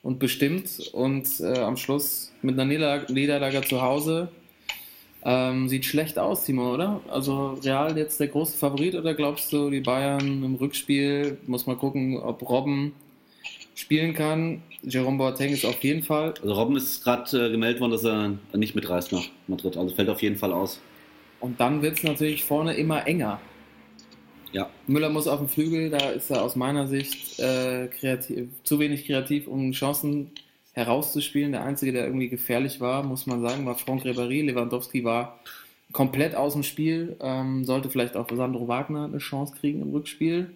und 0.03 0.19
bestimmt 0.19 0.91
und 0.93 1.41
äh, 1.41 1.59
am 1.59 1.77
Schluss 1.77 2.33
mit 2.43 2.59
einer 2.59 3.05
Niederlage 3.09 3.63
zu 3.63 3.81
Hause 3.81 4.29
ähm, 5.25 5.69
sieht 5.69 5.87
schlecht 5.87 6.19
aus, 6.19 6.45
Timo, 6.45 6.75
oder? 6.75 7.01
Also 7.09 7.59
Real 7.65 7.97
jetzt 7.97 8.21
der 8.21 8.29
große 8.29 8.59
Favorit 8.59 8.95
oder 8.95 9.15
glaubst 9.15 9.53
du, 9.53 9.71
die 9.71 9.81
Bayern 9.81 10.45
im 10.45 10.55
Rückspiel, 10.57 11.39
muss 11.47 11.67
mal 11.67 11.77
gucken, 11.77 12.19
ob 12.19 12.49
Robben 12.49 12.93
spielen 13.75 14.15
kann. 14.15 14.63
Jerome 14.83 15.19
Boateng 15.19 15.53
ist 15.53 15.65
auf 15.65 15.83
jeden 15.83 16.03
Fall. 16.03 16.35
Also 16.43 16.55
Robben 16.55 16.77
ist 16.77 17.03
gerade 17.03 17.47
äh, 17.47 17.51
gemeldet 17.51 17.81
worden, 17.81 17.93
dass 17.93 18.05
er 18.05 18.35
nicht 18.53 18.75
mitreist 18.75 19.13
nach 19.13 19.25
Madrid. 19.49 19.77
Also 19.77 19.95
fällt 19.95 20.11
auf 20.11 20.23
jeden 20.23 20.37
Fall 20.37 20.53
aus. 20.53 20.81
Und 21.41 21.59
dann 21.59 21.83
wird 21.83 21.97
es 21.97 22.05
natürlich 22.05 22.45
vorne 22.45 22.75
immer 22.75 23.07
enger. 23.07 23.41
Ja. 24.53 24.71
Müller 24.87 25.09
muss 25.09 25.27
auf 25.27 25.41
dem 25.41 25.49
Flügel, 25.49 25.91
da 25.91 26.11
ist 26.11 26.31
er 26.31 26.43
aus 26.43 26.55
meiner 26.55 26.87
Sicht 26.87 27.41
äh, 27.41 27.89
kreativ, 27.89 28.49
zu 28.63 28.79
wenig 28.79 29.05
kreativ, 29.05 29.49
um 29.49 29.73
Chancen 29.73 30.31
herauszuspielen. 30.75 31.53
Der 31.53 31.65
Einzige, 31.65 31.93
der 31.93 32.05
irgendwie 32.05 32.29
gefährlich 32.29 32.81
war, 32.81 33.03
muss 33.03 33.27
man 33.27 33.41
sagen, 33.41 33.67
war 33.67 33.77
Franck 33.77 34.05
Ribéry. 34.05 34.45
Lewandowski 34.45 35.05
war 35.05 35.41
komplett 35.93 36.35
aus 36.35 36.53
dem 36.53 36.63
Spiel, 36.63 37.17
ähm, 37.21 37.65
sollte 37.65 37.89
vielleicht 37.91 38.17
auch 38.17 38.29
Sandro 38.31 38.69
Wagner 38.69 39.05
eine 39.05 39.19
Chance 39.19 39.55
kriegen 39.59 39.81
im 39.81 39.91
Rückspiel. 39.91 40.51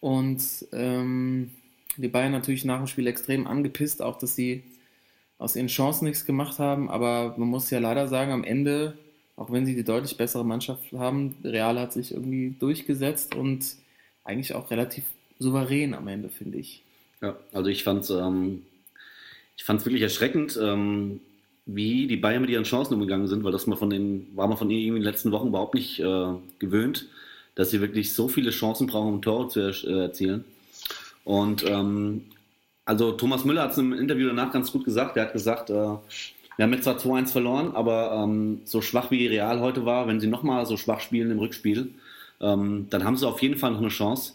Und 0.00 0.42
ähm, 0.72 1.50
die 1.96 2.08
Bayern 2.08 2.32
natürlich 2.32 2.64
nach 2.64 2.78
dem 2.78 2.86
Spiel 2.86 3.06
extrem 3.06 3.46
angepisst, 3.46 4.02
auch 4.02 4.18
dass 4.18 4.34
sie 4.34 4.62
aus 5.38 5.56
ihren 5.56 5.66
Chancen 5.66 6.06
nichts 6.06 6.24
gemacht 6.24 6.58
haben. 6.58 6.90
Aber 6.90 7.34
man 7.36 7.48
muss 7.48 7.70
ja 7.70 7.78
leider 7.78 8.08
sagen, 8.08 8.32
am 8.32 8.44
Ende 8.44 8.94
auch 9.36 9.50
wenn 9.50 9.66
sie 9.66 9.74
die 9.74 9.84
deutlich 9.84 10.16
bessere 10.16 10.44
Mannschaft 10.44 10.92
haben, 10.92 11.36
Real 11.42 11.78
hat 11.78 11.92
sich 11.92 12.12
irgendwie 12.12 12.54
durchgesetzt 12.58 13.34
und 13.34 13.76
eigentlich 14.22 14.54
auch 14.54 14.70
relativ 14.70 15.04
souverän 15.38 15.94
am 15.94 16.08
Ende, 16.08 16.28
finde 16.28 16.58
ich. 16.58 16.82
Ja, 17.20 17.36
also 17.52 17.68
ich 17.68 17.82
fand 17.84 18.04
es 18.04 18.10
ähm, 18.10 18.62
wirklich 19.66 20.02
erschreckend, 20.02 20.58
ähm, 20.62 21.20
wie 21.66 22.06
die 22.06 22.16
Bayern 22.16 22.42
mit 22.42 22.50
ihren 22.50 22.64
Chancen 22.64 22.94
umgegangen 22.94 23.26
sind, 23.26 23.44
weil 23.44 23.52
das 23.52 23.66
mal 23.66 23.76
von 23.76 23.90
den, 23.90 24.28
war 24.34 24.48
man 24.48 24.58
von 24.58 24.70
ihnen 24.70 24.88
in 24.88 24.94
den 24.94 25.02
letzten 25.02 25.32
Wochen 25.32 25.48
überhaupt 25.48 25.74
nicht 25.74 26.00
äh, 26.00 26.26
gewöhnt, 26.58 27.08
dass 27.54 27.70
sie 27.70 27.80
wirklich 27.80 28.12
so 28.12 28.28
viele 28.28 28.50
Chancen 28.50 28.86
brauchen, 28.86 29.14
um 29.14 29.22
Tore 29.22 29.48
zu 29.48 29.60
äh, 29.60 30.02
erzielen. 30.02 30.44
Und 31.24 31.64
ähm, 31.64 32.26
also 32.84 33.12
Thomas 33.12 33.44
Müller 33.44 33.62
hat 33.62 33.72
es 33.72 33.78
im 33.78 33.94
Interview 33.94 34.28
danach 34.28 34.52
ganz 34.52 34.70
gut 34.70 34.84
gesagt. 34.84 35.16
Er 35.16 35.24
hat 35.24 35.32
gesagt, 35.32 35.70
äh, 35.70 35.72
wir 36.56 36.62
haben 36.62 36.72
jetzt 36.72 36.84
zwar 36.84 36.98
2-1 36.98 37.32
verloren, 37.32 37.74
aber 37.74 38.12
ähm, 38.12 38.60
so 38.64 38.80
schwach 38.82 39.10
wie 39.10 39.26
Real 39.26 39.60
heute 39.60 39.84
war, 39.86 40.06
wenn 40.06 40.20
sie 40.20 40.26
nochmal 40.26 40.66
so 40.66 40.76
schwach 40.76 41.00
spielen 41.00 41.30
im 41.30 41.38
Rückspiel, 41.38 41.94
ähm, 42.40 42.86
dann 42.90 43.04
haben 43.04 43.16
sie 43.16 43.26
auf 43.26 43.42
jeden 43.42 43.56
Fall 43.56 43.72
noch 43.72 43.80
eine 43.80 43.88
Chance. 43.88 44.34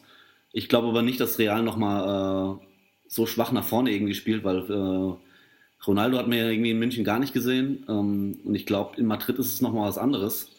Ich 0.52 0.68
glaube 0.68 0.88
aber 0.88 1.04
nicht, 1.04 1.20
dass 1.20 1.38
Real 1.38 1.62
nochmal 1.62 2.58
äh, 2.60 2.66
so 3.10 3.26
schwach 3.26 3.52
nach 3.52 3.65
vorne 3.65 3.91
irgendwie 3.91 4.13
spielt, 4.13 4.43
weil 4.43 4.60
äh, 4.60 5.84
Ronaldo 5.86 6.17
hat 6.17 6.28
mir 6.28 6.50
irgendwie 6.50 6.72
in 6.72 6.80
München 6.80 7.04
gar 7.04 7.19
nicht 7.19 7.34
gesehen 7.34 7.84
ähm, 7.89 8.39
und 8.43 8.56
ich 8.56 8.65
glaube, 8.65 8.98
in 8.98 9.08
Madrid 9.08 9.38
ist 9.39 9.54
es 9.54 9.62
nochmal 9.62 9.89
was 9.89 9.98
anderes. 9.98 10.52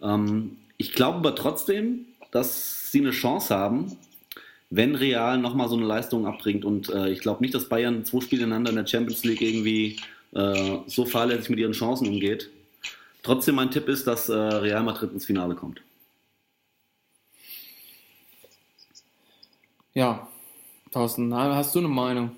Ähm, 0.00 0.56
ich 0.78 0.92
glaube 0.92 1.18
aber 1.18 1.34
trotzdem, 1.34 2.06
dass 2.30 2.92
sie 2.92 3.00
eine 3.00 3.10
Chance 3.10 3.54
haben, 3.54 3.96
wenn 4.70 4.94
Real 4.94 5.38
nochmal 5.38 5.68
so 5.68 5.76
eine 5.76 5.86
Leistung 5.86 6.26
abbringt 6.26 6.64
und 6.64 6.88
äh, 6.90 7.10
ich 7.10 7.20
glaube 7.20 7.42
nicht, 7.42 7.54
dass 7.54 7.68
Bayern 7.68 8.04
zwei 8.04 8.20
Spiele 8.20 8.44
ineinander 8.44 8.70
in 8.70 8.76
der 8.76 8.86
Champions 8.86 9.24
League 9.24 9.42
irgendwie 9.42 9.96
äh, 10.32 10.78
so 10.86 11.04
fahrlässig 11.04 11.50
mit 11.50 11.58
ihren 11.58 11.72
Chancen 11.72 12.08
umgeht. 12.08 12.50
Trotzdem 13.22 13.56
mein 13.56 13.72
Tipp 13.72 13.88
ist, 13.88 14.06
dass 14.06 14.28
äh, 14.28 14.34
Real 14.34 14.84
Madrid 14.84 15.12
ins 15.12 15.26
Finale 15.26 15.56
kommt. 15.56 15.82
Ja, 19.94 20.28
Thorsten, 20.92 21.34
hast 21.34 21.74
du 21.74 21.80
eine 21.80 21.88
Meinung? 21.88 22.36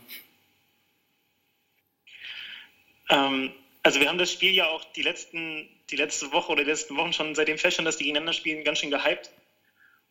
Ähm, 3.11 3.53
also 3.83 4.01
wir 4.01 4.09
haben 4.09 4.19
das 4.19 4.33
Spiel 4.33 4.55
ja 4.55 4.69
auch 4.69 4.85
die, 4.93 5.03
letzten, 5.03 5.69
die 5.91 5.97
letzte 5.97 6.33
Woche 6.33 6.53
oder 6.53 6.65
die 6.65 6.71
letzten 6.71 6.97
Wochen 6.97 7.13
schon 7.13 7.35
seitdem 7.35 7.59
feststellen, 7.59 7.87
dass 7.87 7.97
die 7.97 8.05
gegeneinander 8.05 8.33
spielen, 8.33 8.65
ganz 8.65 8.79
schön 8.79 8.91
gehypt. 8.91 9.31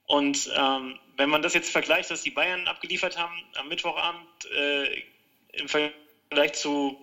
Und 0.05 0.49
ähm, 0.55 0.97
wenn 1.17 1.29
man 1.29 1.41
das 1.41 1.53
jetzt 1.53 1.69
vergleicht, 1.69 2.09
was 2.09 2.23
die 2.23 2.31
Bayern 2.31 2.67
abgeliefert 2.67 3.17
haben 3.17 3.35
am 3.55 3.67
Mittwochabend 3.67 4.45
äh, 4.55 5.03
im 5.53 5.67
Vergleich 5.67 6.53
zu 6.53 6.97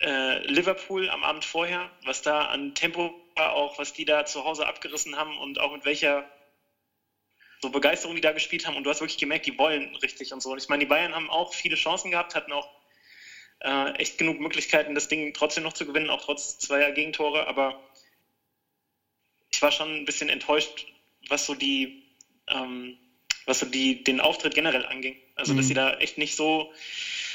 äh, 0.00 0.46
Liverpool 0.46 1.08
am 1.08 1.24
Abend 1.24 1.44
vorher, 1.44 1.90
was 2.04 2.22
da 2.22 2.46
an 2.46 2.74
Tempo 2.74 3.14
war, 3.36 3.54
auch 3.54 3.78
was 3.78 3.92
die 3.92 4.04
da 4.04 4.26
zu 4.26 4.44
Hause 4.44 4.66
abgerissen 4.66 5.16
haben 5.16 5.38
und 5.38 5.58
auch 5.58 5.72
mit 5.72 5.84
welcher 5.84 6.24
so 7.62 7.70
Begeisterung 7.70 8.16
die 8.16 8.20
da 8.20 8.32
gespielt 8.32 8.66
haben. 8.66 8.76
Und 8.76 8.84
du 8.84 8.90
hast 8.90 9.00
wirklich 9.00 9.18
gemerkt, 9.18 9.46
die 9.46 9.56
wollen 9.56 9.94
richtig 9.96 10.32
und 10.32 10.42
so. 10.42 10.50
Und 10.50 10.58
ich 10.58 10.68
meine, 10.68 10.80
die 10.80 10.88
Bayern 10.88 11.14
haben 11.14 11.30
auch 11.30 11.54
viele 11.54 11.76
Chancen 11.76 12.10
gehabt, 12.10 12.34
hatten 12.34 12.52
auch 12.52 12.68
äh, 13.60 13.92
echt 13.92 14.18
genug 14.18 14.40
Möglichkeiten, 14.40 14.94
das 14.94 15.08
Ding 15.08 15.32
trotzdem 15.32 15.62
noch 15.62 15.72
zu 15.72 15.86
gewinnen, 15.86 16.10
auch 16.10 16.22
trotz 16.22 16.58
zweier 16.58 16.90
Gegentore. 16.90 17.46
Aber 17.46 17.80
ich 19.52 19.62
war 19.62 19.70
schon 19.70 19.94
ein 19.94 20.04
bisschen 20.04 20.28
enttäuscht, 20.28 20.86
was 21.28 21.46
so 21.46 21.54
die, 21.54 22.02
ähm, 22.48 22.98
was 23.46 23.60
so 23.60 23.66
die, 23.66 24.02
den 24.02 24.20
Auftritt 24.20 24.54
generell 24.54 24.84
anging. 24.84 25.16
Also, 25.36 25.52
mhm. 25.52 25.58
dass 25.58 25.68
sie 25.68 25.74
da 25.74 25.94
echt 25.98 26.18
nicht 26.18 26.34
so 26.34 26.72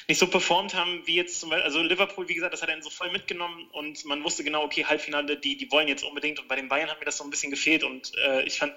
nicht 0.09 0.19
so 0.19 0.27
performt 0.27 0.73
haben 0.73 1.05
wie 1.05 1.15
jetzt 1.15 1.41
zum 1.41 1.49
Beispiel, 1.49 1.65
also 1.65 1.81
Liverpool, 1.81 2.29
wie 2.29 2.33
gesagt, 2.33 2.53
das 2.53 2.61
hat 2.61 2.69
er 2.69 2.81
so 2.81 2.89
voll 2.89 3.11
mitgenommen 3.11 3.67
und 3.71 4.05
man 4.05 4.23
wusste 4.23 4.41
genau, 4.41 4.63
okay, 4.63 4.85
Halbfinale, 4.85 5.35
die, 5.35 5.57
die 5.57 5.69
wollen 5.69 5.89
jetzt 5.89 6.03
unbedingt 6.03 6.39
und 6.39 6.47
bei 6.47 6.55
den 6.55 6.69
Bayern 6.69 6.89
hat 6.89 6.99
mir 6.99 7.05
das 7.05 7.17
so 7.17 7.25
ein 7.25 7.29
bisschen 7.29 7.51
gefehlt 7.51 7.83
und 7.83 8.15
äh, 8.17 8.43
ich 8.43 8.57
fand 8.57 8.73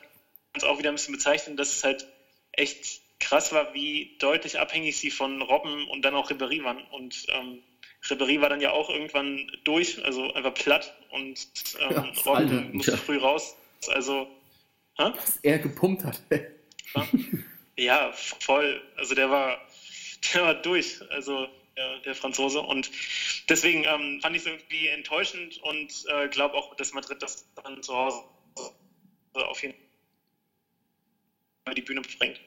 es 0.55 0.65
auch 0.65 0.79
wieder 0.79 0.91
ein 0.91 0.97
bisschen 0.97 1.15
bezeichnend, 1.15 1.59
dass 1.59 1.77
es 1.77 1.85
halt 1.85 2.07
echt 2.53 3.01
krass 3.19 3.53
war, 3.53 3.75
wie 3.75 4.17
deutlich 4.19 4.59
abhängig 4.59 4.99
sie 4.99 5.11
von 5.11 5.43
Robben 5.43 5.87
und 5.89 6.03
dann 6.05 6.15
auch 6.15 6.31
Ribéry 6.31 6.65
waren 6.65 6.83
und 6.91 7.27
ähm, 7.29 7.63
Ribéry 8.09 8.41
war 8.41 8.49
dann 8.49 8.61
ja 8.61 8.71
auch 8.71 8.89
irgendwann 8.89 9.51
durch, 9.65 10.03
also 10.05 10.33
einfach 10.33 10.55
platt 10.55 10.97
und 11.11 11.47
ähm, 11.81 11.91
ja, 11.91 12.01
Robben 12.25 12.51
Alter, 12.51 12.69
musste 12.73 12.91
ja. 12.93 12.97
früh 12.97 13.19
raus, 13.19 13.57
also 13.89 14.27
hä? 14.97 15.13
was 15.15 15.39
er 15.43 15.59
gepumpt 15.59 16.05
hat. 16.05 16.23
ja, 17.77 18.11
voll, 18.13 18.83
also 18.97 19.15
der 19.15 19.31
war 19.31 19.61
der 20.35 20.43
war 20.43 20.55
durch, 20.55 21.01
also 21.11 21.47
ja, 21.77 21.99
der 22.01 22.15
Franzose. 22.15 22.61
Und 22.61 22.91
deswegen 23.49 23.85
ähm, 23.85 24.21
fand 24.21 24.37
ich 24.37 24.43
es 24.43 24.47
irgendwie 24.47 24.89
enttäuschend 24.89 25.59
und 25.63 26.05
äh, 26.09 26.29
glaube 26.29 26.55
auch, 26.55 26.75
dass 26.77 26.93
Madrid 26.93 27.23
das 27.23 27.47
dann 27.63 27.83
zu 27.83 27.95
Hause 27.95 28.23
auf 29.33 29.63
jeden 29.63 29.75
Fall 29.75 29.90
die 31.77 31.83
Bühne 31.83 32.03
bringt. 32.19 32.41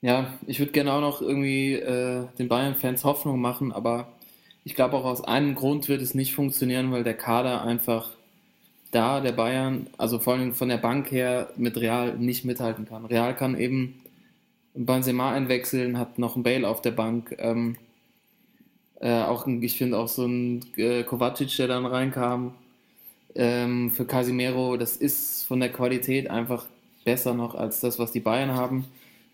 Ja, 0.00 0.38
ich 0.46 0.58
würde 0.58 0.72
gerne 0.72 0.92
auch 0.92 1.00
noch 1.00 1.20
irgendwie 1.22 1.74
äh, 1.74 2.26
den 2.38 2.48
Bayern-Fans 2.48 3.04
Hoffnung 3.04 3.40
machen, 3.40 3.72
aber 3.72 4.12
ich 4.64 4.74
glaube 4.74 4.96
auch 4.96 5.04
aus 5.04 5.24
einem 5.24 5.54
Grund 5.54 5.88
wird 5.88 6.02
es 6.02 6.14
nicht 6.14 6.34
funktionieren, 6.34 6.92
weil 6.92 7.04
der 7.04 7.14
Kader 7.14 7.62
einfach 7.62 8.10
da, 8.90 9.20
der 9.20 9.32
Bayern, 9.32 9.88
also 9.98 10.18
vor 10.18 10.34
allem 10.34 10.54
von 10.54 10.68
der 10.68 10.76
Bank 10.78 11.10
her, 11.10 11.50
mit 11.56 11.76
Real 11.76 12.16
nicht 12.16 12.44
mithalten 12.44 12.86
kann. 12.86 13.04
Real 13.06 13.34
kann 13.34 13.58
eben 13.58 14.00
Benzema 14.74 15.32
einwechseln, 15.32 15.98
hat 15.98 16.18
noch 16.18 16.36
einen 16.36 16.44
Bale 16.44 16.68
auf 16.68 16.80
der 16.80 16.92
Bank. 16.92 17.34
Ähm, 17.38 17.76
äh, 19.00 19.22
auch 19.22 19.46
ich 19.46 19.76
finde 19.76 19.98
auch 19.98 20.08
so 20.08 20.26
ein 20.26 20.64
äh, 20.76 21.02
Kovacic, 21.02 21.56
der 21.56 21.68
dann 21.68 21.86
reinkam 21.86 22.54
ähm, 23.34 23.90
für 23.90 24.06
Casimiro, 24.06 24.76
das 24.76 24.96
ist 24.96 25.44
von 25.44 25.60
der 25.60 25.72
Qualität 25.72 26.30
einfach 26.30 26.66
besser 27.08 27.32
noch 27.32 27.54
als 27.54 27.80
das, 27.80 27.98
was 27.98 28.12
die 28.12 28.20
Bayern 28.20 28.52
haben. 28.54 28.84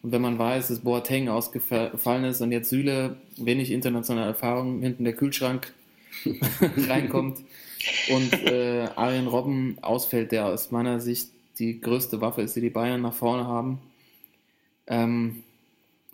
Und 0.01 0.12
wenn 0.12 0.22
man 0.22 0.39
weiß, 0.39 0.68
dass 0.68 0.79
Boateng 0.79 1.29
ausgefallen 1.29 2.22
ist 2.22 2.41
und 2.41 2.53
jetzt 2.53 2.70
Süle, 2.70 3.16
wenig 3.37 3.72
internationale 3.72 4.29
Erfahrung, 4.29 4.81
hinten 4.81 5.03
der 5.03 5.14
Kühlschrank 5.14 5.72
reinkommt 6.89 7.39
und 8.12 8.33
äh, 8.45 8.87
Arjen 8.95 9.27
Robben 9.27 9.79
ausfällt, 9.83 10.31
der 10.31 10.47
aus 10.47 10.70
meiner 10.70 11.01
Sicht 11.01 11.31
die 11.59 11.81
größte 11.81 12.20
Waffe 12.20 12.43
ist, 12.43 12.55
die 12.55 12.61
die 12.61 12.70
Bayern 12.70 13.03
nach 13.03 13.12
vorne 13.12 13.49
haben. 13.49 13.81
Ähm, 14.87 15.43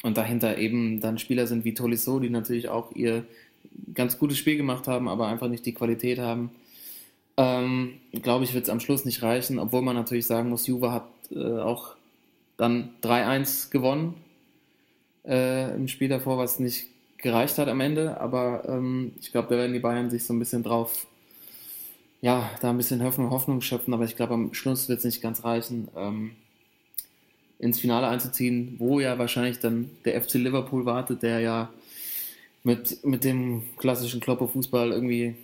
und 0.02 0.16
dahinter 0.16 0.56
eben 0.56 1.00
dann 1.00 1.18
Spieler 1.18 1.46
sind 1.46 1.66
wie 1.66 1.74
Tolisso, 1.74 2.20
die 2.20 2.30
natürlich 2.30 2.70
auch 2.70 2.90
ihr 2.96 3.26
ganz 3.92 4.18
gutes 4.18 4.38
Spiel 4.38 4.56
gemacht 4.56 4.88
haben, 4.88 5.08
aber 5.08 5.26
einfach 5.26 5.48
nicht 5.48 5.66
die 5.66 5.74
Qualität 5.74 6.20
haben. 6.20 6.52
Ähm, 7.36 8.00
Glaube 8.22 8.44
ich, 8.44 8.54
wird 8.54 8.64
es 8.64 8.70
am 8.70 8.80
Schluss 8.80 9.04
nicht 9.04 9.22
reichen, 9.22 9.58
obwohl 9.58 9.82
man 9.82 9.94
natürlich 9.94 10.26
sagen 10.26 10.48
muss, 10.48 10.66
Juve 10.66 10.90
hat 10.90 11.04
äh, 11.30 11.58
auch 11.58 11.96
dann 12.56 12.90
3-1 13.02 13.70
gewonnen 13.70 14.14
äh, 15.26 15.74
im 15.74 15.88
Spiel 15.88 16.08
davor, 16.08 16.38
was 16.38 16.58
nicht 16.58 16.88
gereicht 17.18 17.58
hat 17.58 17.68
am 17.68 17.80
Ende. 17.80 18.20
Aber 18.20 18.64
ähm, 18.68 19.12
ich 19.20 19.32
glaube, 19.32 19.48
da 19.48 19.56
werden 19.56 19.72
die 19.72 19.78
Bayern 19.78 20.10
sich 20.10 20.24
so 20.24 20.34
ein 20.34 20.38
bisschen 20.38 20.62
drauf, 20.62 21.06
ja, 22.20 22.50
da 22.60 22.70
ein 22.70 22.76
bisschen 22.76 23.02
Hoffnung, 23.02 23.30
Hoffnung 23.30 23.60
schöpfen. 23.60 23.94
Aber 23.94 24.04
ich 24.04 24.16
glaube, 24.16 24.34
am 24.34 24.54
Schluss 24.54 24.88
wird 24.88 24.98
es 24.98 25.04
nicht 25.04 25.22
ganz 25.22 25.44
reichen, 25.44 25.88
ähm, 25.96 26.32
ins 27.58 27.80
Finale 27.80 28.08
einzuziehen, 28.08 28.76
wo 28.78 29.00
ja 29.00 29.18
wahrscheinlich 29.18 29.58
dann 29.58 29.90
der 30.04 30.20
FC 30.20 30.34
Liverpool 30.34 30.86
wartet, 30.86 31.22
der 31.22 31.40
ja 31.40 31.70
mit, 32.62 33.04
mit 33.04 33.24
dem 33.24 33.64
klassischen 33.76 34.20
Kloppo-Fußball 34.20 34.90
irgendwie 34.90 35.34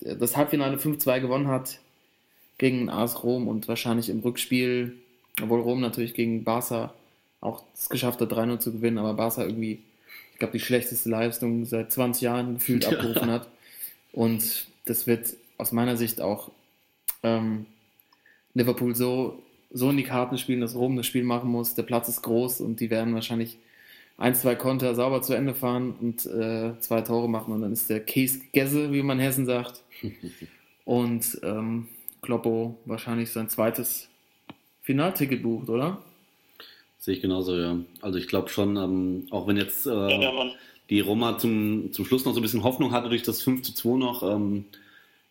das 0.00 0.36
Halbfinale 0.36 0.76
5-2 0.76 1.20
gewonnen 1.20 1.48
hat 1.48 1.78
gegen 2.58 2.90
AS 2.90 3.22
Rom 3.22 3.48
und 3.48 3.68
wahrscheinlich 3.68 4.08
im 4.08 4.20
Rückspiel, 4.20 4.96
obwohl 5.42 5.60
Rom 5.60 5.80
natürlich 5.80 6.14
gegen 6.14 6.44
Barca 6.44 6.94
auch 7.40 7.62
es 7.74 7.88
geschafft 7.88 8.20
hat, 8.20 8.32
3-0 8.32 8.58
zu 8.58 8.72
gewinnen, 8.72 8.98
aber 8.98 9.14
Barca 9.14 9.44
irgendwie, 9.44 9.80
ich 10.32 10.38
glaube, 10.38 10.52
die 10.52 10.64
schlechteste 10.64 11.10
Leistung 11.10 11.64
seit 11.66 11.92
20 11.92 12.22
Jahren 12.22 12.54
gefühlt 12.54 12.86
abgerufen 12.86 13.30
hat. 13.30 13.48
Und 14.12 14.66
das 14.86 15.06
wird 15.06 15.34
aus 15.58 15.72
meiner 15.72 15.96
Sicht 15.96 16.20
auch 16.20 16.50
ähm, 17.22 17.66
Liverpool 18.54 18.94
so, 18.94 19.42
so 19.72 19.90
in 19.90 19.96
die 19.96 20.04
Karten 20.04 20.38
spielen, 20.38 20.60
dass 20.60 20.74
Rom 20.74 20.96
das 20.96 21.06
Spiel 21.06 21.24
machen 21.24 21.50
muss. 21.50 21.74
Der 21.74 21.82
Platz 21.82 22.08
ist 22.08 22.22
groß 22.22 22.60
und 22.60 22.80
die 22.80 22.90
werden 22.90 23.14
wahrscheinlich 23.14 23.58
ein, 24.16 24.34
zwei 24.34 24.54
Konter 24.54 24.94
sauber 24.94 25.22
zu 25.22 25.34
Ende 25.34 25.54
fahren 25.54 25.94
und 26.00 26.24
äh, 26.26 26.78
zwei 26.78 27.00
Tore 27.00 27.28
machen 27.28 27.52
und 27.52 27.62
dann 27.62 27.72
ist 27.72 27.90
der 27.90 28.00
Case 28.00 28.38
gegessen, 28.38 28.92
wie 28.92 29.02
man 29.02 29.18
in 29.18 29.24
Hessen 29.24 29.46
sagt. 29.46 29.82
und 30.84 31.40
ähm, 31.42 31.88
Kloppo 32.22 32.78
wahrscheinlich 32.84 33.30
sein 33.30 33.48
zweites 33.48 34.08
Finalticket 34.84 35.42
bucht, 35.42 35.70
oder? 35.70 35.98
Sehe 36.98 37.14
ich 37.14 37.22
genauso, 37.22 37.56
ja. 37.56 37.78
Also 38.02 38.18
ich 38.18 38.28
glaube 38.28 38.50
schon, 38.50 38.76
ähm, 38.76 39.26
auch 39.30 39.46
wenn 39.46 39.56
jetzt 39.56 39.86
äh, 39.86 39.90
ja, 39.90 40.52
die 40.90 41.00
Roma 41.00 41.38
zum, 41.38 41.90
zum 41.92 42.04
Schluss 42.04 42.26
noch 42.26 42.34
so 42.34 42.40
ein 42.40 42.42
bisschen 42.42 42.64
Hoffnung 42.64 42.92
hatte 42.92 43.08
durch 43.08 43.22
das 43.22 43.42
5 43.42 43.62
zu 43.62 43.74
2 43.74 43.98
noch, 43.98 44.22
ähm, 44.22 44.66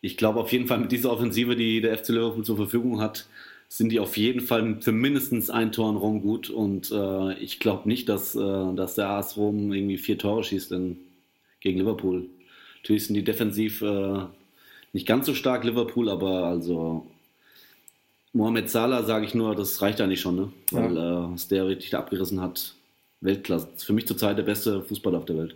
ich 0.02 0.18
glaube 0.18 0.40
auf 0.40 0.52
jeden 0.52 0.68
Fall 0.68 0.80
mit 0.80 0.92
dieser 0.92 1.12
Offensive, 1.12 1.56
die 1.56 1.82
der 1.82 1.96
FC 1.98 2.10
Liverpool 2.10 2.44
zur 2.44 2.58
Verfügung 2.58 3.00
hat, 3.00 3.28
sind 3.70 3.90
die 3.90 4.00
auf 4.00 4.18
jeden 4.18 4.42
Fall 4.42 4.82
für 4.82 4.92
mindestens 4.92 5.52
ein 5.52 5.72
Tor 5.72 5.90
in 5.92 5.98
Rom 5.98 6.22
gut. 6.22 6.50
Und 6.50 6.92
äh, 6.92 7.34
ich 7.36 7.60
glaube 7.60 7.88
nicht, 7.88 8.10
dass, 8.10 8.36
äh, 8.36 8.76
dass 8.76 8.96
der 8.96 9.10
AS 9.10 9.38
Rom 9.38 9.72
irgendwie 9.72 9.98
vier 9.98 10.18
Tore 10.18 10.44
schießt 10.44 10.72
in, 10.72 10.98
gegen 11.60 11.78
Liverpool. 11.78 12.26
Natürlich 12.82 13.06
sind 13.06 13.16
die 13.16 13.24
defensiv 13.24 13.84
äh, 13.84 14.26
nicht 14.94 15.08
ganz 15.08 15.28
so 15.28 15.36
stark, 15.36 15.64
Liverpool, 15.64 16.10
aber 16.10 16.46
also 16.46 17.06
Mohamed 18.34 18.68
Salah 18.70 19.04
sage 19.04 19.26
ich 19.26 19.36
nur, 19.36 19.56
das 19.56 19.82
reicht 19.82 20.02
eigentlich 20.02 20.22
schon, 20.22 20.36
ne? 20.36 20.54
weil 20.72 20.96
ja. 20.96 21.26
äh, 21.26 21.32
was 21.34 21.48
der 21.48 21.68
richtig 21.68 21.92
da 21.92 22.00
abgerissen 22.00 22.42
hat, 22.42 22.74
Weltklasse. 23.22 23.70
Für 23.78 23.94
mich 23.94 24.08
zurzeit 24.08 24.38
der 24.38 24.44
beste 24.44 24.82
Fußballer 24.82 25.20
auf 25.20 25.26
der 25.26 25.38
Welt. 25.38 25.56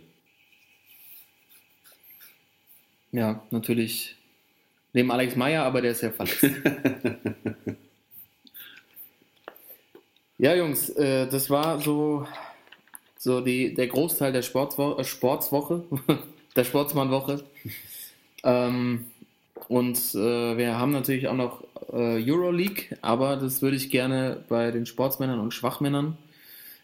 Ja, 3.10 3.42
natürlich 3.50 4.16
neben 4.92 5.10
Alex 5.10 5.34
Meyer, 5.34 5.64
aber 5.64 5.80
der 5.82 5.90
ist 5.90 6.02
ja 6.02 6.10
verletzt. 6.10 6.44
ja, 10.38 10.54
Jungs, 10.54 10.90
äh, 10.90 11.26
das 11.26 11.50
war 11.50 11.80
so, 11.80 12.26
so 13.18 13.40
die, 13.40 13.74
der 13.74 13.88
Großteil 13.88 14.32
der 14.32 14.42
Sportswo 14.42 14.96
äh, 14.98 15.04
Sportswoche, 15.04 15.84
der 16.56 16.64
Sportsmannwoche. 16.64 17.42
ähm, 18.44 19.06
und 19.68 19.98
äh, 20.14 20.56
wir 20.56 20.78
haben 20.78 20.92
natürlich 20.92 21.28
auch 21.28 21.34
noch 21.34 21.64
äh, 21.92 22.22
Euroleague, 22.30 22.96
aber 23.02 23.36
das 23.36 23.62
würde 23.62 23.76
ich 23.76 23.90
gerne 23.90 24.44
bei 24.48 24.70
den 24.70 24.86
Sportsmännern 24.86 25.40
und 25.40 25.52
Schwachmännern 25.52 26.16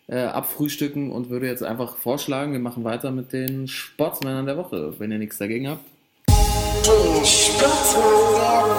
äh, 0.06 0.18
abfrühstücken 0.18 1.10
und 1.10 1.30
würde 1.30 1.46
jetzt 1.46 1.62
einfach 1.62 1.96
vorschlagen, 1.96 2.52
wir 2.52 2.58
machen 2.58 2.84
weiter 2.84 3.10
mit 3.10 3.32
den 3.32 3.68
Sportsmännern 3.68 4.46
der 4.46 4.56
Woche, 4.56 4.94
wenn 4.98 5.12
ihr 5.12 5.18
nichts 5.18 5.38
dagegen 5.38 5.68
habt. 5.68 5.84
Die 6.28 7.26
Sportsmann 7.26 8.02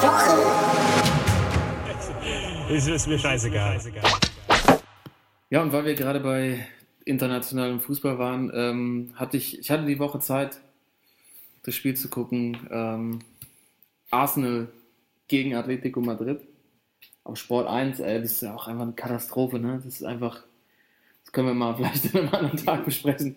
der 0.02 0.10
Woche. 0.10 0.76
Es 2.70 2.88
ist 2.88 3.08
mir 3.08 3.20
scheißegal. 3.20 3.80
Ja, 5.50 5.62
und 5.62 5.72
weil 5.72 5.86
wir 5.86 5.94
gerade 5.94 6.20
bei 6.20 6.68
internationalem 7.06 7.80
Fußball 7.80 8.18
waren, 8.18 8.52
ähm, 8.54 9.14
hatte 9.16 9.38
ich, 9.38 9.60
ich 9.60 9.70
hatte 9.70 9.86
die 9.86 10.00
Woche 10.00 10.20
Zeit, 10.20 10.60
das 11.64 11.76
Spiel 11.76 11.96
zu 11.96 12.10
gucken. 12.10 12.58
Ähm, 12.72 13.20
Arsenal 14.16 14.68
gegen 15.28 15.56
Atletico 15.56 16.02
Madrid. 16.02 16.40
Auf 17.24 17.38
Sport 17.38 17.68
1, 17.68 18.00
ey, 18.00 18.22
das 18.22 18.34
ist 18.34 18.42
ja 18.42 18.56
auch 18.56 18.68
einfach 18.68 18.84
eine 18.84 18.94
Katastrophe, 18.94 19.60
ne? 19.60 19.82
Das 19.84 19.96
ist 19.96 20.04
einfach, 20.04 20.44
das 21.24 21.32
können 21.32 21.48
wir 21.48 21.54
mal 21.54 21.76
vielleicht 21.78 22.06
in 22.06 22.20
einem 22.20 22.34
anderen 22.34 22.58
Tag 22.58 22.86
besprechen. 22.86 23.36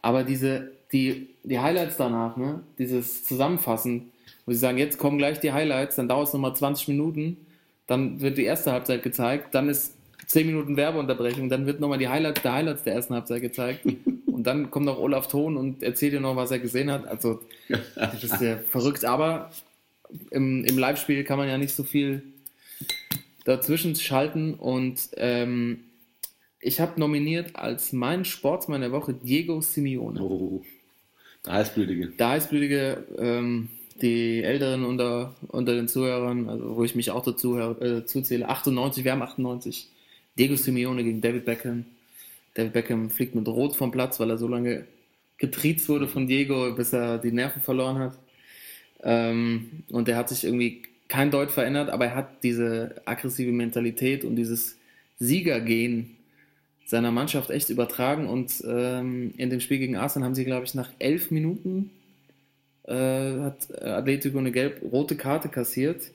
Aber 0.00 0.24
diese, 0.24 0.72
die, 0.92 1.28
die 1.42 1.58
Highlights 1.58 1.96
danach, 1.96 2.36
ne? 2.36 2.60
Dieses 2.78 3.24
Zusammenfassen, 3.24 4.10
wo 4.46 4.52
sie 4.52 4.58
sagen, 4.58 4.78
jetzt 4.78 4.98
kommen 4.98 5.18
gleich 5.18 5.40
die 5.40 5.52
Highlights, 5.52 5.96
dann 5.96 6.08
dauert 6.08 6.28
es 6.28 6.32
nochmal 6.32 6.56
20 6.56 6.88
Minuten, 6.88 7.36
dann 7.86 8.20
wird 8.20 8.38
die 8.38 8.44
erste 8.44 8.72
Halbzeit 8.72 9.02
gezeigt, 9.02 9.54
dann 9.54 9.68
ist 9.68 9.94
10 10.26 10.46
Minuten 10.46 10.76
Werbeunterbrechung, 10.76 11.48
dann 11.48 11.66
wird 11.66 11.80
nochmal 11.80 11.98
die 11.98 12.08
Highlights 12.08 12.42
der 12.42 12.52
Highlights 12.52 12.82
der 12.82 12.94
ersten 12.94 13.14
Halbzeit 13.14 13.42
gezeigt. 13.42 13.84
Und 14.26 14.46
dann 14.46 14.70
kommt 14.70 14.86
noch 14.86 15.00
Olaf 15.00 15.26
Thon 15.26 15.56
und 15.56 15.82
erzählt 15.82 16.12
dir 16.12 16.20
noch, 16.20 16.36
was 16.36 16.52
er 16.52 16.60
gesehen 16.60 16.92
hat. 16.92 17.08
Also, 17.08 17.40
das 17.96 18.22
ist 18.22 18.40
ja 18.40 18.56
verrückt. 18.56 19.04
Aber 19.04 19.50
im, 20.30 20.64
im 20.64 20.78
Live-Spiel 20.78 21.24
kann 21.24 21.38
man 21.38 21.48
ja 21.48 21.58
nicht 21.58 21.74
so 21.74 21.84
viel 21.84 22.22
dazwischen 23.44 23.94
schalten 23.96 24.54
und 24.54 25.10
ähm, 25.16 25.84
ich 26.60 26.80
habe 26.80 26.98
nominiert 26.98 27.56
als 27.56 27.92
mein 27.92 28.24
Sportsmann 28.24 28.80
der 28.80 28.92
Woche 28.92 29.14
Diego 29.14 29.60
Simeone. 29.60 30.20
Oh, 30.20 30.62
der 31.46 31.54
Heißblütige. 31.54 32.08
Der 32.08 32.28
Heißblütige, 32.28 33.04
ähm, 33.18 33.68
die 34.02 34.42
Älteren 34.42 34.84
unter, 34.84 35.34
unter 35.48 35.74
den 35.74 35.88
Zuhörern, 35.88 36.48
also 36.48 36.76
wo 36.76 36.84
ich 36.84 36.94
mich 36.94 37.10
auch 37.10 37.24
dazu 37.24 37.58
äh, 37.58 38.04
zuzähle, 38.04 38.48
98, 38.48 39.04
wir 39.04 39.12
haben 39.12 39.22
98. 39.22 39.88
Diego 40.38 40.56
Simeone 40.56 41.04
gegen 41.04 41.20
David 41.20 41.44
Beckham. 41.44 41.84
David 42.54 42.72
Beckham 42.72 43.10
fliegt 43.10 43.34
mit 43.34 43.46
Rot 43.46 43.76
vom 43.76 43.90
Platz, 43.90 44.20
weil 44.20 44.30
er 44.30 44.38
so 44.38 44.48
lange 44.48 44.86
getriezt 45.36 45.88
wurde 45.88 46.08
von 46.08 46.26
Diego, 46.26 46.72
bis 46.74 46.92
er 46.92 47.18
die 47.18 47.32
Nerven 47.32 47.62
verloren 47.62 47.98
hat. 47.98 48.18
Ähm, 49.02 49.84
und 49.90 50.08
der 50.08 50.16
hat 50.16 50.28
sich 50.28 50.44
irgendwie 50.44 50.82
kein 51.08 51.30
Deut 51.30 51.50
verändert, 51.50 51.90
aber 51.90 52.06
er 52.06 52.14
hat 52.14 52.42
diese 52.42 52.96
aggressive 53.04 53.52
Mentalität 53.52 54.24
und 54.24 54.36
dieses 54.36 54.76
Siegergehen 55.18 56.16
seiner 56.86 57.10
Mannschaft 57.10 57.50
echt 57.50 57.70
übertragen. 57.70 58.28
Und 58.28 58.62
ähm, 58.66 59.32
in 59.36 59.50
dem 59.50 59.60
Spiel 59.60 59.78
gegen 59.78 59.96
Arsenal 59.96 60.26
haben 60.26 60.34
sie, 60.34 60.44
glaube 60.44 60.64
ich, 60.64 60.74
nach 60.74 60.90
elf 60.98 61.30
Minuten 61.30 61.90
äh, 62.88 63.40
hat 63.40 63.82
Atletico 63.82 64.38
eine 64.38 64.52
gelb-rote 64.52 65.16
Karte 65.16 65.48
kassiert. 65.48 66.10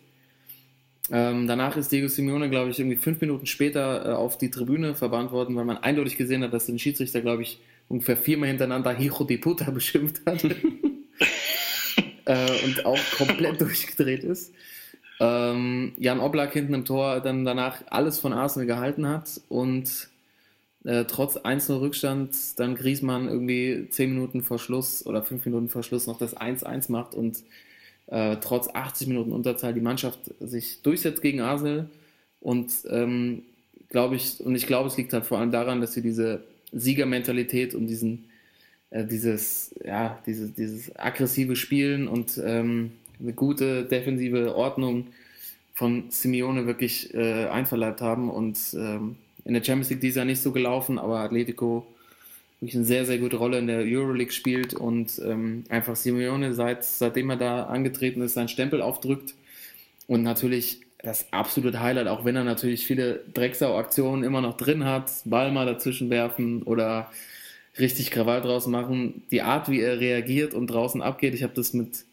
Ähm, 1.11 1.47
danach 1.47 1.77
ist 1.77 1.91
Diego 1.91 2.07
Simeone, 2.07 2.49
glaube 2.49 2.71
ich, 2.71 2.79
irgendwie 2.79 2.97
fünf 2.97 3.21
Minuten 3.21 3.45
später 3.45 4.05
äh, 4.05 4.13
auf 4.13 4.37
die 4.37 4.49
Tribüne 4.49 4.95
verbannt 4.95 5.31
worden, 5.31 5.55
weil 5.55 5.65
man 5.65 5.77
eindeutig 5.77 6.17
gesehen 6.17 6.43
hat, 6.43 6.53
dass 6.53 6.65
den 6.65 6.79
Schiedsrichter, 6.79 7.21
glaube 7.21 7.43
ich, 7.43 7.59
ungefähr 7.89 8.17
viermal 8.17 8.47
hintereinander 8.47 8.93
Hijo 8.93 9.23
de 9.23 9.37
Puta 9.37 9.69
beschimpft 9.71 10.21
hat. 10.25 10.43
äh, 12.25 12.65
und 12.65 12.85
auch 12.85 12.99
komplett 13.17 13.61
durchgedreht 13.61 14.23
ist. 14.23 14.53
Ähm, 15.19 15.93
Jan 15.97 16.19
Oblak 16.19 16.53
hinten 16.53 16.73
im 16.73 16.85
Tor 16.85 17.19
dann 17.21 17.45
danach 17.45 17.81
alles 17.89 18.19
von 18.19 18.33
Arsenal 18.33 18.65
gehalten 18.65 19.07
hat 19.07 19.41
und 19.47 20.09
äh, 20.85 21.05
trotz 21.05 21.37
1-0 21.37 21.79
Rückstand 21.79 22.35
dann 22.57 22.75
Griezmann 22.75 23.29
irgendwie 23.29 23.87
10 23.89 24.09
Minuten 24.09 24.41
vor 24.41 24.59
Schluss 24.59 25.05
oder 25.05 25.23
5 25.23 25.45
Minuten 25.45 25.69
vor 25.69 25.83
Schluss 25.83 26.07
noch 26.07 26.17
das 26.17 26.35
1-1 26.35 26.91
macht 26.91 27.15
und 27.15 27.43
äh, 28.07 28.37
trotz 28.41 28.67
80 28.67 29.07
Minuten 29.07 29.31
Unterzahl 29.31 29.73
die 29.73 29.81
Mannschaft 29.81 30.19
sich 30.39 30.81
durchsetzt 30.81 31.21
gegen 31.21 31.41
Arsenal 31.41 31.89
und 32.41 32.71
ähm, 32.89 33.43
glaube 33.89 34.15
ich, 34.15 34.41
und 34.41 34.55
ich 34.55 34.67
glaube, 34.67 34.89
es 34.89 34.97
liegt 34.97 35.13
halt 35.13 35.25
vor 35.25 35.39
allem 35.39 35.51
daran, 35.51 35.79
dass 35.79 35.93
sie 35.93 36.01
diese 36.01 36.43
Siegermentalität 36.73 37.75
und 37.75 37.87
diesen 37.87 38.25
äh, 38.93 39.05
dieses, 39.05 39.73
ja, 39.83 40.19
dieses, 40.25 40.53
dieses 40.53 40.95
aggressive 40.95 41.55
Spielen 41.55 42.07
und 42.07 42.39
ähm, 42.43 42.91
eine 43.19 43.33
gute 43.33 43.85
defensive 43.85 44.55
Ordnung 44.55 45.07
von 45.73 46.05
Simeone 46.09 46.67
wirklich 46.67 47.13
äh, 47.13 47.45
einverleibt 47.47 48.01
haben. 48.01 48.29
Und 48.29 48.59
ähm, 48.75 49.15
in 49.45 49.55
der 49.55 49.63
Champions 49.63 49.89
League 49.89 50.01
dieses 50.01 50.17
Jahr 50.17 50.25
nicht 50.25 50.41
so 50.41 50.51
gelaufen, 50.51 50.99
aber 50.99 51.19
Atletico 51.19 51.87
wirklich 52.61 52.75
eine 52.75 52.85
sehr, 52.85 53.05
sehr 53.05 53.17
gute 53.17 53.37
Rolle 53.37 53.57
in 53.57 53.67
der 53.67 53.79
Euroleague 53.79 54.31
spielt 54.31 54.73
und 54.73 55.19
ähm, 55.25 55.65
einfach 55.69 55.95
Simeone, 55.95 56.53
seit, 56.53 56.85
seitdem 56.85 57.31
er 57.31 57.37
da 57.37 57.63
angetreten 57.63 58.21
ist, 58.21 58.35
seinen 58.35 58.47
Stempel 58.47 58.81
aufdrückt. 58.81 59.33
Und 60.07 60.21
natürlich 60.21 60.81
das 60.99 61.25
absolute 61.31 61.81
Highlight, 61.81 62.07
auch 62.07 62.23
wenn 62.23 62.35
er 62.35 62.43
natürlich 62.43 62.85
viele 62.85 63.21
Drecksau-Aktionen 63.33 64.23
immer 64.23 64.39
noch 64.39 64.55
drin 64.55 64.85
hat, 64.85 65.11
Ball 65.25 65.51
mal 65.51 65.65
dazwischen 65.65 66.09
werfen 66.09 66.63
oder 66.63 67.11
richtig 67.79 68.11
Krawall 68.11 68.41
draus 68.41 68.67
machen. 68.67 69.23
Die 69.31 69.41
Art, 69.41 69.69
wie 69.69 69.81
er 69.81 69.99
reagiert 69.99 70.53
und 70.53 70.67
draußen 70.67 71.01
abgeht, 71.01 71.33
ich 71.33 71.43
habe 71.43 71.53
das 71.53 71.73
mit, 71.73 72.05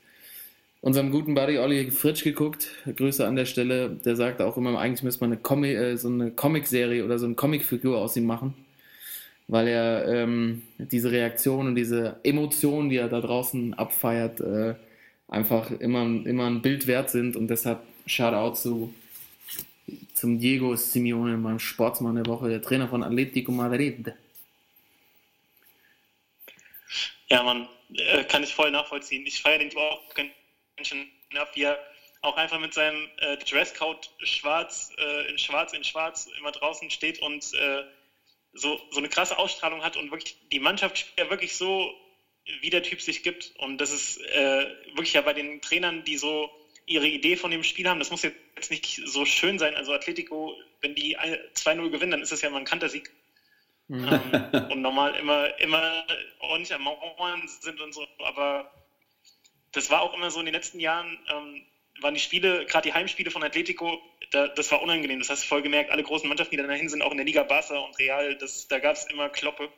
unserem 0.80 1.10
guten 1.10 1.34
Buddy 1.34 1.58
Olli 1.58 1.90
Fritsch 1.90 2.24
geguckt. 2.24 2.68
Grüße 2.96 3.26
an 3.26 3.36
der 3.36 3.44
Stelle. 3.44 3.90
Der 4.04 4.16
sagt 4.16 4.40
auch 4.40 4.56
immer, 4.56 4.78
eigentlich 4.78 5.02
müsste 5.02 5.22
man 5.22 5.32
eine 5.32 5.40
Comic, 5.40 5.76
äh, 5.76 5.96
so 5.96 6.08
eine 6.08 6.30
Comicserie 6.30 7.04
oder 7.04 7.18
so 7.18 7.26
eine 7.26 7.34
Comicfigur 7.34 7.98
aus 7.98 8.16
ihm 8.16 8.24
machen. 8.24 8.54
Weil 9.48 9.68
er 9.68 10.06
ähm, 10.08 10.62
diese 10.78 11.10
Reaktion 11.10 11.66
und 11.66 11.74
diese 11.74 12.16
Emotionen, 12.22 12.88
die 12.88 12.96
er 12.96 13.08
da 13.08 13.20
draußen 13.20 13.74
abfeiert, 13.74 14.40
äh, 14.40 14.74
einfach 15.28 15.70
immer, 15.72 16.02
immer 16.02 16.46
ein 16.46 16.62
Bild 16.62 16.86
wert 16.86 17.10
sind. 17.10 17.36
Und 17.36 17.48
deshalb 17.48 17.80
Shoutout 18.06 18.54
zu, 18.54 18.94
zum 20.14 20.38
Diego 20.38 20.76
Simeone, 20.76 21.36
meinem 21.36 21.58
Sportsmann 21.58 22.14
der 22.14 22.26
Woche, 22.26 22.48
der 22.48 22.62
Trainer 22.62 22.88
von 22.88 23.02
Atletico 23.02 23.52
Madrid. 23.52 24.14
Ja, 27.30 27.44
Mann, 27.44 27.68
äh, 27.94 28.24
kann 28.24 28.42
ich 28.42 28.54
voll 28.54 28.70
nachvollziehen. 28.70 29.24
Ich 29.24 29.40
feiere 29.40 29.58
den 29.58 29.76
auch 29.76 30.14
ganz 30.14 30.32
schön 30.82 31.08
ab, 31.36 31.50
wie 31.54 31.62
er 31.62 31.78
auch 32.22 32.36
einfach 32.36 32.58
mit 32.58 32.74
seinem 32.74 33.08
äh, 33.18 33.36
Dresscode 33.36 34.10
schwarz, 34.18 34.92
äh, 34.98 35.30
in 35.30 35.38
schwarz, 35.38 35.72
in 35.72 35.84
schwarz 35.84 36.28
immer 36.38 36.50
draußen 36.50 36.90
steht 36.90 37.22
und 37.22 37.54
äh, 37.54 37.84
so, 38.52 38.80
so 38.90 38.98
eine 38.98 39.08
krasse 39.08 39.38
Ausstrahlung 39.38 39.82
hat 39.82 39.96
und 39.96 40.10
wirklich 40.10 40.36
die 40.50 40.58
Mannschaft 40.58 40.98
spielt 40.98 41.18
ja 41.18 41.30
wirklich 41.30 41.56
so, 41.56 41.94
wie 42.62 42.70
der 42.70 42.82
Typ 42.82 43.00
sich 43.00 43.22
gibt. 43.22 43.52
Und 43.58 43.78
das 43.78 43.92
ist 43.92 44.18
äh, 44.18 44.66
wirklich 44.88 45.12
ja 45.12 45.20
bei 45.20 45.32
den 45.32 45.60
Trainern, 45.60 46.02
die 46.04 46.16
so 46.16 46.50
ihre 46.86 47.06
Idee 47.06 47.36
von 47.36 47.52
dem 47.52 47.62
Spiel 47.62 47.88
haben, 47.88 48.00
das 48.00 48.10
muss 48.10 48.22
jetzt 48.22 48.70
nicht 48.70 49.00
so 49.04 49.24
schön 49.24 49.60
sein. 49.60 49.76
Also 49.76 49.92
Atletico, 49.92 50.56
wenn 50.80 50.96
die 50.96 51.16
2-0 51.16 51.90
gewinnen, 51.90 52.10
dann 52.10 52.22
ist 52.22 52.32
das 52.32 52.42
ja 52.42 52.50
mal 52.50 52.58
ein 52.58 52.64
Kantersieg. 52.64 53.12
Ähm, 53.90 54.68
und 54.70 54.82
normal 54.82 55.16
immer, 55.16 55.58
immer 55.60 56.06
ordentlich 56.38 56.72
am 56.74 56.82
Mauern 56.82 57.46
sind 57.48 57.80
und 57.80 57.92
so. 57.92 58.06
Aber 58.18 58.70
das 59.72 59.90
war 59.90 60.02
auch 60.02 60.14
immer 60.14 60.30
so 60.30 60.40
in 60.40 60.46
den 60.46 60.54
letzten 60.54 60.80
Jahren, 60.80 61.18
ähm, 61.28 61.66
waren 62.00 62.14
die 62.14 62.20
Spiele, 62.20 62.64
gerade 62.66 62.88
die 62.88 62.94
Heimspiele 62.94 63.30
von 63.30 63.42
Atletico, 63.42 64.00
da, 64.30 64.48
das 64.48 64.70
war 64.70 64.82
unangenehm. 64.82 65.18
Das 65.18 65.28
hast 65.28 65.44
du 65.44 65.48
voll 65.48 65.62
gemerkt, 65.62 65.90
alle 65.90 66.02
großen 66.02 66.28
Mannschaften, 66.28 66.56
die 66.56 66.62
dahin 66.62 66.88
sind, 66.88 67.02
auch 67.02 67.10
in 67.10 67.18
der 67.18 67.26
Liga 67.26 67.42
Barca 67.42 67.78
und 67.78 67.98
Real, 67.98 68.36
das, 68.36 68.68
da 68.68 68.78
gab 68.78 68.96
es 68.96 69.04
immer 69.04 69.28
Kloppe. 69.28 69.70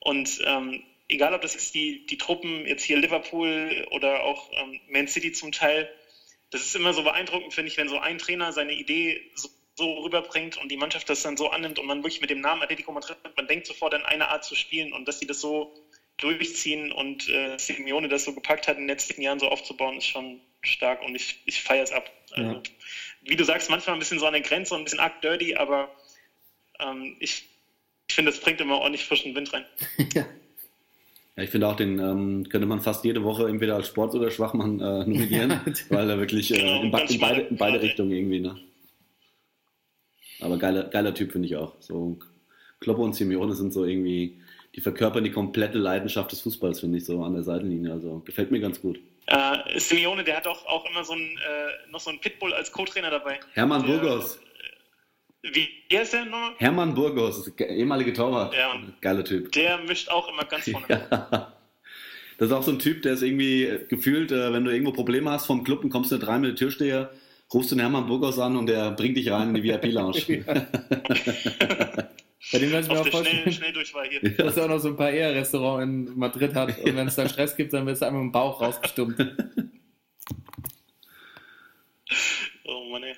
Und 0.00 0.40
ähm, 0.44 0.82
egal, 1.08 1.34
ob 1.34 1.40
das 1.40 1.54
ist 1.54 1.74
die, 1.74 2.06
die 2.06 2.18
Truppen, 2.18 2.66
jetzt 2.66 2.84
hier 2.84 2.98
Liverpool 2.98 3.86
oder 3.90 4.22
auch 4.22 4.50
ähm, 4.52 4.80
Man 4.88 5.08
City 5.08 5.32
zum 5.32 5.52
Teil, 5.52 5.90
das 6.50 6.62
ist 6.62 6.76
immer 6.76 6.94
so 6.94 7.02
beeindruckend, 7.02 7.52
finde 7.52 7.70
ich, 7.70 7.76
wenn 7.76 7.88
so 7.88 7.98
ein 7.98 8.18
Trainer 8.18 8.52
seine 8.52 8.72
Idee 8.72 9.30
so 9.34 9.48
so 9.78 10.00
rüberbringt 10.00 10.56
und 10.56 10.70
die 10.70 10.76
Mannschaft 10.76 11.08
das 11.08 11.22
dann 11.22 11.36
so 11.36 11.50
annimmt 11.50 11.78
und 11.78 11.86
man 11.86 11.98
wirklich 11.98 12.20
mit 12.20 12.30
dem 12.30 12.40
Namen 12.40 12.62
Atletico 12.62 12.90
Madrid, 12.90 13.16
man 13.36 13.46
denkt 13.46 13.66
sofort 13.66 13.94
an 13.94 14.04
eine 14.04 14.28
Art 14.28 14.44
zu 14.44 14.56
spielen 14.56 14.92
und 14.92 15.06
dass 15.06 15.20
sie 15.20 15.26
das 15.26 15.40
so 15.40 15.72
durchziehen 16.16 16.90
und 16.90 17.28
äh, 17.28 17.56
Simeone 17.58 18.08
das 18.08 18.24
so 18.24 18.34
gepackt 18.34 18.66
hat 18.66 18.76
in 18.76 18.82
den 18.82 18.88
letzten 18.88 19.22
Jahren 19.22 19.38
so 19.38 19.48
aufzubauen, 19.48 19.96
ist 19.96 20.06
schon 20.06 20.40
stark 20.62 21.00
und 21.02 21.14
ich, 21.14 21.40
ich 21.46 21.62
feiere 21.62 21.84
es 21.84 21.92
ab. 21.92 22.10
Also, 22.32 22.50
ja. 22.50 22.62
Wie 23.22 23.36
du 23.36 23.44
sagst, 23.44 23.70
manchmal 23.70 23.94
ein 23.94 24.00
bisschen 24.00 24.18
so 24.18 24.26
an 24.26 24.32
der 24.32 24.42
Grenze 24.42 24.74
und 24.74 24.80
ein 24.80 24.84
bisschen 24.84 24.98
arg 24.98 25.22
dirty, 25.22 25.54
aber 25.54 25.94
ähm, 26.80 27.16
ich, 27.20 27.48
ich 28.08 28.14
finde, 28.14 28.32
es 28.32 28.40
bringt 28.40 28.60
immer 28.60 28.78
ordentlich 28.78 29.04
frischen 29.04 29.34
Wind 29.36 29.52
rein. 29.52 29.64
ja. 30.14 30.26
Ja, 31.36 31.44
ich 31.44 31.50
finde 31.50 31.68
auch, 31.68 31.76
den 31.76 32.00
ähm, 32.00 32.48
könnte 32.48 32.66
man 32.66 32.80
fast 32.80 33.04
jede 33.04 33.22
Woche 33.22 33.48
entweder 33.48 33.76
als 33.76 33.86
Sport- 33.86 34.12
oder 34.16 34.28
Schwachmann 34.32 34.80
äh, 34.80 35.04
nominieren, 35.04 35.60
weil 35.88 36.10
er 36.10 36.18
wirklich 36.18 36.52
äh, 36.52 36.58
genau, 36.58 36.82
in, 36.82 37.08
in, 37.08 37.20
beide, 37.20 37.40
in 37.42 37.56
beide 37.56 37.80
Richtungen 37.80 38.10
irgendwie, 38.10 38.40
ne? 38.40 38.56
Aber 40.40 40.58
geiler, 40.58 40.84
geiler 40.84 41.14
Typ 41.14 41.32
finde 41.32 41.48
ich 41.48 41.56
auch. 41.56 41.74
So 41.80 42.18
Kloppe 42.80 43.02
und 43.02 43.14
Simeone 43.14 43.54
sind 43.54 43.72
so 43.72 43.84
irgendwie, 43.84 44.40
die 44.74 44.80
verkörpern 44.80 45.24
die 45.24 45.32
komplette 45.32 45.78
Leidenschaft 45.78 46.30
des 46.32 46.40
Fußballs, 46.42 46.80
finde 46.80 46.98
ich, 46.98 47.04
so 47.04 47.22
an 47.22 47.34
der 47.34 47.42
Seitenlinie. 47.42 47.92
Also 47.92 48.20
gefällt 48.20 48.50
mir 48.50 48.60
ganz 48.60 48.80
gut. 48.80 49.00
Äh, 49.26 49.78
Simeone, 49.78 50.24
der 50.24 50.36
hat 50.36 50.46
auch, 50.46 50.64
auch 50.66 50.88
immer 50.90 51.04
so 51.04 51.12
ein, 51.12 51.20
äh, 51.20 51.90
noch 51.90 52.00
so 52.00 52.10
einen 52.10 52.20
Pitbull 52.20 52.54
als 52.54 52.72
Co-Trainer 52.72 53.10
dabei. 53.10 53.40
Hermann 53.52 53.84
der, 53.84 53.98
Burgos. 53.98 54.40
Wie, 55.42 55.68
wie 55.88 55.98
heißt 55.98 56.14
der 56.14 56.24
nochmal? 56.24 56.52
Hermann 56.56 56.94
Burgos, 56.94 57.52
ehemalige 57.58 58.12
Torwart. 58.12 58.54
Ja, 58.54 58.74
Geiler 59.00 59.24
Typ. 59.24 59.52
Der 59.52 59.78
mischt 59.78 60.08
auch 60.08 60.28
immer 60.28 60.44
ganz 60.44 60.70
vorne. 60.70 60.86
ja. 60.88 61.52
Das 62.38 62.48
ist 62.48 62.52
auch 62.52 62.62
so 62.62 62.70
ein 62.70 62.78
Typ, 62.78 63.02
der 63.02 63.14
ist 63.14 63.22
irgendwie 63.22 63.68
gefühlt, 63.88 64.30
äh, 64.32 64.52
wenn 64.52 64.64
du 64.64 64.70
irgendwo 64.70 64.92
Probleme 64.92 65.30
hast 65.30 65.46
vom 65.46 65.64
Club 65.64 65.84
und 65.84 65.90
kommst 65.90 66.12
nicht 66.12 66.26
rein 66.26 66.40
mit 66.40 66.50
der 66.50 66.56
Türsteher, 66.56 67.10
rufst 67.52 67.70
du 67.70 67.74
den 67.74 67.80
Hermann 67.80 68.06
Burgos 68.06 68.38
an 68.38 68.56
und 68.56 68.66
der 68.66 68.90
bringt 68.92 69.16
dich 69.16 69.30
rein 69.30 69.48
in 69.48 69.54
die 69.54 69.62
VIP-Lounge. 69.62 70.44
Bei 72.52 72.58
dem 72.58 72.70
kann 72.70 72.82
ich 72.82 72.88
mir 72.88 73.00
auch 73.00 73.06
vorstellen, 73.06 73.52
schnell, 73.52 73.84
schnell 73.84 74.08
hier. 74.08 74.30
dass 74.36 74.56
er 74.56 74.64
auch 74.64 74.68
noch 74.68 74.78
so 74.78 74.88
ein 74.88 74.96
paar 74.96 75.10
Eher-Restaurant 75.10 75.82
in 75.82 76.18
Madrid 76.18 76.54
hat 76.54 76.78
und 76.78 76.96
wenn 76.96 77.08
es 77.08 77.16
da 77.16 77.28
Stress 77.28 77.54
gibt, 77.56 77.74
dann 77.74 77.84
wird 77.84 77.96
es 77.96 78.02
einfach 78.02 78.20
im 78.20 78.32
Bauch 78.32 78.60
rausgestummt. 78.60 79.18
oh 82.64 82.84
Mann, 82.90 83.02
ey. 83.02 83.16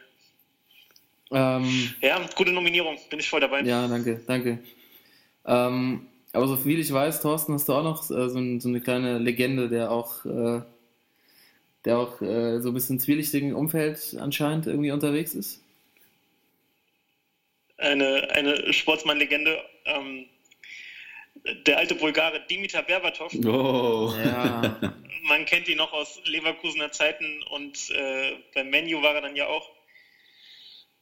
Ähm, 1.33 1.95
ja, 2.01 2.21
gute 2.35 2.51
Nominierung, 2.51 2.99
bin 3.09 3.21
ich 3.21 3.29
voll 3.29 3.41
dabei. 3.41 3.61
Ja, 3.63 3.87
danke, 3.87 4.21
danke. 4.27 4.59
Ähm, 5.45 6.09
aber 6.33 6.49
so 6.49 6.57
viel 6.57 6.81
ich 6.81 6.93
weiß, 6.93 7.21
Thorsten, 7.21 7.53
hast 7.55 7.69
du 7.69 7.75
auch 7.75 7.85
noch 7.85 8.03
äh, 8.05 8.29
so, 8.29 8.59
so, 8.59 8.69
eine 8.69 8.81
kleine 8.81 9.19
Legende, 9.19 9.69
der 9.69 9.93
auch 9.93 10.25
äh, 10.25 10.63
der 11.85 11.99
auch 11.99 12.21
äh, 12.21 12.61
so 12.61 12.71
ein 12.71 12.75
bisschen 12.75 13.01
zwielichtigen 13.01 13.55
Umfeld 13.55 14.17
anscheinend 14.19 14.67
irgendwie 14.67 14.91
unterwegs 14.91 15.35
ist? 15.35 15.63
Eine, 17.79 18.31
eine 18.31 18.73
Sportsmann-Legende. 18.73 19.59
Ähm, 19.87 20.27
der 21.67 21.79
alte 21.79 21.95
Bulgare 21.95 22.41
Dimitar 22.49 22.83
Berbatov. 22.83 23.33
Oh. 23.35 24.13
Ja. 24.23 24.79
Man 25.23 25.45
kennt 25.45 25.69
ihn 25.69 25.79
noch 25.79 25.93
aus 25.93 26.21
Leverkusener 26.25 26.93
Zeiten 26.93 27.43
und 27.51 27.91
äh, 27.91 28.37
beim 28.55 28.71
Menu 28.71 29.03
war 29.03 29.15
er 29.15 29.23
dann 29.23 29.37
ja 29.37 29.47
auch. 29.47 29.71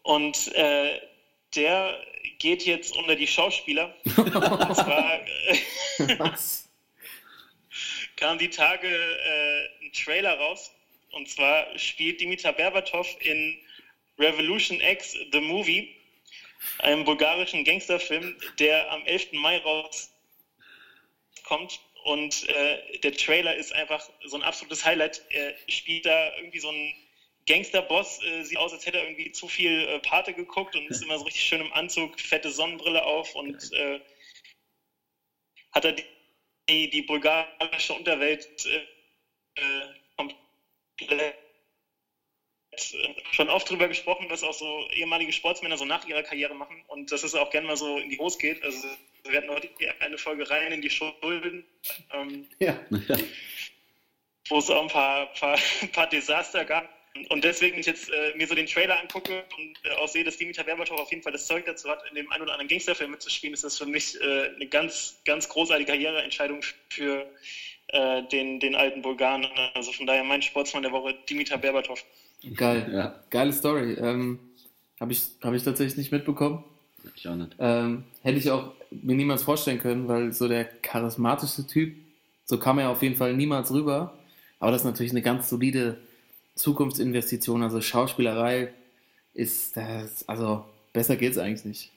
Und 0.03 0.55
äh, 0.55 1.01
der 1.55 1.99
geht 2.39 2.65
jetzt 2.65 2.97
unter 2.97 3.17
die 3.17 3.27
Schauspieler. 3.27 3.95
und 4.17 4.33
zwar 4.77 5.21
Was? 6.19 6.68
Kam 8.19 8.39
die 8.39 8.51
Tage 8.51 8.89
äh, 8.89 9.69
ein 9.85 9.93
Trailer 9.93 10.35
raus. 10.39 10.73
Und 11.13 11.29
zwar 11.29 11.79
spielt 11.79 12.21
Dimitar 12.21 12.53
Berbatov 12.53 13.17
in 13.21 13.59
Revolution 14.19 14.81
X 14.81 15.17
The 15.33 15.41
Movie, 15.41 15.97
einem 16.81 17.05
bulgarischen 17.05 17.65
Gangsterfilm, 17.65 18.37
der 18.59 18.91
am 18.91 19.07
11. 19.07 19.33
Mai 19.33 19.59
rauskommt. 19.59 20.11
Und 22.05 22.49
äh, 22.49 22.99
der 22.99 23.13
Trailer 23.13 23.55
ist 23.55 23.73
einfach 23.73 24.09
so 24.25 24.37
ein 24.37 24.43
absolutes 24.43 24.85
Highlight. 24.85 25.25
Er 25.31 25.55
spielt 25.69 26.05
da 26.07 26.37
irgendwie 26.37 26.59
so 26.61 26.69
einen 26.71 26.93
Gangsterboss, 27.47 28.23
äh, 28.23 28.43
sieht 28.45 28.59
aus, 28.59 28.73
als 28.73 28.87
hätte 28.87 28.99
er 28.99 29.05
irgendwie 29.05 29.33
zu 29.33 29.49
viel 29.49 29.87
äh, 29.89 30.01
Pate 30.01 30.35
geguckt 30.35 30.75
und 30.77 30.87
ist 30.89 31.03
immer 31.05 31.19
so 31.19 31.25
richtig 31.25 31.45
schön 31.45 31.61
im 31.61 31.73
Anzug, 31.73 32.21
fette 32.21 32.51
Sonnenbrille 32.51 33.05
auf 33.05 33.35
und 33.35 33.73
äh, 33.73 34.01
hat 35.73 35.85
er 35.85 35.93
die, 35.93 36.05
die, 36.69 37.03
bulgarische 37.03 37.95
Unterwelt 37.95 38.47
äh, 38.67 39.61
äh, 39.61 39.87
komplett 40.17 41.35
schon 43.33 43.49
oft 43.49 43.69
drüber 43.69 43.89
gesprochen, 43.89 44.27
was 44.29 44.43
auch 44.43 44.53
so 44.53 44.89
ehemalige 44.91 45.33
Sportsmänner 45.33 45.77
so 45.77 45.85
nach 45.85 46.07
ihrer 46.07 46.23
Karriere 46.23 46.55
machen 46.55 46.83
und 46.89 47.11
dass 47.11 47.25
es 47.25 47.35
auch 47.35 47.51
gerne 47.51 47.67
mal 47.67 47.77
so 47.77 47.99
in 47.99 48.11
die 48.11 48.19
Hose 48.19 48.39
geht. 48.39 48.63
Also 48.63 48.87
wir 49.25 49.39
hatten 49.39 49.51
heute 49.51 49.69
eine 50.01 50.19
Folge 50.19 50.49
rein 50.49 50.73
in 50.73 50.83
die 50.83 50.91
Schulden, 50.91 51.65
ähm, 52.13 52.47
ja. 52.59 52.79
wo 54.49 54.59
es 54.59 54.71
auch 54.71 54.83
ein 54.83 54.89
paar, 54.89 55.27
paar, 55.35 55.59
paar 55.93 56.09
Desaster 56.09 56.65
gab. 56.65 56.98
Und 57.29 57.45
deswegen, 57.45 57.75
wenn 57.75 57.81
ich 57.81 57.87
jetzt 57.87 58.11
äh, 58.11 58.37
mir 58.37 58.47
so 58.47 58.55
den 58.55 58.67
Trailer 58.67 59.01
angucke 59.01 59.45
und 59.57 59.79
äh, 59.85 59.95
auch 59.97 60.09
sehe, 60.09 60.25
dass 60.25 60.37
Dimitar 60.37 60.65
Berbatov 60.65 61.01
auf 61.01 61.11
jeden 61.11 61.23
Fall 61.23 61.33
das 61.33 61.47
Zeug 61.47 61.65
dazu 61.67 61.89
hat, 61.89 62.03
in 62.09 62.15
dem 62.15 62.31
einen 62.31 62.43
oder 62.43 62.53
anderen 62.53 62.69
Gangsterfilm 62.69 63.11
mitzuspielen, 63.11 63.55
ist 63.55 63.65
das 63.65 63.79
für 63.79 63.87
mich 63.87 64.21
äh, 64.21 64.55
eine 64.55 64.67
ganz, 64.67 65.17
ganz 65.25 65.49
großartige 65.49 65.91
Karriereentscheidung 65.91 66.61
für 66.89 67.27
äh, 67.89 68.23
den, 68.25 68.61
den 68.61 68.75
alten 68.75 69.03
Bulgaren. 69.03 69.47
Also 69.75 69.93
von 69.93 70.07
daher 70.07 70.25
mein 70.25 70.43
Sportsmann 70.43 70.83
der 70.83 70.93
Woche, 70.93 71.15
Dimitar 71.29 71.59
Berbatov. 71.59 72.05
Geil, 72.55 72.91
ja. 72.93 73.15
geile 73.31 73.53
Story. 73.53 73.95
Ähm, 73.95 74.39
Habe 75.01 75.13
ich, 75.13 75.23
hab 75.43 75.55
ich 75.55 75.63
tatsächlich 75.63 75.97
nicht 75.97 76.13
mitbekommen. 76.13 76.65
Ich 77.17 77.29
auch 77.29 77.35
nicht. 77.35 77.57
Ähm, 77.59 78.05
hätte 78.23 78.39
ich 78.39 78.51
auch 78.51 78.73
mir 78.91 79.17
niemals 79.17 79.43
vorstellen 79.43 79.79
können, 79.79 80.09
weil 80.09 80.33
so 80.33 80.49
der 80.49 80.65
charismatischste 80.65 81.67
Typ, 81.67 81.95
so 82.45 82.59
kam 82.59 82.79
er 82.79 82.91
auf 82.91 83.03
jeden 83.03 83.17
Fall 83.17 83.35
niemals 83.35 83.73
rüber. 83.73 84.19
Aber 84.61 84.73
das 84.73 84.83
ist 84.83 84.87
natürlich 84.87 85.13
eine 85.13 85.23
ganz 85.23 85.49
solide 85.49 85.99
Zukunftsinvestition. 86.59 87.63
Also 87.63 87.81
Schauspielerei 87.81 88.73
ist 89.35 89.77
das, 89.77 90.29
also 90.29 90.65
besser 90.93 91.17
geht 91.17 91.33
es 91.33 91.39
eigentlich 91.39 91.65
nicht. 91.65 91.93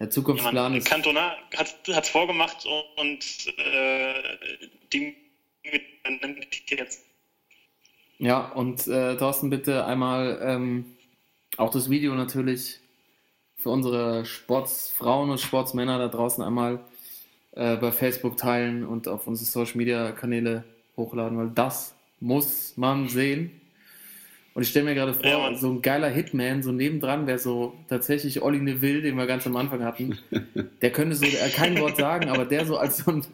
Der 0.00 0.10
Zukunftsplan 0.10 0.72
ja, 0.72 0.78
ist. 0.78 0.88
Cantona 0.88 1.36
hat 1.56 1.76
es 1.86 2.08
vorgemacht 2.08 2.66
und 2.96 3.20
äh, 3.58 4.14
die 4.92 5.14
jetzt. 6.68 7.04
Ja, 8.18 8.48
und 8.52 8.86
äh, 8.86 9.16
Thorsten, 9.16 9.50
bitte 9.50 9.84
einmal 9.84 10.40
ähm, 10.42 10.96
auch 11.56 11.70
das 11.70 11.90
Video 11.90 12.14
natürlich 12.14 12.80
für 13.56 13.70
unsere 13.70 14.24
Sportsfrauen 14.24 15.30
und 15.30 15.40
Sportsmänner 15.40 15.98
da 15.98 16.08
draußen 16.08 16.42
einmal 16.42 16.80
äh, 17.52 17.76
bei 17.76 17.92
Facebook 17.92 18.36
teilen 18.36 18.84
und 18.84 19.08
auf 19.08 19.26
unsere 19.26 19.46
Social 19.46 19.76
Media 19.76 20.12
Kanäle 20.12 20.64
hochladen, 20.96 21.38
weil 21.38 21.50
das 21.50 21.94
muss 22.20 22.76
man 22.76 23.08
sehen. 23.08 23.60
Und 24.54 24.62
ich 24.62 24.68
stelle 24.68 24.84
mir 24.84 24.94
gerade 24.94 25.14
vor, 25.14 25.26
Ja, 25.26 25.52
so 25.56 25.68
ein 25.68 25.82
geiler 25.82 26.08
Hitman, 26.08 26.62
so 26.62 26.70
nebendran 26.70 27.26
wäre 27.26 27.40
so 27.40 27.76
tatsächlich 27.88 28.40
Olli 28.40 28.60
Neville, 28.60 29.02
den 29.02 29.16
wir 29.16 29.26
ganz 29.26 29.44
am 29.48 29.56
Anfang 29.56 29.82
hatten. 29.82 30.16
Der 30.80 30.92
könnte 30.92 31.16
so 31.16 31.26
äh, 31.26 31.50
kein 31.50 31.78
Wort 31.80 31.96
sagen, 31.96 32.28
aber 32.28 32.44
der 32.44 32.64
so 32.64 32.76
als 32.76 32.98
so 32.98 33.10
ein, 33.10 33.26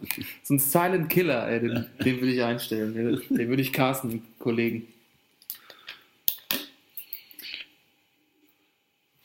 so 0.42 0.54
ein 0.54 0.58
Silent 0.58 1.10
Killer, 1.10 1.46
ey, 1.46 1.60
den, 1.60 1.86
den 2.02 2.20
würde 2.20 2.32
ich 2.32 2.42
einstellen. 2.42 2.94
Den, 2.94 3.36
den 3.36 3.48
würde 3.48 3.60
ich 3.60 3.72
casten, 3.72 4.22
Kollegen. 4.38 4.88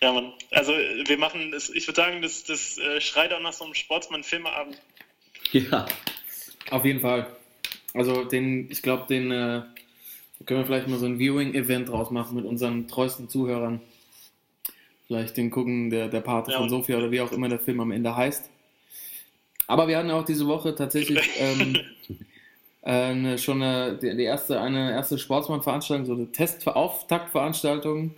Ja, 0.01 0.11
Mann. 0.11 0.33
Also 0.51 0.73
wir 0.73 1.17
machen 1.17 1.51
das, 1.51 1.69
ich 1.69 1.87
würde 1.87 1.95
sagen, 1.95 2.21
das, 2.21 2.43
das 2.43 2.77
äh, 2.77 2.99
schreit 2.99 3.33
auch 3.33 3.39
nach 3.39 3.53
so 3.53 3.63
einem 3.63 3.73
Sportsmann-Filmeabend. 3.73 4.81
Ja, 5.51 5.85
Auf 6.71 6.83
jeden 6.83 6.99
Fall. 6.99 7.27
Also 7.93 8.25
den, 8.25 8.69
ich 8.69 8.81
glaube, 8.81 9.05
den 9.07 9.31
äh, 9.31 9.61
können 10.45 10.59
wir 10.61 10.65
vielleicht 10.65 10.87
mal 10.87 10.99
so 10.99 11.05
ein 11.05 11.19
Viewing-Event 11.19 11.89
draus 11.89 12.11
machen 12.11 12.35
mit 12.35 12.45
unseren 12.45 12.87
treuesten 12.87 13.29
Zuhörern. 13.29 13.81
Vielleicht 15.07 15.37
den 15.37 15.51
gucken, 15.51 15.89
der, 15.89 16.07
der 16.07 16.21
Pate 16.21 16.51
Ja. 16.51 16.57
von 16.57 16.69
Sophia 16.69 16.97
oder 16.97 17.11
wie 17.11 17.21
auch 17.21 17.31
immer 17.31 17.47
der 17.47 17.59
Film 17.59 17.79
am 17.79 17.91
Ende 17.91 18.15
heißt. 18.15 18.49
Aber 19.67 19.87
wir 19.87 19.97
hatten 19.97 20.11
auch 20.11 20.25
diese 20.25 20.47
Woche 20.47 20.75
tatsächlich 20.75 21.27
ähm, 21.39 21.77
äh, 22.81 23.37
schon 23.37 23.61
eine, 23.61 23.97
die, 23.97 24.23
erste, 24.23 24.59
eine 24.61 24.91
erste 24.91 25.17
Sportsmann-Veranstaltung, 25.17 26.05
so 26.05 26.13
eine 26.13 26.31
Testauftaktveranstaltung. 26.31 28.15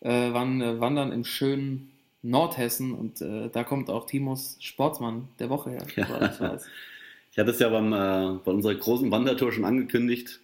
Äh, 0.00 0.32
waren 0.32 0.60
äh, 0.60 0.80
Wandern 0.80 1.12
im 1.12 1.24
schönen 1.24 1.92
Nordhessen 2.22 2.92
und 2.92 3.20
äh, 3.20 3.48
da 3.52 3.62
kommt 3.62 3.88
auch 3.90 4.06
Timos 4.06 4.56
Sportsmann 4.60 5.28
der 5.38 5.48
Woche 5.48 5.70
her. 5.70 5.86
Ja. 5.96 6.30
ich 6.32 6.40
weiß. 6.40 6.66
ich 7.30 7.38
hatte 7.38 7.50
es 7.50 7.58
ja 7.60 7.68
beim, 7.68 7.92
äh, 7.92 8.38
bei 8.44 8.50
unserer 8.50 8.74
großen 8.74 9.10
Wandertour 9.10 9.52
schon 9.52 9.64
angekündigt. 9.64 10.40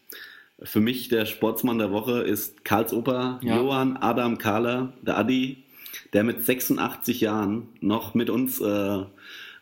Für 0.62 0.80
mich 0.80 1.08
der 1.08 1.24
Sportsmann 1.24 1.78
der 1.78 1.92
Woche 1.92 2.20
ist 2.22 2.64
Karls 2.64 2.92
Opa 2.92 3.38
Ja. 3.42 3.56
Johann 3.56 3.96
Adam 3.96 4.38
Kahler, 4.38 4.92
der 5.02 5.16
Adi, 5.16 5.62
der 6.12 6.24
mit 6.24 6.44
86 6.44 7.20
Jahren 7.20 7.68
noch 7.80 8.14
mit 8.14 8.28
uns 8.28 8.60
äh, 8.60 8.98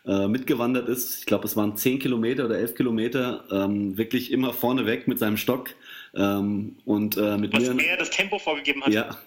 äh, 0.07 0.27
mitgewandert 0.27 0.89
ist. 0.89 1.19
Ich 1.19 1.25
glaube, 1.25 1.45
es 1.45 1.55
waren 1.55 1.77
10 1.77 1.99
Kilometer 1.99 2.45
oder 2.45 2.57
11 2.57 2.75
Kilometer, 2.75 3.43
ähm, 3.51 3.97
wirklich 3.97 4.31
immer 4.31 4.53
vorne 4.53 4.85
weg 4.87 5.07
mit 5.07 5.19
seinem 5.19 5.37
Stock 5.37 5.69
ähm, 6.15 6.77
und 6.85 7.15
äh, 7.17 7.37
mit 7.37 7.53
Was 7.53 7.73
mir. 7.73 7.85
er 7.85 7.97
das 7.97 8.09
Tempo 8.09 8.39
vorgegeben 8.39 8.83
hat. 8.83 8.91
Ja. 8.91 9.17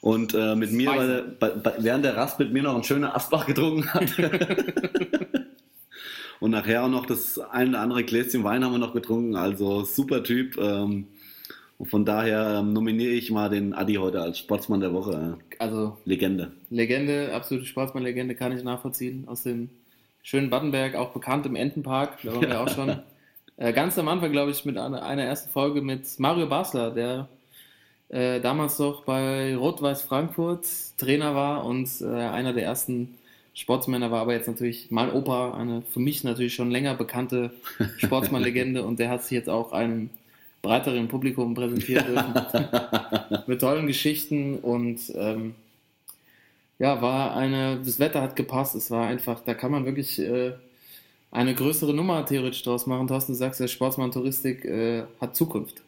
Und 0.00 0.32
äh, 0.34 0.54
mit 0.54 0.70
mir, 0.72 0.90
weil 0.90 1.10
er 1.10 1.22
bei, 1.22 1.50
bei, 1.50 1.74
während 1.78 2.04
der 2.04 2.16
Rast 2.16 2.38
mit 2.38 2.52
mir 2.52 2.62
noch 2.62 2.76
ein 2.76 2.84
schöner 2.84 3.16
Asbach 3.16 3.46
getrunken 3.46 3.92
hat. 3.92 4.10
Und 6.40 6.52
nachher 6.52 6.84
auch 6.84 6.88
noch 6.88 7.06
das 7.06 7.38
ein 7.38 7.68
oder 7.68 7.80
andere 7.80 8.02
Gläschen 8.02 8.42
Wein 8.44 8.64
haben 8.64 8.72
wir 8.72 8.78
noch 8.78 8.94
getrunken. 8.94 9.36
Also 9.36 9.84
super 9.84 10.24
Typ. 10.24 10.56
Ähm, 10.58 11.06
und 11.78 11.86
von 11.86 12.04
daher 12.04 12.58
ähm, 12.60 12.72
nominiere 12.72 13.12
ich 13.12 13.30
mal 13.30 13.48
den 13.48 13.74
Adi 13.74 13.94
heute 13.94 14.20
als 14.20 14.38
Sportsmann 14.38 14.80
der 14.80 14.92
Woche. 14.92 15.38
Also 15.58 15.96
Legende. 16.04 16.52
Legende, 16.70 17.32
absolute 17.32 17.66
Sportsmann-Legende, 17.66 18.34
kann 18.34 18.56
ich 18.56 18.64
nachvollziehen. 18.64 19.24
Aus 19.26 19.42
dem 19.44 19.70
schönen 20.22 20.50
Battenberg, 20.50 20.94
auch 20.94 21.12
bekannt 21.12 21.46
im 21.46 21.56
Entenpark. 21.56 22.18
Da 22.22 22.34
waren 22.34 22.42
wir 22.42 22.60
auch 22.60 22.68
schon 22.68 22.98
äh, 23.56 23.72
ganz 23.72 23.98
am 23.98 24.08
Anfang, 24.08 24.32
glaube 24.32 24.50
ich, 24.50 24.64
mit 24.64 24.76
einer, 24.78 25.02
einer 25.02 25.24
ersten 25.24 25.50
Folge 25.50 25.82
mit 25.82 26.18
Mario 26.18 26.48
Basler, 26.48 26.90
der 26.90 27.28
äh, 28.08 28.40
damals 28.40 28.76
doch 28.76 29.04
bei 29.04 29.56
Rot-Weiß 29.56 30.02
Frankfurt 30.02 30.66
Trainer 30.98 31.34
war 31.34 31.64
und 31.64 31.88
äh, 32.00 32.06
einer 32.06 32.52
der 32.52 32.64
ersten 32.64 33.16
Sportsmänner 33.54 34.10
war, 34.10 34.22
aber 34.22 34.34
jetzt 34.34 34.48
natürlich 34.48 34.90
mein 34.90 35.12
Opa, 35.12 35.54
eine 35.54 35.82
für 35.82 36.00
mich 36.00 36.24
natürlich 36.24 36.54
schon 36.54 36.70
länger 36.70 36.94
bekannte 36.94 37.52
Sportsmann-Legende 37.98 38.82
und 38.84 38.98
der 38.98 39.10
hat 39.10 39.22
sich 39.22 39.32
jetzt 39.32 39.48
auch 39.48 39.72
einem 39.72 40.10
breiteren 40.62 41.08
Publikum 41.08 41.54
präsentieren 41.54 42.06
dürfen. 42.06 42.68
mit 43.46 43.60
tollen 43.60 43.86
Geschichten 43.86 44.58
und 44.58 45.00
ähm, 45.14 45.54
ja, 46.78 47.02
war 47.02 47.36
eine, 47.36 47.80
das 47.84 47.98
Wetter 47.98 48.22
hat 48.22 48.36
gepasst, 48.36 48.74
es 48.74 48.90
war 48.90 49.06
einfach, 49.06 49.40
da 49.40 49.54
kann 49.54 49.70
man 49.70 49.84
wirklich 49.84 50.18
äh, 50.18 50.52
eine 51.30 51.54
größere 51.54 51.94
Nummer 51.94 52.24
theoretisch 52.24 52.62
draus 52.62 52.86
machen. 52.86 53.06
Thorsten, 53.06 53.32
du 53.32 53.38
sagst, 53.38 53.60
der 53.60 53.68
Sportsmann 53.68 54.10
Touristik 54.10 54.64
äh, 54.64 55.04
hat 55.20 55.36
Zukunft. 55.36 55.82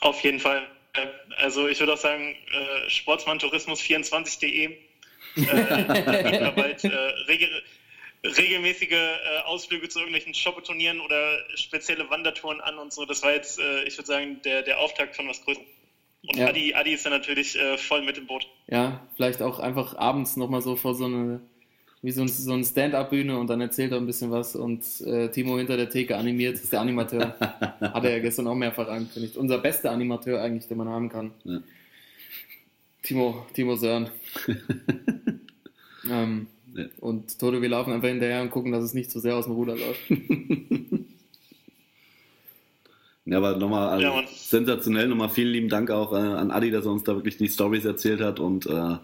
Auf 0.00 0.20
jeden 0.22 0.40
Fall. 0.40 0.66
Äh, 1.04 1.42
Also 1.42 1.68
ich 1.68 1.78
würde 1.80 1.94
auch 1.94 1.98
sagen, 1.98 2.34
äh, 2.52 2.88
sportsmanntourismus24.de 2.90 4.64
äh, 5.36 6.50
bald 6.56 6.84
äh, 6.84 6.88
regel, 7.28 7.48
regelmäßige 8.24 8.90
äh, 8.92 9.16
Ausflüge 9.44 9.88
zu 9.88 9.98
irgendwelchen 10.00 10.34
Shoppeturnieren 10.34 11.00
oder 11.00 11.38
spezielle 11.56 12.08
Wandertouren 12.10 12.60
an 12.60 12.78
und 12.78 12.92
so. 12.92 13.04
Das 13.04 13.22
war 13.22 13.32
jetzt, 13.32 13.58
äh, 13.58 13.84
ich 13.84 13.96
würde 13.96 14.06
sagen, 14.06 14.40
der, 14.44 14.62
der 14.62 14.80
Auftakt 14.80 15.16
von 15.16 15.28
was 15.28 15.42
Größerem. 15.44 15.66
Und 16.26 16.36
Ja. 16.36 16.48
Adi, 16.48 16.74
Adi 16.74 16.94
ist 16.94 17.06
da 17.06 17.10
natürlich 17.10 17.56
äh, 17.58 17.78
voll 17.78 18.02
mit 18.02 18.18
im 18.18 18.26
Boot. 18.26 18.46
Ja, 18.66 19.06
vielleicht 19.14 19.40
auch 19.40 19.60
einfach 19.60 19.96
abends 19.96 20.36
nochmal 20.36 20.62
so 20.62 20.74
vor 20.74 20.94
so 20.94 21.04
eine, 21.04 21.40
wie 22.02 22.12
so, 22.12 22.22
ein, 22.22 22.28
so 22.28 22.52
eine 22.52 22.64
Stand-Up-Bühne 22.64 23.38
und 23.38 23.48
dann 23.48 23.60
erzählt 23.60 23.92
er 23.92 23.98
ein 23.98 24.06
bisschen 24.06 24.30
was 24.30 24.54
und 24.54 24.84
äh, 25.02 25.30
Timo 25.30 25.58
hinter 25.58 25.76
der 25.76 25.90
Theke 25.90 26.16
animiert, 26.16 26.54
ist 26.54 26.72
der 26.72 26.80
Animateur. 26.80 27.34
Hat 27.40 28.04
er 28.04 28.10
ja 28.10 28.18
gestern 28.20 28.46
auch 28.46 28.54
mehrfach 28.54 28.88
angekündigt. 28.88 29.36
Unser 29.36 29.58
bester 29.58 29.90
Animateur 29.90 30.40
eigentlich, 30.40 30.68
den 30.68 30.78
man 30.78 30.88
haben 30.88 31.08
kann. 31.08 31.32
Ja. 31.44 31.60
Timo, 33.02 33.46
Timo 33.54 33.76
Sörn. 33.76 34.10
ähm, 36.10 36.46
Ja. 36.74 36.84
Und 37.00 37.38
Toto, 37.38 37.60
wir 37.60 37.68
laufen 37.68 37.92
einfach 37.92 38.08
hinterher 38.08 38.42
und 38.42 38.50
gucken, 38.50 38.72
dass 38.72 38.84
es 38.84 38.94
nicht 38.94 39.10
zu 39.10 39.18
sehr 39.20 39.36
aus 39.36 39.46
dem 39.46 39.54
Ruder 39.54 39.76
läuft. 39.76 40.00
Ja, 43.30 43.36
aber 43.36 43.56
nochmal 43.58 43.90
also 43.90 44.06
Ja, 44.06 44.22
sensationell. 44.26 45.06
Nochmal 45.06 45.28
vielen 45.28 45.52
lieben 45.52 45.68
Dank 45.68 45.90
auch 45.90 46.14
äh, 46.14 46.16
an 46.16 46.50
Adi, 46.50 46.70
dass 46.70 46.86
er 46.86 46.92
uns 46.92 47.04
da 47.04 47.14
wirklich 47.14 47.36
die 47.36 47.48
Stories 47.48 47.84
erzählt 47.84 48.22
hat. 48.22 48.40
Und 48.40 48.64
äh, 48.64 48.96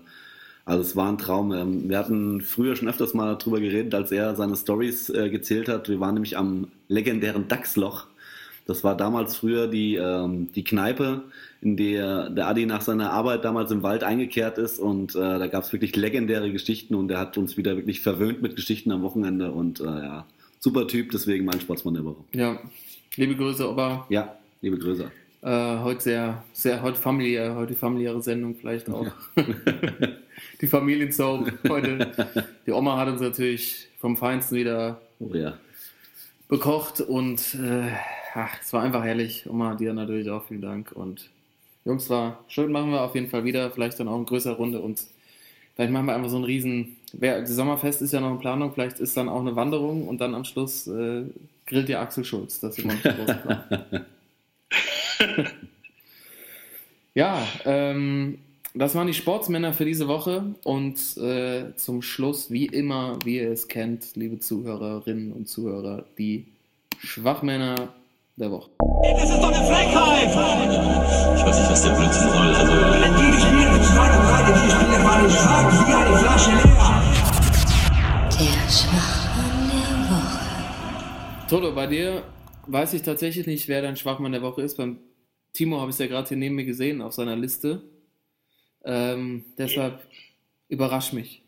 also 0.64 0.80
es 0.82 0.96
war 0.96 1.08
ein 1.08 1.18
Traum. 1.18 1.52
Ähm, 1.52 1.88
wir 1.88 1.98
hatten 1.98 2.40
früher 2.40 2.76
schon 2.76 2.88
öfters 2.88 3.14
mal 3.14 3.36
drüber 3.36 3.60
geredet, 3.60 3.94
als 3.94 4.12
er 4.12 4.34
seine 4.34 4.56
Stories 4.56 5.10
äh, 5.10 5.28
gezählt 5.28 5.68
hat. 5.68 5.88
Wir 5.88 6.00
waren 6.00 6.14
nämlich 6.14 6.36
am 6.38 6.68
legendären 6.88 7.48
Dachsloch. 7.48 8.06
Das 8.66 8.82
war 8.82 8.96
damals 8.96 9.36
früher 9.36 9.66
die, 9.66 9.96
ähm, 9.96 10.50
die 10.52 10.64
Kneipe, 10.64 11.24
in 11.60 11.76
der 11.76 12.30
der 12.30 12.48
Adi 12.48 12.64
nach 12.64 12.80
seiner 12.80 13.10
Arbeit 13.10 13.44
damals 13.44 13.70
im 13.70 13.82
Wald 13.82 14.04
eingekehrt 14.04 14.56
ist. 14.56 14.78
Und 14.78 15.14
äh, 15.14 15.18
da 15.18 15.46
gab 15.48 15.64
es 15.64 15.72
wirklich 15.72 15.94
legendäre 15.96 16.50
Geschichten 16.50 16.94
und 16.94 17.10
er 17.10 17.18
hat 17.18 17.36
uns 17.36 17.58
wieder 17.58 17.76
wirklich 17.76 18.00
verwöhnt 18.00 18.40
mit 18.40 18.56
Geschichten 18.56 18.90
am 18.90 19.02
Wochenende. 19.02 19.52
Und 19.52 19.80
äh, 19.80 19.84
ja, 19.84 20.26
super 20.60 20.88
Typ, 20.88 21.10
deswegen 21.10 21.44
mein 21.44 21.60
Sportsmann 21.60 21.94
der 21.94 22.04
Woche. 22.04 22.24
Ja, 22.32 22.58
liebe 23.16 23.36
Grüße, 23.36 23.68
Opa. 23.68 24.06
Ja, 24.08 24.34
liebe 24.62 24.78
Grüße. 24.78 25.10
Äh, 25.44 25.78
heute 25.80 26.00
sehr, 26.00 26.44
sehr, 26.54 26.80
heute 26.80 26.98
familiär, 26.98 27.54
heute 27.54 27.74
familiäre 27.74 28.22
Sendung 28.22 28.54
vielleicht 28.54 28.88
auch. 28.88 29.08
die 30.62 30.66
Familiensoap 30.66 31.52
heute. 31.68 32.46
Die 32.66 32.72
Oma 32.72 32.96
hat 32.96 33.08
uns 33.08 33.20
natürlich 33.20 33.88
vom 33.98 34.16
Feinsten 34.16 34.56
wieder 34.56 35.02
Oh 35.20 35.34
ja. 35.34 35.58
bekocht 36.48 37.02
und 37.02 37.56
äh, 37.56 37.90
ach, 38.32 38.58
es 38.62 38.72
war 38.72 38.82
einfach 38.82 39.04
herrlich. 39.04 39.44
Oma, 39.46 39.74
dir 39.74 39.92
natürlich 39.92 40.30
auch 40.30 40.46
vielen 40.46 40.62
Dank 40.62 40.92
und 40.92 41.28
Jungs, 41.84 42.08
war 42.08 42.42
schön, 42.48 42.72
machen 42.72 42.90
wir 42.90 43.02
auf 43.02 43.14
jeden 43.14 43.28
Fall 43.28 43.44
wieder, 43.44 43.70
vielleicht 43.70 44.00
dann 44.00 44.08
auch 44.08 44.18
in 44.18 44.24
größerer 44.24 44.56
Runde 44.56 44.80
und 44.80 45.02
vielleicht 45.76 45.92
machen 45.92 46.06
wir 46.06 46.14
einfach 46.14 46.30
so 46.30 46.36
einen 46.36 46.46
riesen, 46.46 46.96
wer, 47.12 47.46
Sommerfest 47.46 48.00
ist 48.00 48.14
ja 48.14 48.20
noch 48.20 48.30
in 48.30 48.38
Planung, 48.38 48.72
vielleicht 48.72 48.98
ist 48.98 49.14
dann 49.18 49.28
auch 49.28 49.40
eine 49.40 49.56
Wanderung 49.56 50.08
und 50.08 50.22
dann 50.22 50.34
am 50.34 50.44
Schluss 50.44 50.86
äh, 50.86 51.24
grillt 51.66 51.90
ihr 51.90 52.00
Axel 52.00 52.24
Schulz, 52.24 52.60
das 52.60 52.78
ist 52.78 52.84
immer 52.84 52.94
ein 52.94 53.02
großer 53.02 53.34
Plan. 53.34 54.06
ja, 57.14 57.46
ähm, 57.64 58.38
das 58.74 58.94
waren 58.94 59.06
die 59.06 59.14
Sportsmänner 59.14 59.72
für 59.72 59.84
diese 59.84 60.08
Woche 60.08 60.54
und 60.64 60.98
äh, 61.16 61.76
zum 61.76 62.02
Schluss, 62.02 62.50
wie 62.50 62.66
immer, 62.66 63.18
wie 63.24 63.36
ihr 63.36 63.52
es 63.52 63.68
kennt, 63.68 64.16
liebe 64.16 64.40
Zuhörerinnen 64.40 65.32
und 65.32 65.48
Zuhörer, 65.48 66.04
die 66.18 66.46
Schwachmänner 66.98 67.94
der 68.36 68.50
Woche. 68.50 68.70
Das 69.02 69.30
ist 69.30 69.38
doch 69.38 69.52
eine 69.52 69.64
Frechheit! 69.66 70.28
Ich 71.36 71.44
weiß 71.44 71.58
nicht, 71.60 71.70
was 71.70 71.82
der 71.84 71.90
Blödsinn 71.90 72.28
soll. 72.30 72.54
Also, 72.54 72.72
Die 72.72 73.40
Spiele 73.40 73.72
mit 73.72 73.84
zwei 73.84 74.10
und 74.10 74.24
drei, 74.26 74.42
die 74.50 74.70
Spiele 74.70 75.04
waren 75.04 75.30
stark 75.30 75.72
wie 75.72 75.94
eine 75.94 76.16
Flasche 76.18 76.50
leer. 76.50 77.02
Der 78.32 78.70
Schwachmann 78.70 79.70
der 79.70 79.94
Woche. 80.10 81.48
Toto, 81.48 81.72
bei 81.72 81.86
dir 81.86 82.22
weiß 82.66 82.94
ich 82.94 83.02
tatsächlich 83.02 83.46
nicht, 83.46 83.68
wer 83.68 83.82
dein 83.82 83.96
Schwachmann 83.96 84.32
der 84.32 84.42
Woche 84.42 84.62
ist. 84.62 84.76
Beim 84.76 84.98
Timo 85.52 85.80
habe 85.80 85.90
ich 85.90 85.94
es 85.94 86.00
ja 86.00 86.06
gerade 86.06 86.28
hier 86.28 86.36
neben 86.36 86.54
mir 86.54 86.64
gesehen 86.64 87.02
auf 87.02 87.14
seiner 87.14 87.36
Liste. 87.36 87.82
Ähm, 88.84 89.44
deshalb 89.56 90.06
überrasch 90.68 91.12
mich. 91.12 91.42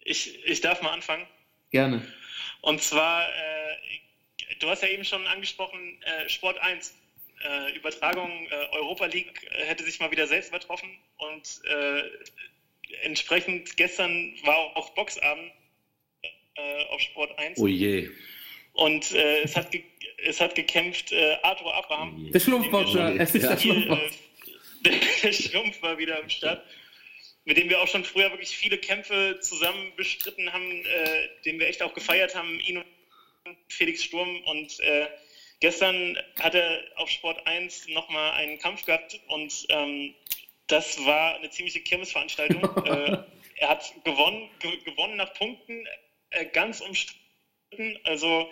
Ich, 0.00 0.44
ich 0.44 0.60
darf 0.60 0.82
mal 0.82 0.92
anfangen. 0.92 1.26
Gerne. 1.70 2.06
Und 2.60 2.82
zwar, 2.82 3.28
äh, 3.28 3.76
du 4.60 4.68
hast 4.68 4.82
ja 4.82 4.88
eben 4.88 5.04
schon 5.04 5.26
angesprochen, 5.26 6.02
äh, 6.02 6.28
Sport 6.28 6.58
1. 6.58 6.94
Äh, 7.42 7.76
Übertragung 7.76 8.46
äh, 8.46 8.76
Europa 8.76 9.06
League 9.06 9.46
äh, 9.50 9.64
hätte 9.64 9.84
sich 9.84 10.00
mal 10.00 10.10
wieder 10.10 10.26
selbst 10.26 10.48
übertroffen 10.48 10.88
und 11.18 11.60
äh, 11.64 12.02
entsprechend 13.02 13.76
gestern 13.76 14.34
war 14.44 14.56
auch 14.76 14.90
Boxabend 14.94 15.52
äh, 16.54 16.84
auf 16.86 17.00
Sport 17.00 17.38
1. 17.38 17.58
Oh 17.58 17.66
je. 17.66 18.08
Und 18.74 19.12
äh, 19.12 19.42
es, 19.42 19.56
hat 19.56 19.68
es 20.18 20.40
hat 20.40 20.54
gekämpft 20.54 21.12
äh, 21.12 21.36
Arthur 21.42 21.74
Abraham. 21.74 22.30
Der 22.30 22.40
Schlumpfboxer. 22.40 23.20
Es 23.20 23.34
ist 23.34 23.48
der 23.48 23.58
Schlumpfboxer. 23.58 24.10
Der, 24.84 24.92
der 25.22 25.32
Schlumpf 25.32 25.82
war 25.82 25.98
wieder 25.98 26.18
am 26.18 26.28
Start 26.28 26.62
mit 27.44 27.58
dem 27.58 27.68
wir 27.68 27.80
auch 27.80 27.88
schon 27.88 28.04
früher 28.04 28.30
wirklich 28.30 28.56
viele 28.56 28.78
Kämpfe 28.78 29.38
zusammen 29.40 29.92
bestritten 29.96 30.52
haben, 30.52 30.70
äh, 30.84 31.28
den 31.44 31.58
wir 31.58 31.68
echt 31.68 31.82
auch 31.82 31.92
gefeiert 31.92 32.34
haben, 32.34 32.58
ihn 32.60 32.78
und 32.78 33.56
Felix 33.68 34.02
Sturm. 34.02 34.40
Und 34.44 34.80
äh, 34.80 35.06
gestern 35.60 36.18
hat 36.40 36.54
er 36.54 36.82
auf 36.96 37.10
Sport 37.10 37.46
1 37.46 37.88
nochmal 37.88 38.32
einen 38.32 38.58
Kampf 38.58 38.84
gehabt 38.86 39.20
und 39.28 39.66
ähm, 39.68 40.14
das 40.66 41.04
war 41.04 41.36
eine 41.36 41.50
ziemliche 41.50 41.80
Kirmesveranstaltung. 41.80 42.62
äh, 42.86 43.18
er 43.56 43.68
hat 43.68 43.92
gewonnen, 44.04 44.48
ge 44.60 44.78
gewonnen 44.84 45.16
nach 45.16 45.34
Punkten, 45.34 45.86
äh, 46.30 46.46
ganz 46.46 46.80
umstritten. 46.80 47.20
Also 48.04 48.50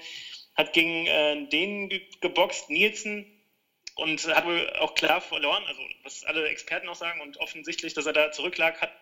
hat 0.54 0.72
gegen 0.72 1.06
äh, 1.06 1.48
den 1.48 1.90
geboxt, 2.20 2.70
Nielsen, 2.70 3.26
und 3.96 4.26
hat 4.34 4.46
wohl 4.46 4.70
auch 4.78 4.94
klar 4.94 5.20
verloren, 5.20 5.64
also 5.66 5.82
was 6.02 6.24
alle 6.24 6.48
Experten 6.48 6.88
auch 6.88 6.94
sagen 6.94 7.20
und 7.20 7.36
offensichtlich, 7.38 7.94
dass 7.94 8.06
er 8.06 8.12
da 8.12 8.32
zurücklag, 8.32 8.80
hat 8.80 8.92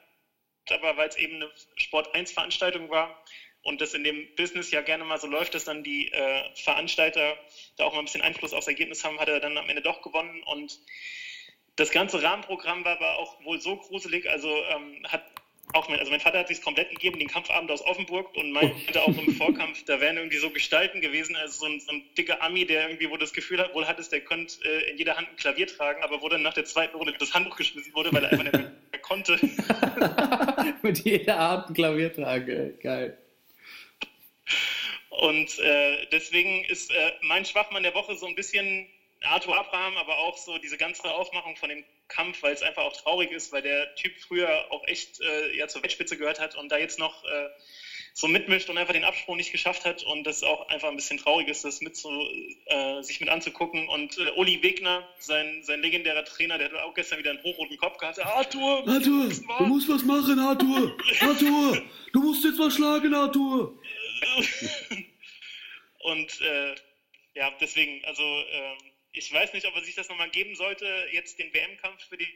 aber, 0.69 0.97
weil 0.97 1.09
es 1.09 1.17
eben 1.17 1.37
eine 1.37 1.51
Sport-1-Veranstaltung 1.77 2.91
war 2.91 3.25
und 3.63 3.81
das 3.81 3.95
in 3.95 4.05
dem 4.05 4.35
Business 4.37 4.71
ja 4.71 4.81
gerne 4.83 5.05
mal 5.05 5.19
so 5.19 5.27
läuft, 5.27 5.55
dass 5.55 5.65
dann 5.65 5.83
die 5.83 6.11
äh, 6.13 6.55
Veranstalter 6.55 7.37
da 7.77 7.85
auch 7.85 7.93
mal 7.93 8.01
ein 8.01 8.05
bisschen 8.05 8.23
Einfluss 8.23 8.53
aufs 8.53 8.69
Ergebnis 8.69 9.05
haben, 9.05 9.19
hat 9.19 9.29
er 9.29 9.41
dann 9.41 9.59
am 9.59 9.69
Ende 9.69 9.83
doch 9.83 10.01
gewonnen. 10.01 10.43
Und 10.45 10.79
das 11.77 11.91
ganze 11.91 12.23
Rahmenprogramm 12.23 12.85
war 12.85 12.93
aber 12.93 13.19
auch 13.19 13.43
wohl 13.45 13.61
so 13.61 13.77
gruselig, 13.77 14.29
also 14.31 14.49
ähm, 14.65 15.05
hat 15.09 15.25
auch 15.75 15.89
mein, 15.89 15.99
also 15.99 16.11
mein 16.11 16.21
Vater 16.21 16.39
hat 16.39 16.49
sich 16.49 16.63
komplett 16.63 16.91
gegeben, 16.91 17.19
den 17.19 17.29
Kampfabend 17.29 17.71
aus 17.71 17.83
Offenburg 17.83 18.35
und 18.37 18.53
meinte 18.53 19.03
auch 19.03 19.17
im 19.17 19.35
Vorkampf, 19.35 19.85
da 19.85 20.01
wären 20.01 20.17
irgendwie 20.17 20.39
so 20.39 20.51
Gestalten 20.51 21.01
gewesen, 21.01 21.37
also 21.37 21.61
so 21.61 21.67
ein, 21.67 21.81
so 21.81 21.93
ein 21.93 22.03
dicker 22.17 22.43
Ami, 22.43 22.67
der 22.67 22.89
irgendwie 22.89 23.11
wo 23.11 23.17
das 23.17 23.33
Gefühl 23.33 23.61
hat, 23.61 23.75
wohl 23.75 23.87
hat 23.87 23.99
es, 23.99 24.09
der 24.09 24.21
könnte 24.21 24.57
äh, 24.65 24.91
in 24.91 24.99
jeder 24.99 25.17
Hand 25.17 25.29
ein 25.29 25.37
Klavier 25.37 25.67
tragen, 25.67 26.03
aber 26.03 26.21
wo 26.23 26.29
dann 26.29 26.43
nach 26.43 26.55
der 26.55 26.65
zweiten 26.65 26.97
Runde 26.97 27.15
das 27.19 27.35
Handtuch 27.35 27.57
geschmissen 27.57 27.95
wurde, 27.95 28.13
weil 28.13 28.25
er 28.25 28.33
einfach 28.33 28.45
nicht 28.45 28.55
mehr 28.55 28.73
konnte. 29.03 29.39
Mit 30.83 30.99
jeder 31.05 31.39
Art 31.39 31.71
ein 31.71 31.75
Klavier 31.75 32.13
tragen, 32.13 32.79
geil. 32.81 33.19
Und 35.11 35.59
äh, 35.59 36.07
deswegen 36.13 36.65
ist 36.65 36.91
äh, 36.91 37.13
mein 37.23 37.45
Schwachmann 37.45 37.83
der 37.83 37.95
Woche 37.95 38.17
so 38.17 38.27
ein 38.27 38.35
bisschen 38.35 38.89
Arthur 39.23 39.59
Abraham, 39.59 39.97
aber 39.97 40.19
auch 40.19 40.39
so 40.39 40.59
diese 40.59 40.77
ganze 40.77 41.13
Aufmachung 41.13 41.57
von 41.57 41.69
dem 41.69 41.85
Kampf, 42.09 42.43
weil 42.43 42.55
es 42.55 42.63
einfach 42.63 42.85
auch 42.85 42.97
traurig 42.97 43.31
ist, 43.31 43.53
weil 43.53 43.63
der 43.63 43.95
Typ 43.95 44.19
früher 44.19 44.67
auch 44.71 44.87
echt 44.87 45.21
äh, 45.21 45.57
ja, 45.57 45.69
zur 45.69 45.83
Weltspitze 45.83 46.17
gehört 46.17 46.41
hat 46.41 46.57
und 46.57 46.71
da 46.71 46.79
jetzt 46.79 46.99
noch 46.99 47.25
äh, 47.25 47.49
so 48.13 48.29
mitmischt 48.29 48.69
und 48.69 48.79
einfach 48.79 48.93
den 48.93 49.05
Absprung 49.05 49.37
nicht 49.37 49.53
geschafft 49.53 49.85
hat 49.85 50.03
und 50.03 50.25
das 50.25 50.43
auch 50.43 50.69
einfach 50.69 50.89
ein 50.89 50.97
bisschen 50.97 51.19
traurig 51.19 51.49
ist, 51.49 51.65
das 51.65 51.81
mit 51.81 51.97
so, 51.97 52.11
äh, 52.67 53.03
sich 53.03 53.21
mit 53.21 53.29
anzugucken. 53.29 53.89
Und 53.89 54.19
äh, 54.19 54.31
Uli 54.37 54.63
Wegner, 54.63 55.09
sein, 55.19 55.63
sein 55.63 55.81
legendärer 55.81 56.25
Trainer, 56.25 56.59
der 56.59 56.71
hat 56.71 56.79
auch 56.81 56.95
gestern 56.95 57.19
wieder 57.19 57.31
einen 57.31 57.43
hochroten 57.43 57.77
Kopf 57.77 57.99
gehabt. 57.99 58.19
Arthur, 58.19 58.89
Arthur, 58.89 59.29
du 59.59 59.65
musst 59.67 59.89
was 59.89 60.03
machen, 60.03 60.39
Arthur. 60.39 60.97
Arthur, 61.21 61.83
du 62.13 62.23
musst 62.23 62.45
jetzt 62.45 62.59
was 62.59 62.75
schlagen, 62.75 63.15
Arthur. 63.15 63.79
und 66.01 66.41
äh, 66.41 66.75
ja, 67.35 67.51
deswegen, 67.61 68.05
also 68.05 68.23
ähm, 68.23 68.79
ich 69.13 69.33
weiß 69.33 69.53
nicht, 69.53 69.67
ob 69.67 69.75
er 69.75 69.83
sich 69.83 69.95
das 69.95 70.09
nochmal 70.09 70.31
geben 70.31 70.55
sollte, 70.55 70.87
jetzt 71.13 71.39
den 71.39 71.53
WM-Kampf, 71.53 72.05
für 72.09 72.17
den 72.17 72.29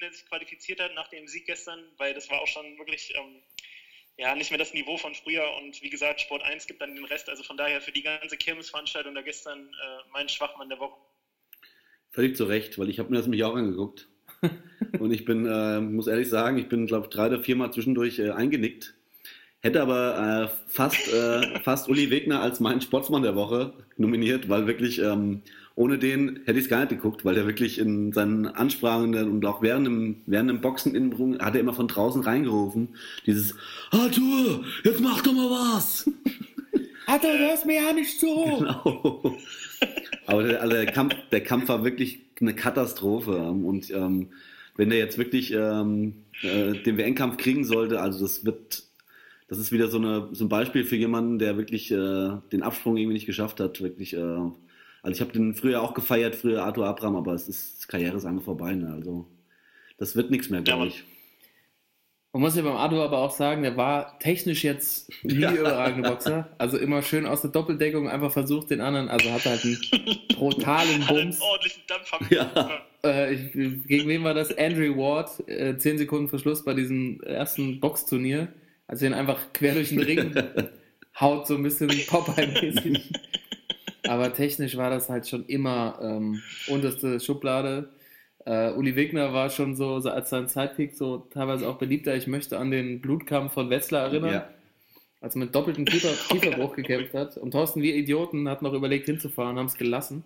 er 0.00 0.12
sich 0.12 0.26
qualifiziert 0.26 0.80
hat 0.80 0.94
nach 0.94 1.08
dem 1.08 1.28
Sieg 1.28 1.46
gestern, 1.46 1.80
weil 1.96 2.12
das 2.14 2.28
war 2.28 2.40
auch 2.40 2.46
schon 2.48 2.76
wirklich 2.78 3.14
ähm, 3.14 3.42
ja, 4.16 4.34
nicht 4.34 4.50
mehr 4.50 4.58
das 4.58 4.74
Niveau 4.74 4.96
von 4.96 5.14
früher. 5.14 5.44
Und 5.62 5.80
wie 5.82 5.90
gesagt, 5.90 6.20
Sport 6.20 6.42
1 6.42 6.66
gibt 6.66 6.82
dann 6.82 6.94
den 6.94 7.04
Rest. 7.04 7.28
Also 7.28 7.42
von 7.42 7.56
daher 7.56 7.80
für 7.80 7.92
die 7.92 8.02
ganze 8.02 8.36
Kirmesveranstaltung 8.36 9.14
da 9.14 9.22
gestern 9.22 9.60
äh, 9.60 10.10
mein 10.12 10.28
Schwachmann 10.28 10.68
der 10.68 10.80
Woche. 10.80 10.96
Völlig 12.10 12.36
zu 12.36 12.44
Recht, 12.44 12.78
weil 12.78 12.90
ich 12.90 12.98
habe 12.98 13.10
mir 13.10 13.16
das 13.16 13.26
nämlich 13.26 13.44
auch 13.44 13.54
angeguckt. 13.54 14.08
Und 14.98 15.12
ich 15.12 15.24
bin, 15.24 15.46
äh, 15.46 15.80
muss 15.80 16.08
ehrlich 16.08 16.28
sagen, 16.28 16.58
ich 16.58 16.68
bin, 16.68 16.86
glaube 16.86 17.06
ich, 17.06 17.14
drei 17.14 17.26
oder 17.26 17.42
viermal 17.42 17.72
zwischendurch 17.72 18.18
äh, 18.18 18.30
eingenickt. 18.30 18.94
Hätte 19.60 19.80
aber 19.80 20.50
äh, 20.50 20.70
fast, 20.70 21.12
äh, 21.12 21.60
fast 21.62 21.88
Uli 21.88 22.10
Wegner 22.10 22.40
als 22.40 22.60
meinen 22.60 22.80
Sportsmann 22.80 23.22
der 23.22 23.36
Woche 23.36 23.72
nominiert, 23.96 24.48
weil 24.48 24.66
wirklich 24.66 24.98
ähm, 24.98 25.42
ohne 25.74 25.98
den 25.98 26.40
hätte 26.44 26.58
ich 26.58 26.64
es 26.64 26.70
gar 26.70 26.80
nicht 26.80 26.90
geguckt, 26.90 27.24
weil 27.24 27.34
der 27.34 27.46
wirklich 27.46 27.78
in 27.78 28.12
seinen 28.12 28.46
Ansprachen 28.46 29.14
und 29.14 29.44
auch 29.46 29.62
während 29.62 29.86
dem, 29.86 30.22
während 30.26 30.50
dem 30.50 30.60
Boxen 30.60 30.94
in 30.94 31.38
hat 31.40 31.54
er 31.54 31.60
immer 31.60 31.74
von 31.74 31.88
draußen 31.88 32.22
reingerufen. 32.22 32.88
Dieses 33.26 33.54
Arthur, 33.90 34.64
jetzt 34.84 35.00
mach 35.00 35.22
doch 35.22 35.32
mal 35.32 35.50
was! 35.50 36.10
Arthur, 37.06 37.32
du 37.32 37.38
hörst 37.38 37.66
mir 37.66 37.82
ja 37.82 37.92
nicht 37.92 38.18
zu! 38.18 38.26
Genau. 38.58 39.36
Aber 40.26 40.42
der, 40.44 40.62
also 40.62 40.74
der, 40.74 40.86
Kampf, 40.86 41.14
der 41.30 41.42
Kampf 41.42 41.68
war 41.68 41.84
wirklich 41.84 42.20
eine 42.40 42.54
Katastrophe. 42.54 43.36
Und 43.36 43.90
ähm, 43.90 44.28
wenn 44.76 44.90
der 44.90 44.98
jetzt 44.98 45.18
wirklich 45.18 45.52
ähm, 45.52 46.14
äh, 46.42 46.72
den 46.72 46.96
WN-Kampf 46.98 47.36
kriegen 47.36 47.64
sollte, 47.64 48.00
also 48.00 48.20
das 48.20 48.44
wird, 48.44 48.84
das 49.48 49.58
ist 49.58 49.72
wieder 49.72 49.88
so, 49.88 49.98
eine, 49.98 50.28
so 50.32 50.44
ein 50.44 50.48
Beispiel 50.48 50.84
für 50.84 50.96
jemanden, 50.96 51.38
der 51.38 51.56
wirklich 51.56 51.90
äh, 51.90 52.30
den 52.52 52.62
Absprung 52.62 52.96
irgendwie 52.96 53.14
nicht 53.14 53.26
geschafft 53.26 53.60
hat, 53.60 53.80
wirklich 53.80 54.14
äh, 54.14 54.50
also 55.02 55.16
ich 55.16 55.20
habe 55.20 55.32
den 55.32 55.54
früher 55.54 55.82
auch 55.82 55.94
gefeiert, 55.94 56.36
früher 56.36 56.64
Arthur 56.64 56.86
Abraham, 56.86 57.16
aber 57.16 57.34
es 57.34 57.48
ist 57.48 57.88
Karriere 57.88 58.16
ist 58.16 58.24
einfach 58.24 58.44
vorbei. 58.44 58.74
Ne? 58.74 58.92
Also 58.92 59.26
das 59.98 60.16
wird 60.16 60.30
nichts 60.30 60.48
mehr, 60.48 60.62
glaube 60.62 60.86
ich. 60.86 61.04
Man 62.32 62.42
muss 62.42 62.56
ja 62.56 62.62
beim 62.62 62.76
Arthur 62.76 63.04
aber 63.04 63.18
auch 63.18 63.30
sagen, 63.30 63.62
der 63.62 63.76
war 63.76 64.18
technisch 64.18 64.64
jetzt 64.64 65.10
nie 65.22 65.40
ja. 65.40 65.52
überragende 65.52 66.08
Boxer. 66.08 66.48
Also 66.56 66.78
immer 66.78 67.02
schön 67.02 67.26
aus 67.26 67.42
der 67.42 67.50
Doppeldeckung 67.50 68.08
einfach 68.08 68.32
versucht, 68.32 68.70
den 68.70 68.80
anderen, 68.80 69.10
also 69.10 69.30
hat 69.30 69.44
halt 69.44 69.62
einen 69.64 69.78
brutalen 70.34 71.04
Bums. 71.06 71.10
einen 71.10 71.42
ordentlichen 71.42 71.82
Dampf 71.88 72.10
ja. 72.30 72.80
Äh, 73.04 73.34
ich, 73.34 73.52
gegen 73.52 74.08
wen 74.08 74.24
war 74.24 74.32
das? 74.32 74.56
Andrew 74.56 74.96
Ward, 74.96 75.46
äh, 75.46 75.76
10 75.76 75.98
Sekunden 75.98 76.30
Verschluss 76.30 76.64
bei 76.64 76.72
diesem 76.72 77.20
ersten 77.20 77.80
Boxturnier. 77.80 78.48
Also 78.86 79.04
ihn 79.04 79.12
einfach 79.12 79.52
quer 79.52 79.74
durch 79.74 79.90
den 79.90 80.00
Ring 80.00 80.34
haut, 81.20 81.46
so 81.46 81.56
ein 81.56 81.62
bisschen 81.62 81.90
Popeye-mäßig. 81.90 83.10
Aber 84.06 84.32
technisch 84.32 84.76
war 84.76 84.90
das 84.90 85.08
halt 85.08 85.28
schon 85.28 85.46
immer 85.46 85.98
ähm, 86.02 86.42
unterste 86.68 87.20
Schublade. 87.20 87.90
Uh, 88.44 88.76
Uli 88.76 88.96
Wegner 88.96 89.32
war 89.32 89.50
schon 89.50 89.76
so, 89.76 90.00
so 90.00 90.10
als 90.10 90.30
sein 90.30 90.48
Sidekick 90.48 90.96
so 90.96 91.18
teilweise 91.32 91.68
auch 91.68 91.78
beliebter. 91.78 92.16
Ich 92.16 92.26
möchte 92.26 92.58
an 92.58 92.72
den 92.72 93.00
Blutkampf 93.00 93.52
von 93.52 93.70
Wetzlar 93.70 94.06
erinnern, 94.06 94.32
ja. 94.32 94.48
als 95.20 95.36
er 95.36 95.40
mit 95.40 95.54
doppeltem 95.54 95.84
Kiefer, 95.84 96.08
Kieferbruch 96.28 96.74
gekämpft 96.74 97.14
hat. 97.14 97.36
Und 97.36 97.52
Thorsten, 97.52 97.82
wir 97.82 97.94
Idioten, 97.94 98.48
hatten 98.48 98.64
noch 98.64 98.72
überlegt 98.72 99.06
hinzufahren, 99.06 99.58
haben 99.58 99.66
es 99.66 99.76
gelassen. 99.76 100.24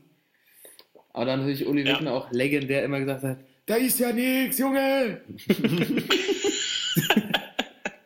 Aber 1.12 1.26
dann 1.26 1.40
natürlich 1.40 1.66
Uli 1.66 1.82
ja. 1.82 1.94
Wegner 1.94 2.14
auch 2.14 2.30
legendär 2.30 2.84
immer 2.84 3.00
gesagt 3.00 3.22
hat, 3.22 3.38
da 3.66 3.74
ist 3.74 3.98
ja 3.98 4.12
nichts, 4.12 4.58
Junge! 4.58 5.20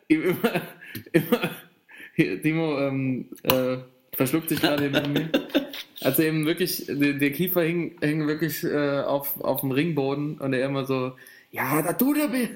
immer, 0.09 0.63
immer, 1.13 1.51
Timo, 2.17 2.79
ähm, 2.81 3.29
äh, 3.45 3.77
verschluckt 4.13 4.49
sich 4.49 4.61
gerade 4.61 4.91
neben 4.91 5.13
mir. 5.13 5.31
Also 6.03 6.23
eben 6.23 6.47
wirklich, 6.47 6.87
der, 6.87 7.15
der 7.15 7.33
Kiefer 7.33 7.63
hing, 7.63 7.97
hing 8.01 8.27
wirklich 8.27 8.65
äh, 8.65 9.01
auf, 9.01 9.41
auf 9.41 9.61
dem 9.61 9.71
Ringboden 9.71 10.39
und 10.39 10.53
er 10.53 10.65
immer 10.65 10.87
so, 10.87 11.13
ja, 11.51 11.83
da 11.83 11.93
tut 11.93 12.17
er 12.17 12.29
mir. 12.29 12.49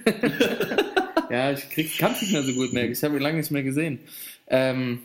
ja, 1.31 1.53
ich 1.53 1.69
krieg, 1.69 1.99
kann 1.99 2.13
es 2.13 2.23
nicht 2.23 2.33
mehr 2.33 2.43
so 2.43 2.55
gut 2.55 2.73
merken. 2.73 2.93
Ich 2.93 3.05
habe 3.05 3.17
ihn 3.17 3.23
lange 3.23 3.39
nicht 3.39 3.51
mehr 3.51 3.63
gesehen. 3.63 4.01
Ähm, 4.47 5.01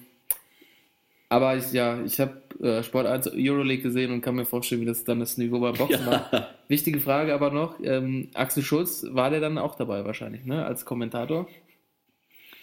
aber 1.27 1.57
ich, 1.57 1.71
ja, 1.73 2.01
ich 2.03 2.19
habe 2.19 2.41
äh, 2.61 2.81
Sport 2.83 3.07
1 3.07 3.31
Euroleague 3.33 3.83
gesehen 3.83 4.11
und 4.11 4.21
kann 4.21 4.35
mir 4.35 4.45
vorstellen, 4.45 4.81
wie 4.81 4.85
das 4.85 5.03
dann 5.03 5.19
das 5.19 5.37
Niveau 5.37 5.59
beim 5.59 5.75
Boxen 5.75 6.05
ja. 6.05 6.27
war. 6.31 6.49
Wichtige 6.67 6.99
Frage 6.99 7.33
aber 7.33 7.51
noch, 7.51 7.75
ähm, 7.83 8.29
Axel 8.33 8.63
Schulz, 8.63 9.05
war 9.09 9.29
der 9.29 9.39
dann 9.39 9.57
auch 9.57 9.75
dabei 9.75 10.05
wahrscheinlich, 10.05 10.45
ne, 10.45 10.65
als 10.65 10.85
Kommentator? 10.85 11.47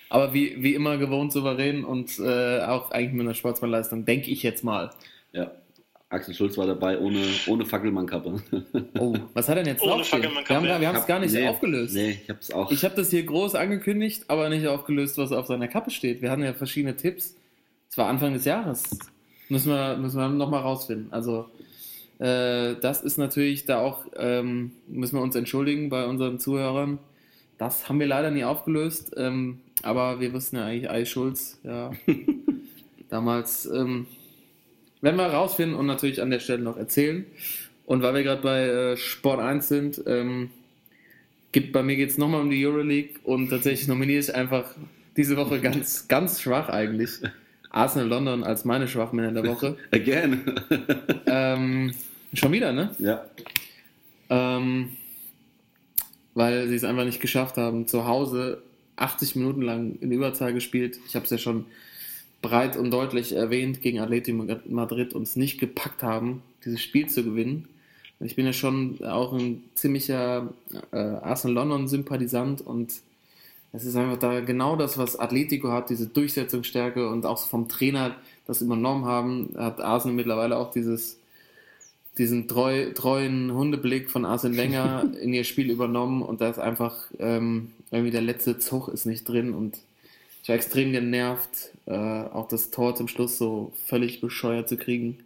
Aber 0.08 0.32
wie, 0.32 0.62
wie 0.62 0.74
immer 0.74 0.98
gewohnt 0.98 1.32
souverän 1.32 1.84
und 1.84 2.18
äh, 2.18 2.60
auch 2.60 2.92
eigentlich 2.92 3.12
mit 3.12 3.22
einer 3.22 3.34
Sportsmannleistung, 3.34 4.04
denke 4.04 4.30
ich 4.30 4.42
jetzt 4.42 4.64
mal. 4.64 4.90
Ja. 5.32 5.50
Axel 6.08 6.34
Schulz 6.34 6.56
war 6.56 6.66
dabei 6.66 7.00
ohne, 7.00 7.20
ohne 7.48 7.66
Fackelmannkappe. 7.66 8.40
Oh, 8.98 9.16
was 9.34 9.48
hat 9.48 9.56
er 9.56 9.64
denn 9.64 9.74
jetzt 9.74 9.82
ohne 9.82 9.96
draufstehen? 9.96 10.22
Wir 10.22 10.56
haben 10.56 10.64
wir 10.80 10.88
haben 10.88 10.96
es 10.96 11.06
gar 11.06 11.18
nicht 11.18 11.34
nee, 11.34 11.48
aufgelöst. 11.48 11.94
Nee, 11.94 12.20
ich 12.22 12.28
habe 12.28 12.38
es 12.40 12.50
auch. 12.52 12.70
Ich 12.70 12.84
habe 12.84 12.94
das 12.94 13.10
hier 13.10 13.24
groß 13.24 13.56
angekündigt, 13.56 14.24
aber 14.28 14.48
nicht 14.48 14.68
aufgelöst, 14.68 15.18
was 15.18 15.32
auf 15.32 15.46
seiner 15.46 15.66
Kappe 15.66 15.90
steht. 15.90 16.22
Wir 16.22 16.30
hatten 16.30 16.44
ja 16.44 16.54
verschiedene 16.54 16.96
Tipps. 16.96 17.34
Es 17.90 17.98
war 17.98 18.08
Anfang 18.08 18.34
des 18.34 18.44
Jahres. 18.44 18.84
Müssen 19.48 19.72
wir, 19.72 19.96
müssen 19.96 20.18
wir 20.18 20.28
nochmal 20.28 20.62
rausfinden. 20.62 21.12
Also, 21.12 21.46
äh, 22.18 22.76
das 22.80 23.02
ist 23.02 23.18
natürlich 23.18 23.64
da 23.64 23.80
auch, 23.80 24.04
ähm, 24.16 24.72
müssen 24.86 25.16
wir 25.16 25.22
uns 25.22 25.34
entschuldigen 25.34 25.88
bei 25.88 26.06
unseren 26.06 26.38
Zuhörern. 26.38 26.98
Das 27.58 27.88
haben 27.88 27.98
wir 27.98 28.06
leider 28.06 28.30
nie 28.30 28.44
aufgelöst. 28.44 29.12
Ähm, 29.16 29.60
aber 29.82 30.20
wir 30.20 30.32
wussten 30.32 30.56
ja 30.56 30.66
eigentlich, 30.66 30.90
Ei 30.90 31.04
Schulz, 31.04 31.58
ja, 31.64 31.90
damals 33.08 33.66
ähm, 33.66 34.06
werden 35.00 35.16
wir 35.16 35.26
rausfinden 35.26 35.76
und 35.76 35.86
natürlich 35.86 36.22
an 36.22 36.30
der 36.30 36.40
Stelle 36.40 36.62
noch 36.62 36.76
erzählen. 36.76 37.26
Und 37.84 38.02
weil 38.02 38.14
wir 38.14 38.22
gerade 38.22 38.42
bei 38.42 38.62
äh, 38.62 38.96
Sport 38.96 39.40
1 39.40 39.68
sind, 39.68 40.02
ähm, 40.06 40.50
gibt, 41.52 41.72
bei 41.72 41.82
mir 41.82 41.96
geht 41.96 42.10
es 42.10 42.18
nochmal 42.18 42.40
um 42.40 42.50
die 42.50 42.66
Euroleague 42.66 43.20
und 43.24 43.48
tatsächlich 43.48 43.88
nominiere 43.88 44.18
ich 44.18 44.34
einfach 44.34 44.64
diese 45.16 45.36
Woche 45.36 45.60
ganz, 45.60 46.08
ganz 46.08 46.40
schwach 46.40 46.68
eigentlich 46.68 47.20
Arsenal 47.70 48.08
London 48.08 48.44
als 48.44 48.64
meine 48.64 48.88
Schwachmänner 48.88 49.32
der 49.32 49.46
Woche. 49.46 49.76
Again. 49.92 50.60
ähm, 51.26 51.92
schon 52.34 52.52
wieder, 52.52 52.72
ne? 52.72 52.90
ja. 52.98 53.24
Ähm, 54.28 54.96
weil 56.34 56.68
sie 56.68 56.74
es 56.74 56.84
einfach 56.84 57.04
nicht 57.04 57.20
geschafft 57.20 57.56
haben, 57.56 57.86
zu 57.86 58.06
Hause 58.06 58.62
80 58.96 59.36
Minuten 59.36 59.62
lang 59.62 59.96
in 60.00 60.10
Überzahl 60.10 60.52
gespielt. 60.52 60.98
Ich 61.06 61.14
habe 61.14 61.24
es 61.24 61.30
ja 61.30 61.38
schon 61.38 61.66
breit 62.48 62.76
und 62.76 62.90
deutlich 62.90 63.32
erwähnt, 63.32 63.80
gegen 63.80 64.00
Atletico 64.00 64.46
Madrid 64.68 65.14
uns 65.14 65.36
nicht 65.36 65.58
gepackt 65.58 66.02
haben, 66.02 66.42
dieses 66.64 66.80
Spiel 66.80 67.08
zu 67.08 67.24
gewinnen. 67.24 67.68
Ich 68.20 68.36
bin 68.36 68.46
ja 68.46 68.52
schon 68.52 69.04
auch 69.04 69.32
ein 69.32 69.64
ziemlicher 69.74 70.52
äh, 70.92 70.96
Arsenal 70.96 71.54
London-Sympathisant 71.54 72.66
und 72.66 72.94
es 73.72 73.84
ist 73.84 73.96
einfach 73.96 74.18
da 74.18 74.40
genau 74.40 74.76
das, 74.76 74.96
was 74.96 75.18
Atletico 75.18 75.70
hat, 75.70 75.90
diese 75.90 76.06
Durchsetzungsstärke 76.06 77.08
und 77.10 77.26
auch 77.26 77.38
vom 77.46 77.68
Trainer 77.68 78.16
das 78.46 78.62
übernommen 78.62 79.04
haben, 79.04 79.50
hat 79.56 79.80
Arsenal 79.80 80.16
mittlerweile 80.16 80.56
auch 80.56 80.70
dieses 80.70 81.18
diesen 82.18 82.48
treu, 82.48 82.92
treuen 82.94 83.52
Hundeblick 83.52 84.08
von 84.08 84.24
Arsene 84.24 84.56
Wenger 84.56 85.04
in 85.20 85.34
ihr 85.34 85.44
Spiel 85.44 85.70
übernommen 85.70 86.22
und 86.22 86.40
da 86.40 86.48
ist 86.48 86.58
einfach 86.58 86.96
ähm, 87.18 87.72
irgendwie 87.90 88.10
der 88.10 88.22
letzte 88.22 88.58
Zug 88.58 88.88
ist 88.88 89.04
nicht 89.04 89.28
drin 89.28 89.52
und 89.52 89.78
ich 90.46 90.48
war 90.48 90.54
extrem 90.54 90.92
genervt, 90.92 91.72
äh, 91.86 91.92
auch 91.92 92.46
das 92.46 92.70
Tor 92.70 92.94
zum 92.94 93.08
Schluss 93.08 93.36
so 93.36 93.72
völlig 93.84 94.20
bescheuert 94.20 94.68
zu 94.68 94.76
kriegen. 94.76 95.18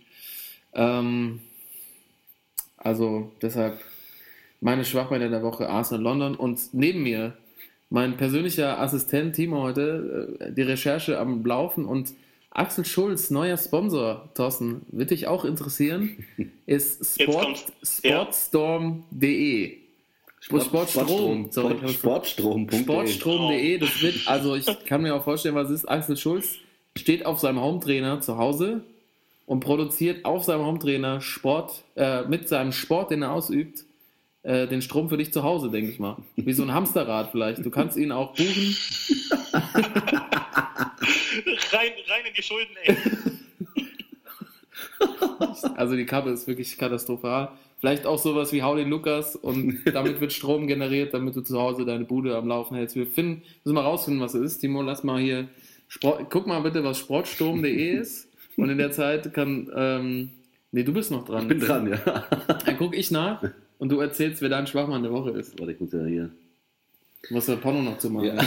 Ähm, 0.73 1.41
also 2.79 3.31
deshalb 3.43 3.85
meine 4.63 4.87
Schwachbeine 4.87 5.29
der 5.29 5.43
Woche 5.43 5.69
Arsenal 5.69 6.05
London 6.05 6.35
und 6.37 6.73
neben 6.73 7.03
mir 7.03 7.37
mein 7.91 8.17
persönlicher 8.17 8.81
Assistent 8.81 9.37
Timo 9.37 9.61
heute 9.61 10.39
äh, 10.41 10.53
die 10.53 10.63
Recherche 10.63 11.19
am 11.19 11.45
Laufen 11.45 11.85
und 11.85 12.15
Axel 12.49 12.87
Schulz, 12.87 13.29
neuer 13.29 13.59
Sponsor, 13.59 14.31
Thorsten, 14.33 14.87
wird 14.89 15.11
dich 15.11 15.27
auch 15.27 15.45
interessieren, 15.45 16.25
ist 16.65 17.21
Sport, 17.21 17.67
sportstorm.de. 17.83 19.80
Sport- 20.41 20.65
Sportstrom, 20.65 21.49
sorry, 21.51 21.77
Sport- 21.77 21.91
Sportstrom.de. 21.93 22.81
Sportstrom.de, 22.83 23.79
das 23.79 24.01
wird, 24.03 24.15
also 24.27 24.55
ich 24.57 24.67
kann 24.87 25.03
mir 25.03 25.15
auch 25.15 25.23
vorstellen, 25.23 25.55
was 25.55 25.69
es 25.69 25.81
ist. 25.83 25.89
Axel 25.89 26.17
Schulz 26.17 26.57
steht 26.97 27.27
auf 27.27 27.39
seinem 27.39 27.61
Hometrainer 27.61 28.21
zu 28.23 28.39
Hause 28.39 28.83
und 29.47 29.61
produziert 29.61 30.25
auf 30.25 30.43
seinem 30.45 30.65
Hometrainer 30.65 31.21
Sport, 31.21 31.83
äh, 31.97 32.23
mit 32.23 32.49
seinem 32.49 32.73
Sport, 32.73 33.11
den 33.11 33.21
er 33.23 33.33
ausübt, 33.33 33.85
äh, 34.43 34.67
den 34.67 34.81
Strom 34.81 35.11
für 35.11 35.19
dich 35.19 35.31
zu 35.33 35.43
Hause, 35.43 35.71
denke 35.71 35.91
ich 35.93 35.99
mal. 35.99 36.17
Wie 36.37 36.53
so 36.55 36.63
ein 36.63 36.73
Hamsterrad 36.73 37.31
vielleicht. 37.33 37.63
Du 37.65 37.71
kannst 37.71 37.99
ihn 37.99 38.11
auch 38.11 38.35
buchen. 38.35 38.77
Rein, 41.73 41.93
rein 42.09 42.27
in 42.27 42.35
die 42.37 42.43
Schulden, 42.43 42.77
ey. 42.85 42.97
Also 45.77 45.97
die 45.97 46.07
Kappe 46.07 46.31
ist 46.31 46.47
wirklich 46.47 46.77
katastrophal. 46.79 47.51
Vielleicht 47.79 48.07
auch 48.07 48.19
sowas 48.19 48.53
wie 48.53 48.63
Hau 48.63 48.77
den 48.77 48.91
Lukas 48.91 49.37
und 49.37 49.81
damit 49.95 50.21
wird 50.21 50.33
Strom 50.33 50.67
generiert, 50.67 51.15
damit 51.15 51.35
du 51.35 51.41
zu 51.41 51.59
Hause 51.59 51.85
deine 51.87 52.05
Bude 52.05 52.37
am 52.37 52.47
Laufen 52.47 52.77
hältst. 52.77 52.95
Wir 52.95 53.07
finden, 53.07 53.43
müssen 53.65 53.75
mal 53.75 53.83
rausfinden, 53.83 54.23
was 54.23 54.35
es 54.35 54.53
ist. 54.53 54.59
Timo, 54.59 54.83
lass 54.83 55.03
mal 55.03 55.21
hier. 55.21 55.49
Sport, 55.89 56.27
guck 56.31 56.47
mal 56.47 56.61
bitte, 56.61 56.85
was 56.85 56.99
sportsturm.de 56.99 57.91
ist. 58.01 58.29
Und 58.57 58.69
in 58.69 58.79
der 58.79 58.93
Zeit 58.93 59.33
kann. 59.33 59.71
Ähm, 59.75 60.31
nee, 60.73 60.83
du 60.83 60.93
bist 60.93 61.11
noch 61.11 61.25
dran. 61.25 61.43
Ich 61.43 61.49
bin 61.49 61.61
dran, 61.61 61.89
ja. 61.89 62.27
Dann 62.67 62.77
guck 62.77 62.95
ich 62.95 63.11
nach 63.11 63.43
und 63.79 63.91
du 63.91 64.01
erzählst, 64.01 64.43
wer 64.43 64.51
dein 64.51 64.67
Schwachmann 64.67 65.03
der 65.03 65.13
Woche 65.13 65.31
ist. 65.31 65.59
Warte, 65.59 65.73
ich 65.73 65.81
muss 65.81 65.93
ja 65.93 66.05
hier. 66.05 66.31
Was 67.31 67.47
der 67.47 67.57
Porno 67.57 67.81
noch 67.81 67.99
zu 67.99 68.11
machen. 68.11 68.27
Ja. 68.27 68.39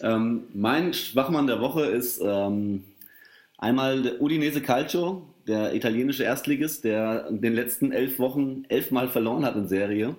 ähm, 0.00 0.42
mein 0.54 0.94
Schwachmann 0.94 1.46
der 1.46 1.60
Woche 1.60 1.86
ist 1.86 2.20
ähm, 2.24 2.84
einmal 3.62 4.02
der 4.02 4.20
Udinese 4.20 4.60
Calcio, 4.60 5.22
der 5.46 5.74
italienische 5.74 6.24
Erstligist, 6.24 6.84
der 6.84 7.26
in 7.28 7.40
den 7.40 7.54
letzten 7.54 7.92
elf 7.92 8.18
Wochen 8.18 8.64
elfmal 8.68 9.08
verloren 9.08 9.44
hat 9.44 9.56
in 9.56 9.68
Serie. 9.68 10.16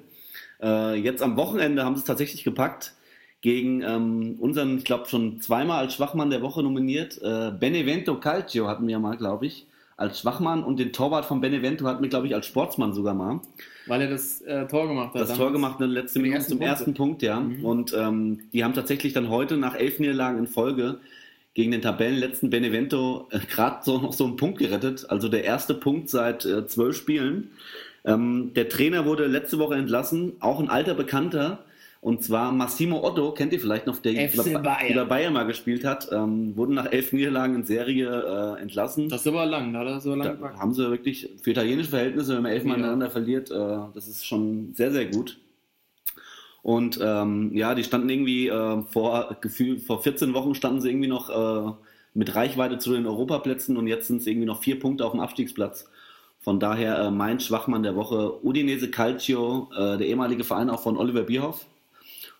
Äh, 0.61 0.95
jetzt 0.95 1.21
am 1.21 1.35
Wochenende 1.35 1.83
haben 1.83 1.95
sie 1.95 1.99
es 1.99 2.05
tatsächlich 2.05 2.43
gepackt 2.43 2.93
gegen 3.41 3.81
ähm, 3.81 4.37
unseren, 4.39 4.77
ich 4.77 4.85
glaube, 4.85 5.09
schon 5.09 5.41
zweimal 5.41 5.79
als 5.79 5.95
Schwachmann 5.95 6.29
der 6.29 6.41
Woche 6.41 6.63
nominiert. 6.63 7.21
Äh, 7.21 7.51
Benevento 7.59 8.17
Calcio 8.19 8.67
hatten 8.67 8.87
wir 8.87 8.97
mal, 8.99 9.17
glaube 9.17 9.45
ich, 9.45 9.67
als 9.97 10.21
Schwachmann 10.21 10.63
und 10.63 10.79
den 10.79 10.93
Torwart 10.93 11.25
von 11.25 11.41
Benevento 11.41 11.85
hatten 11.85 12.01
wir, 12.01 12.09
glaube 12.09 12.27
ich, 12.27 12.33
als 12.33 12.45
Sportsmann 12.45 12.93
sogar 12.93 13.13
mal 13.13 13.41
Weil 13.85 14.01
er 14.01 14.09
das 14.09 14.41
äh, 14.41 14.65
Tor 14.67 14.87
gemacht 14.87 15.13
hat. 15.13 15.21
das. 15.21 15.37
Tor 15.37 15.51
gemacht 15.51 15.81
in 15.81 15.91
der 15.91 16.01
letzten 16.01 16.21
Minute 16.21 16.41
zum 16.41 16.57
Punkte. 16.57 16.65
ersten 16.65 16.93
Punkt, 16.93 17.21
ja. 17.21 17.39
Mhm. 17.41 17.65
Und 17.65 17.93
ähm, 17.93 18.39
die 18.53 18.63
haben 18.63 18.73
tatsächlich 18.73 19.11
dann 19.11 19.29
heute 19.29 19.57
nach 19.57 19.75
elf 19.75 19.99
Niederlagen 19.99 20.39
in 20.39 20.47
Folge 20.47 20.99
gegen 21.53 21.71
den 21.71 21.81
Tabellenletzten 21.81 22.49
Benevento 22.49 23.27
äh, 23.31 23.39
gerade 23.39 23.77
so 23.83 23.97
noch 23.99 24.13
so 24.13 24.25
einen 24.25 24.37
Punkt 24.37 24.59
gerettet. 24.59 25.05
Also 25.09 25.29
der 25.29 25.43
erste 25.43 25.73
Punkt 25.73 26.09
seit 26.09 26.45
äh, 26.45 26.65
zwölf 26.67 26.95
Spielen. 26.97 27.51
Ähm, 28.05 28.51
der 28.55 28.69
Trainer 28.69 29.05
wurde 29.05 29.27
letzte 29.27 29.59
Woche 29.59 29.75
entlassen, 29.75 30.33
auch 30.39 30.59
ein 30.59 30.69
alter 30.69 30.93
Bekannter. 30.93 31.63
Und 32.01 32.21
zwar 32.21 32.51
Massimo 32.51 33.01
Otto, 33.01 33.31
kennt 33.31 33.53
ihr 33.53 33.61
vielleicht 33.61 33.87
noch, 33.87 33.97
der 33.99 34.11
über, 34.91 35.05
Bayern. 35.05 35.31
mal 35.31 35.43
gespielt 35.45 35.85
hat, 35.85 36.09
ähm, 36.11 36.57
wurde 36.57 36.73
nach 36.73 36.91
elf 36.91 37.13
Niederlagen 37.13 37.55
in 37.55 37.63
Serie 37.63 38.55
äh, 38.57 38.61
entlassen. 38.61 39.07
Das 39.07 39.21
ist 39.21 39.27
aber 39.27 39.45
lang, 39.45 39.71
da 39.71 39.79
hat 39.79 39.87
er 39.87 40.01
so 40.01 40.09
Da 40.17 40.25
lang 40.25 40.35
gemacht. 40.35 40.57
haben 40.57 40.73
sie 40.73 40.89
wirklich 40.91 41.29
für 41.41 41.51
italienische 41.51 41.91
Verhältnisse, 41.91 42.35
wenn 42.35 42.43
man 42.43 42.51
elfmal 42.51 42.73
Ja. 42.77 42.83
ineinander 42.83 43.09
verliert, 43.09 43.51
äh, 43.51 43.55
das 43.93 44.09
ist 44.09 44.25
schon 44.27 44.73
sehr, 44.73 44.91
sehr 44.91 45.05
gut. 45.05 45.37
Und 46.63 46.97
ähm, 47.01 47.51
ja, 47.53 47.75
die 47.75 47.83
standen 47.83 48.09
irgendwie 48.09 48.47
äh, 48.47 48.81
vor 48.89 49.35
Gefühl, 49.41 49.79
vor 49.79 50.01
14 50.01 50.33
Wochen 50.33 50.55
standen 50.55 50.79
sie 50.79 50.89
irgendwie 50.89 51.09
noch 51.09 51.29
äh, 51.29 51.73
mit 52.13 52.33
Reichweite 52.33 52.79
zu 52.79 52.93
den 52.93 53.05
Europaplätzen 53.05 53.75
und 53.75 53.87
jetzt 53.87 54.07
sind 54.07 54.21
es 54.21 54.27
irgendwie 54.27 54.45
noch 54.45 54.63
vier 54.63 54.79
Punkte 54.79 55.05
auf 55.05 55.11
dem 55.11 55.19
Abstiegsplatz. 55.19 55.89
Von 56.41 56.61
daher 56.61 56.99
äh, 56.99 57.11
mein 57.11 57.41
Schwachmann 57.41 57.83
der 57.83 57.95
Woche, 57.95 58.45
Udinese 58.45 58.89
Calcio, 58.89 59.69
äh, 59.73 59.97
der 59.97 60.07
ehemalige 60.07 60.45
Verein 60.45 60.69
auch 60.69 60.81
von 60.81 60.97
Oliver 60.97 61.23
Bierhoff. 61.23 61.65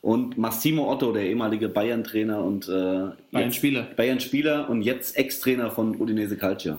Und 0.01 0.37
Massimo 0.37 0.91
Otto, 0.91 1.13
der 1.13 1.23
ehemalige 1.23 1.69
Bayern-Trainer 1.69 2.43
und 2.43 2.67
äh, 2.67 3.11
Bayern-Spieler. 3.31 3.83
Bayern-Spieler 3.95 4.69
und 4.69 4.81
jetzt 4.81 5.17
Ex-Trainer 5.17 5.71
von 5.71 5.95
Udinese 5.95 6.35
Calcio. 6.35 6.77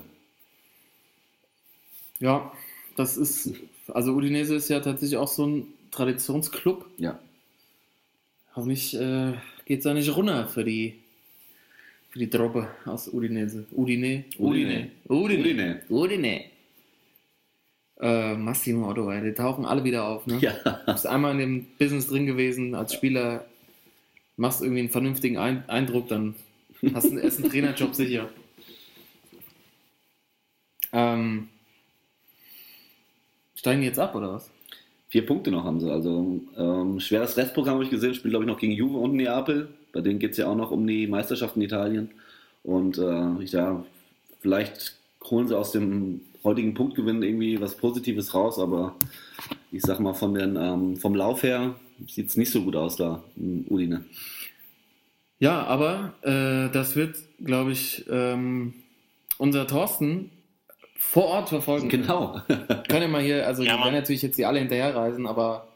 Ja, 2.21 2.53
das 2.97 3.17
ist, 3.17 3.53
also 3.89 4.13
Udinese 4.13 4.55
ist 4.55 4.69
ja 4.69 4.81
tatsächlich 4.81 5.19
auch 5.19 5.29
so 5.29 5.47
ein 5.47 5.67
Traditionsclub. 5.91 6.85
Ja. 6.99 7.19
Äh, 8.57 9.33
geht 9.65 9.79
es 9.79 9.85
da 9.85 9.95
nicht 9.95 10.15
runter 10.15 10.47
für 10.47 10.65
die, 10.65 10.95
für 12.11 12.19
die 12.19 12.31
Truppe 12.31 12.69
aus 12.85 13.09
Udinese. 13.13 13.67
Udine. 13.73 14.25
Udine. 14.39 14.91
Udine. 15.09 15.41
Udine. 15.43 15.83
Udine. 15.89 16.45
Äh, 18.01 18.35
Massimo 18.35 18.91
Otto, 18.91 19.11
ey, 19.11 19.23
die 19.23 19.35
tauchen 19.35 19.65
alle 19.65 19.85
wieder 19.85 20.05
auf. 20.05 20.27
Ne? 20.27 20.39
Ja. 20.39 20.53
Du 20.87 20.93
bist 20.93 21.07
einmal 21.07 21.33
in 21.33 21.39
dem 21.39 21.67
Business 21.79 22.09
drin 22.09 22.27
gewesen 22.27 22.75
als 22.75 22.95
Spieler, 22.95 23.45
machst 24.37 24.63
irgendwie 24.63 24.81
einen 24.81 24.91
vernünftigen 24.91 25.39
Ein 25.39 25.69
Eindruck, 25.69 26.09
dann 26.09 26.35
hast 26.93 27.11
du 27.11 27.19
erst 27.19 27.41
einen 27.41 27.51
Trainerjob 27.51 27.95
sicher. 27.95 28.29
Ähm, 30.93 31.49
steigen 33.55 33.81
die 33.81 33.89
jetzt 33.89 33.99
ab 33.99 34.15
oder 34.15 34.35
was? 34.35 34.51
Vier 35.15 35.27
Punkte 35.27 35.53
noch 35.53 35.63
haben 35.63 35.79
sie. 35.79 35.89
Also 35.89 36.41
ähm, 36.59 36.99
schweres 36.99 37.37
Restprogramm 37.37 37.75
habe 37.75 37.85
ich 37.85 37.91
gesehen. 37.91 38.15
Spielt, 38.15 38.33
glaube 38.33 38.47
ich, 38.47 38.51
noch 38.51 38.59
gegen 38.59 38.73
Juve 38.73 38.99
und 38.99 39.15
Neapel. 39.15 39.69
Bei 39.93 40.01
denen 40.01 40.19
geht 40.19 40.33
es 40.33 40.39
ja 40.39 40.49
auch 40.49 40.57
noch 40.57 40.73
um 40.73 40.85
die 40.89 41.07
Meisterschaft 41.07 41.55
in 41.55 41.63
Italien. 41.63 42.11
Und 42.65 42.99
äh, 42.99 43.41
ich 43.41 43.53
sage, 43.53 43.85
vielleicht 44.41 44.97
holen 45.23 45.47
sie 45.47 45.57
aus 45.57 45.71
dem 45.71 46.23
heutigen 46.43 46.75
Punktgewinn 46.75 47.23
irgendwie 47.23 47.61
was 47.61 47.77
Positives 47.77 48.35
raus. 48.35 48.59
Aber 48.59 48.97
ich 49.71 49.83
sag 49.83 50.01
mal, 50.01 50.15
von 50.15 50.35
den, 50.35 50.57
ähm, 50.57 50.97
vom 50.97 51.15
Lauf 51.15 51.45
her 51.45 51.77
sieht 52.09 52.31
es 52.31 52.37
nicht 52.37 52.51
so 52.51 52.63
gut 52.63 52.75
aus 52.75 52.97
da 52.97 53.23
in 53.37 53.67
Udine. 53.71 54.05
Ja, 55.39 55.63
aber 55.63 56.15
äh, 56.23 56.73
das 56.73 56.97
wird, 56.97 57.19
glaube 57.39 57.71
ich, 57.71 58.05
ähm, 58.11 58.75
unser 59.39 59.69
Thorsten 59.69 60.31
vor 60.97 61.27
Ort 61.27 61.49
verfolgen. 61.49 61.89
Genau. 61.89 62.41
Können 62.89 63.11
mal 63.11 63.23
hier, 63.23 63.47
also 63.47 63.63
Ja, 63.63 63.77
die 63.77 63.83
werden 63.83 63.95
natürlich 63.95 64.23
jetzt 64.23 64.39
die 64.39 64.47
alle 64.47 64.61
hinterherreisen, 64.61 65.27
aber 65.27 65.69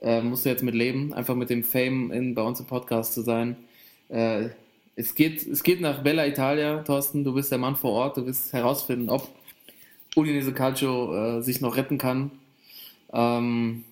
äh, 0.00 0.20
musst 0.20 0.44
du 0.44 0.48
jetzt 0.48 0.62
mit 0.62 0.74
leben, 0.74 1.14
einfach 1.14 1.34
mit 1.34 1.50
dem 1.50 1.64
Fame 1.64 2.10
in, 2.10 2.34
bei 2.34 2.42
uns 2.42 2.60
im 2.60 2.66
Podcast 2.66 3.14
zu 3.14 3.22
sein. 3.22 3.56
Äh, 4.08 4.50
es, 4.94 5.14
geht, 5.14 5.46
es 5.46 5.62
geht 5.62 5.80
nach 5.80 6.02
Bella 6.02 6.26
Italia, 6.26 6.82
Thorsten, 6.82 7.24
du 7.24 7.34
bist 7.34 7.50
der 7.50 7.58
Mann 7.58 7.76
vor 7.76 7.92
Ort, 7.92 8.16
du 8.16 8.26
wirst 8.26 8.52
herausfinden, 8.52 9.08
ob 9.10 9.28
Udinese 10.14 10.52
Calcio 10.52 11.38
äh, 11.38 11.42
sich 11.42 11.60
noch 11.60 11.76
retten 11.76 11.98
kann. 11.98 12.30
Ähm, 13.12 13.84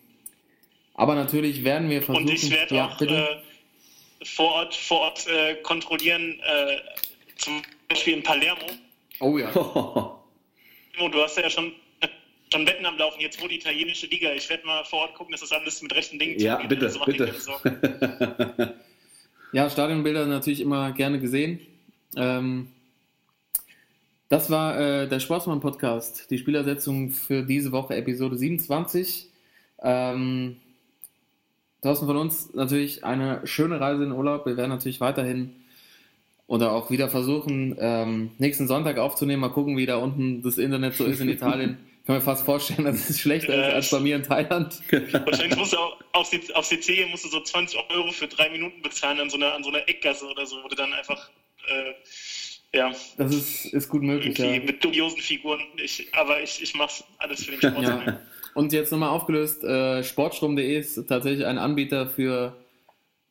aber 0.95 1.15
natürlich 1.15 1.65
werden 1.65 1.91
wir 1.91 2.03
versuchen... 2.03 2.29
Und 2.29 2.35
ich 2.35 2.51
werde 2.51 2.75
ja, 2.75 2.89
auch 2.89 2.99
bitte. 2.99 3.15
äh, 3.17 4.25
vor 4.25 4.53
Ort, 4.53 4.75
vor 4.75 5.01
Ort 5.01 5.27
äh, 5.27 5.57
kontrollieren, 5.57 6.41
äh, 6.41 6.77
zum 7.37 7.63
Beispiel 7.89 8.15
in 8.15 8.23
Palermo. 8.23 8.67
oh 9.21 9.39
ja. 9.39 9.51
Timo, 10.95 11.09
du 11.09 11.23
hast 11.23 11.37
ja 11.37 11.51
schon, 11.51 11.73
schon 12.53 12.67
Wetten 12.67 12.87
am 12.87 12.97
Laufen, 12.97 13.21
jetzt 13.21 13.43
wo 13.43 13.49
die 13.49 13.57
italienische 13.57 14.07
Liga. 14.07 14.33
Ich 14.33 14.49
werde 14.49 14.67
mal 14.67 14.85
vor 14.85 15.01
Ort 15.01 15.15
gucken, 15.15 15.33
dass 15.33 15.41
das 15.41 15.53
alles 15.53 15.83
mit 15.83 15.95
rechten 15.95 16.19
Dingen 16.19 16.39
ja, 16.39 16.57
bitte, 16.67 16.87
Also 16.87 16.99
mach 16.99 17.07
dir 17.07 17.27
bitte. 17.27 18.75
Ja, 19.53 19.71
Stadionbilder 19.71 20.27
natürlich 20.27 20.61
immer 20.61 20.91
gerne 20.91 21.21
gesehen. 21.21 21.61
Ähm, 22.17 22.73
das 24.29 24.51
war 24.51 24.81
äh, 24.81 25.09
der 25.09 25.21
Sportsmann-Podcast, 25.21 26.29
die 26.31 26.39
Spielersetzung 26.39 27.11
für 27.11 27.45
diese 27.45 27.71
Woche, 27.71 27.95
Episode 27.95 28.37
27. 28.37 29.29
Ähm, 29.81 30.57
draußen 31.83 32.05
von 32.05 32.17
uns 32.17 32.53
natürlich 32.55 33.05
eine 33.05 33.47
schöne 33.47 33.79
Reise 33.79 34.03
in 34.03 34.11
den 34.11 34.19
Urlaub. 34.19 34.45
Wir 34.45 34.57
werden 34.57 34.71
natürlich 34.71 35.01
weiterhin 35.01 35.55
oder 36.47 36.73
auch 36.73 36.91
wieder 36.91 37.09
versuchen, 37.09 37.77
ähm, 37.79 38.33
nächsten 38.39 38.69
Sonntag 38.69 38.99
aufzunehmen. 38.99 39.41
Mal 39.41 39.49
gucken, 39.49 39.77
wie 39.77 39.87
da 39.87 39.97
unten 39.97 40.43
das 40.43 40.59
Internet 40.59 40.95
so 40.95 41.05
ist 41.05 41.21
in 41.21 41.29
Italien. 41.29 41.79
Ich 42.05 42.07
kann 42.07 42.17
mir 42.17 42.23
fast 42.23 42.45
vorstellen, 42.45 42.85
dass 42.85 43.09
es 43.09 43.19
schlechter 43.19 43.55
ist 43.55 43.75
als 43.75 43.91
bei 43.91 43.99
mir 43.99 44.17
in 44.17 44.23
Thailand. 44.23 44.79
Wahrscheinlich 44.91 45.57
musst 45.57 45.73
du 45.73 45.79
auch 45.79 45.99
auf, 46.13 46.31
auf 46.53 46.69
CC 46.69 47.07
musst 47.11 47.25
du 47.25 47.31
so 47.31 47.41
20 47.41 47.81
Euro 47.89 48.13
für 48.13 48.29
drei 48.29 48.51
Minuten 48.51 48.83
bezahlen 48.83 49.21
an 49.21 49.31
so 49.31 49.39
einer, 49.39 49.55
an 49.55 49.65
so 49.65 49.71
einer 49.71 49.89
Eckgasse 49.89 50.27
oder 50.27 50.45
so, 50.45 50.63
wo 50.63 50.69
du 50.69 50.77
dann 50.77 50.93
einfach 50.93 51.31
äh, 51.67 51.95
ja. 52.75 52.93
Das 53.17 53.35
ist, 53.35 53.67
ist 53.67 53.89
gut 53.89 54.03
möglich. 54.03 54.37
Ja. 54.37 54.59
Mit 54.61 54.85
dubiosen 54.85 55.21
Figuren. 55.21 55.61
Ich, 55.77 56.09
aber 56.13 56.43
ich, 56.43 56.63
ich 56.63 56.75
mach's 56.75 57.05
alles 57.19 57.45
für 57.45 57.53
den 57.53 57.61
Sport. 57.61 57.83
ja. 57.83 58.21
Und 58.55 58.73
jetzt 58.73 58.93
nochmal 58.93 59.11
aufgelöst, 59.11 59.65
äh, 59.65 60.03
sportstrom.de 60.03 60.79
ist 60.79 61.09
tatsächlich 61.09 61.47
ein 61.47 61.59
Anbieter 61.59 62.09
für 62.09 62.57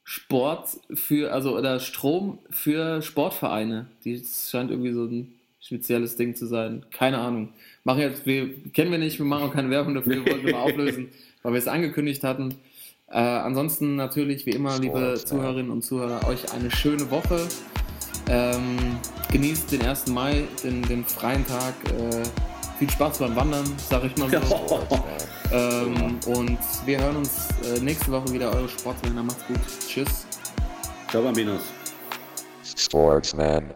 Sport, 0.04 0.70
für, 0.94 1.32
also 1.32 1.58
oder 1.58 1.80
Strom 1.80 2.40
für 2.50 3.02
Sportvereine. 3.02 3.88
Das 4.04 4.50
scheint 4.50 4.70
irgendwie 4.70 4.92
so 4.92 5.06
ein 5.06 5.34
spezielles 5.62 6.18
Ding 6.18 6.36
zu 6.36 6.46
sein. 6.46 6.86
Keine 6.92 7.20
Ahnung. 7.20 7.50
Machen 7.84 8.02
jetzt, 8.02 8.26
wir 8.26 8.54
kennen 8.72 8.92
wir 8.92 8.98
nicht, 8.98 9.18
wir 9.18 9.26
machen 9.26 9.44
auch 9.44 9.54
keine 9.54 9.70
Werbung 9.70 9.96
dafür, 9.96 10.26
wir 10.26 10.32
wollten 10.32 10.52
mal 10.52 10.62
auflösen, 10.62 11.10
weil 11.42 11.54
wir 11.54 11.60
es 11.60 11.68
angekündigt 11.68 12.24
hatten. 12.24 12.56
Äh, 13.10 13.20
ansonsten 13.20 13.96
natürlich, 13.96 14.46
wie 14.46 14.52
immer, 14.52 14.78
liebe 14.80 15.16
Zuhörerinnen 15.24 15.72
und 15.72 15.84
Zuhörer, 15.84 16.28
euch 16.28 16.52
eine 16.52 16.70
schöne 16.72 17.10
Woche. 17.10 17.48
Ähm, 18.30 18.98
genießt 19.32 19.72
den 19.72 19.84
1. 19.84 20.08
Mai, 20.08 20.44
den, 20.64 20.82
den 20.84 21.04
freien 21.06 21.46
Tag. 21.46 21.74
Äh, 21.94 22.24
viel 22.80 22.90
Spaß 22.90 23.20
beim 23.20 23.36
Wandern, 23.36 23.66
sag 23.78 24.04
ich 24.04 24.18
mal 24.18 24.30
so. 24.30 24.80
ähm, 25.52 26.20
und 26.26 26.60
wir 26.86 27.00
hören 27.00 27.18
uns 27.18 27.50
äh, 27.64 27.80
nächste 27.80 28.12
Woche 28.12 28.32
wieder. 28.34 28.54
Eure 28.54 28.70
Sportsmänner. 28.70 29.24
Macht's 29.24 29.46
gut. 29.48 29.60
Tschüss. 29.88 30.26
Ciao, 31.10 31.24
Bambinos. 31.24 31.62
Sportsman. 32.76 33.74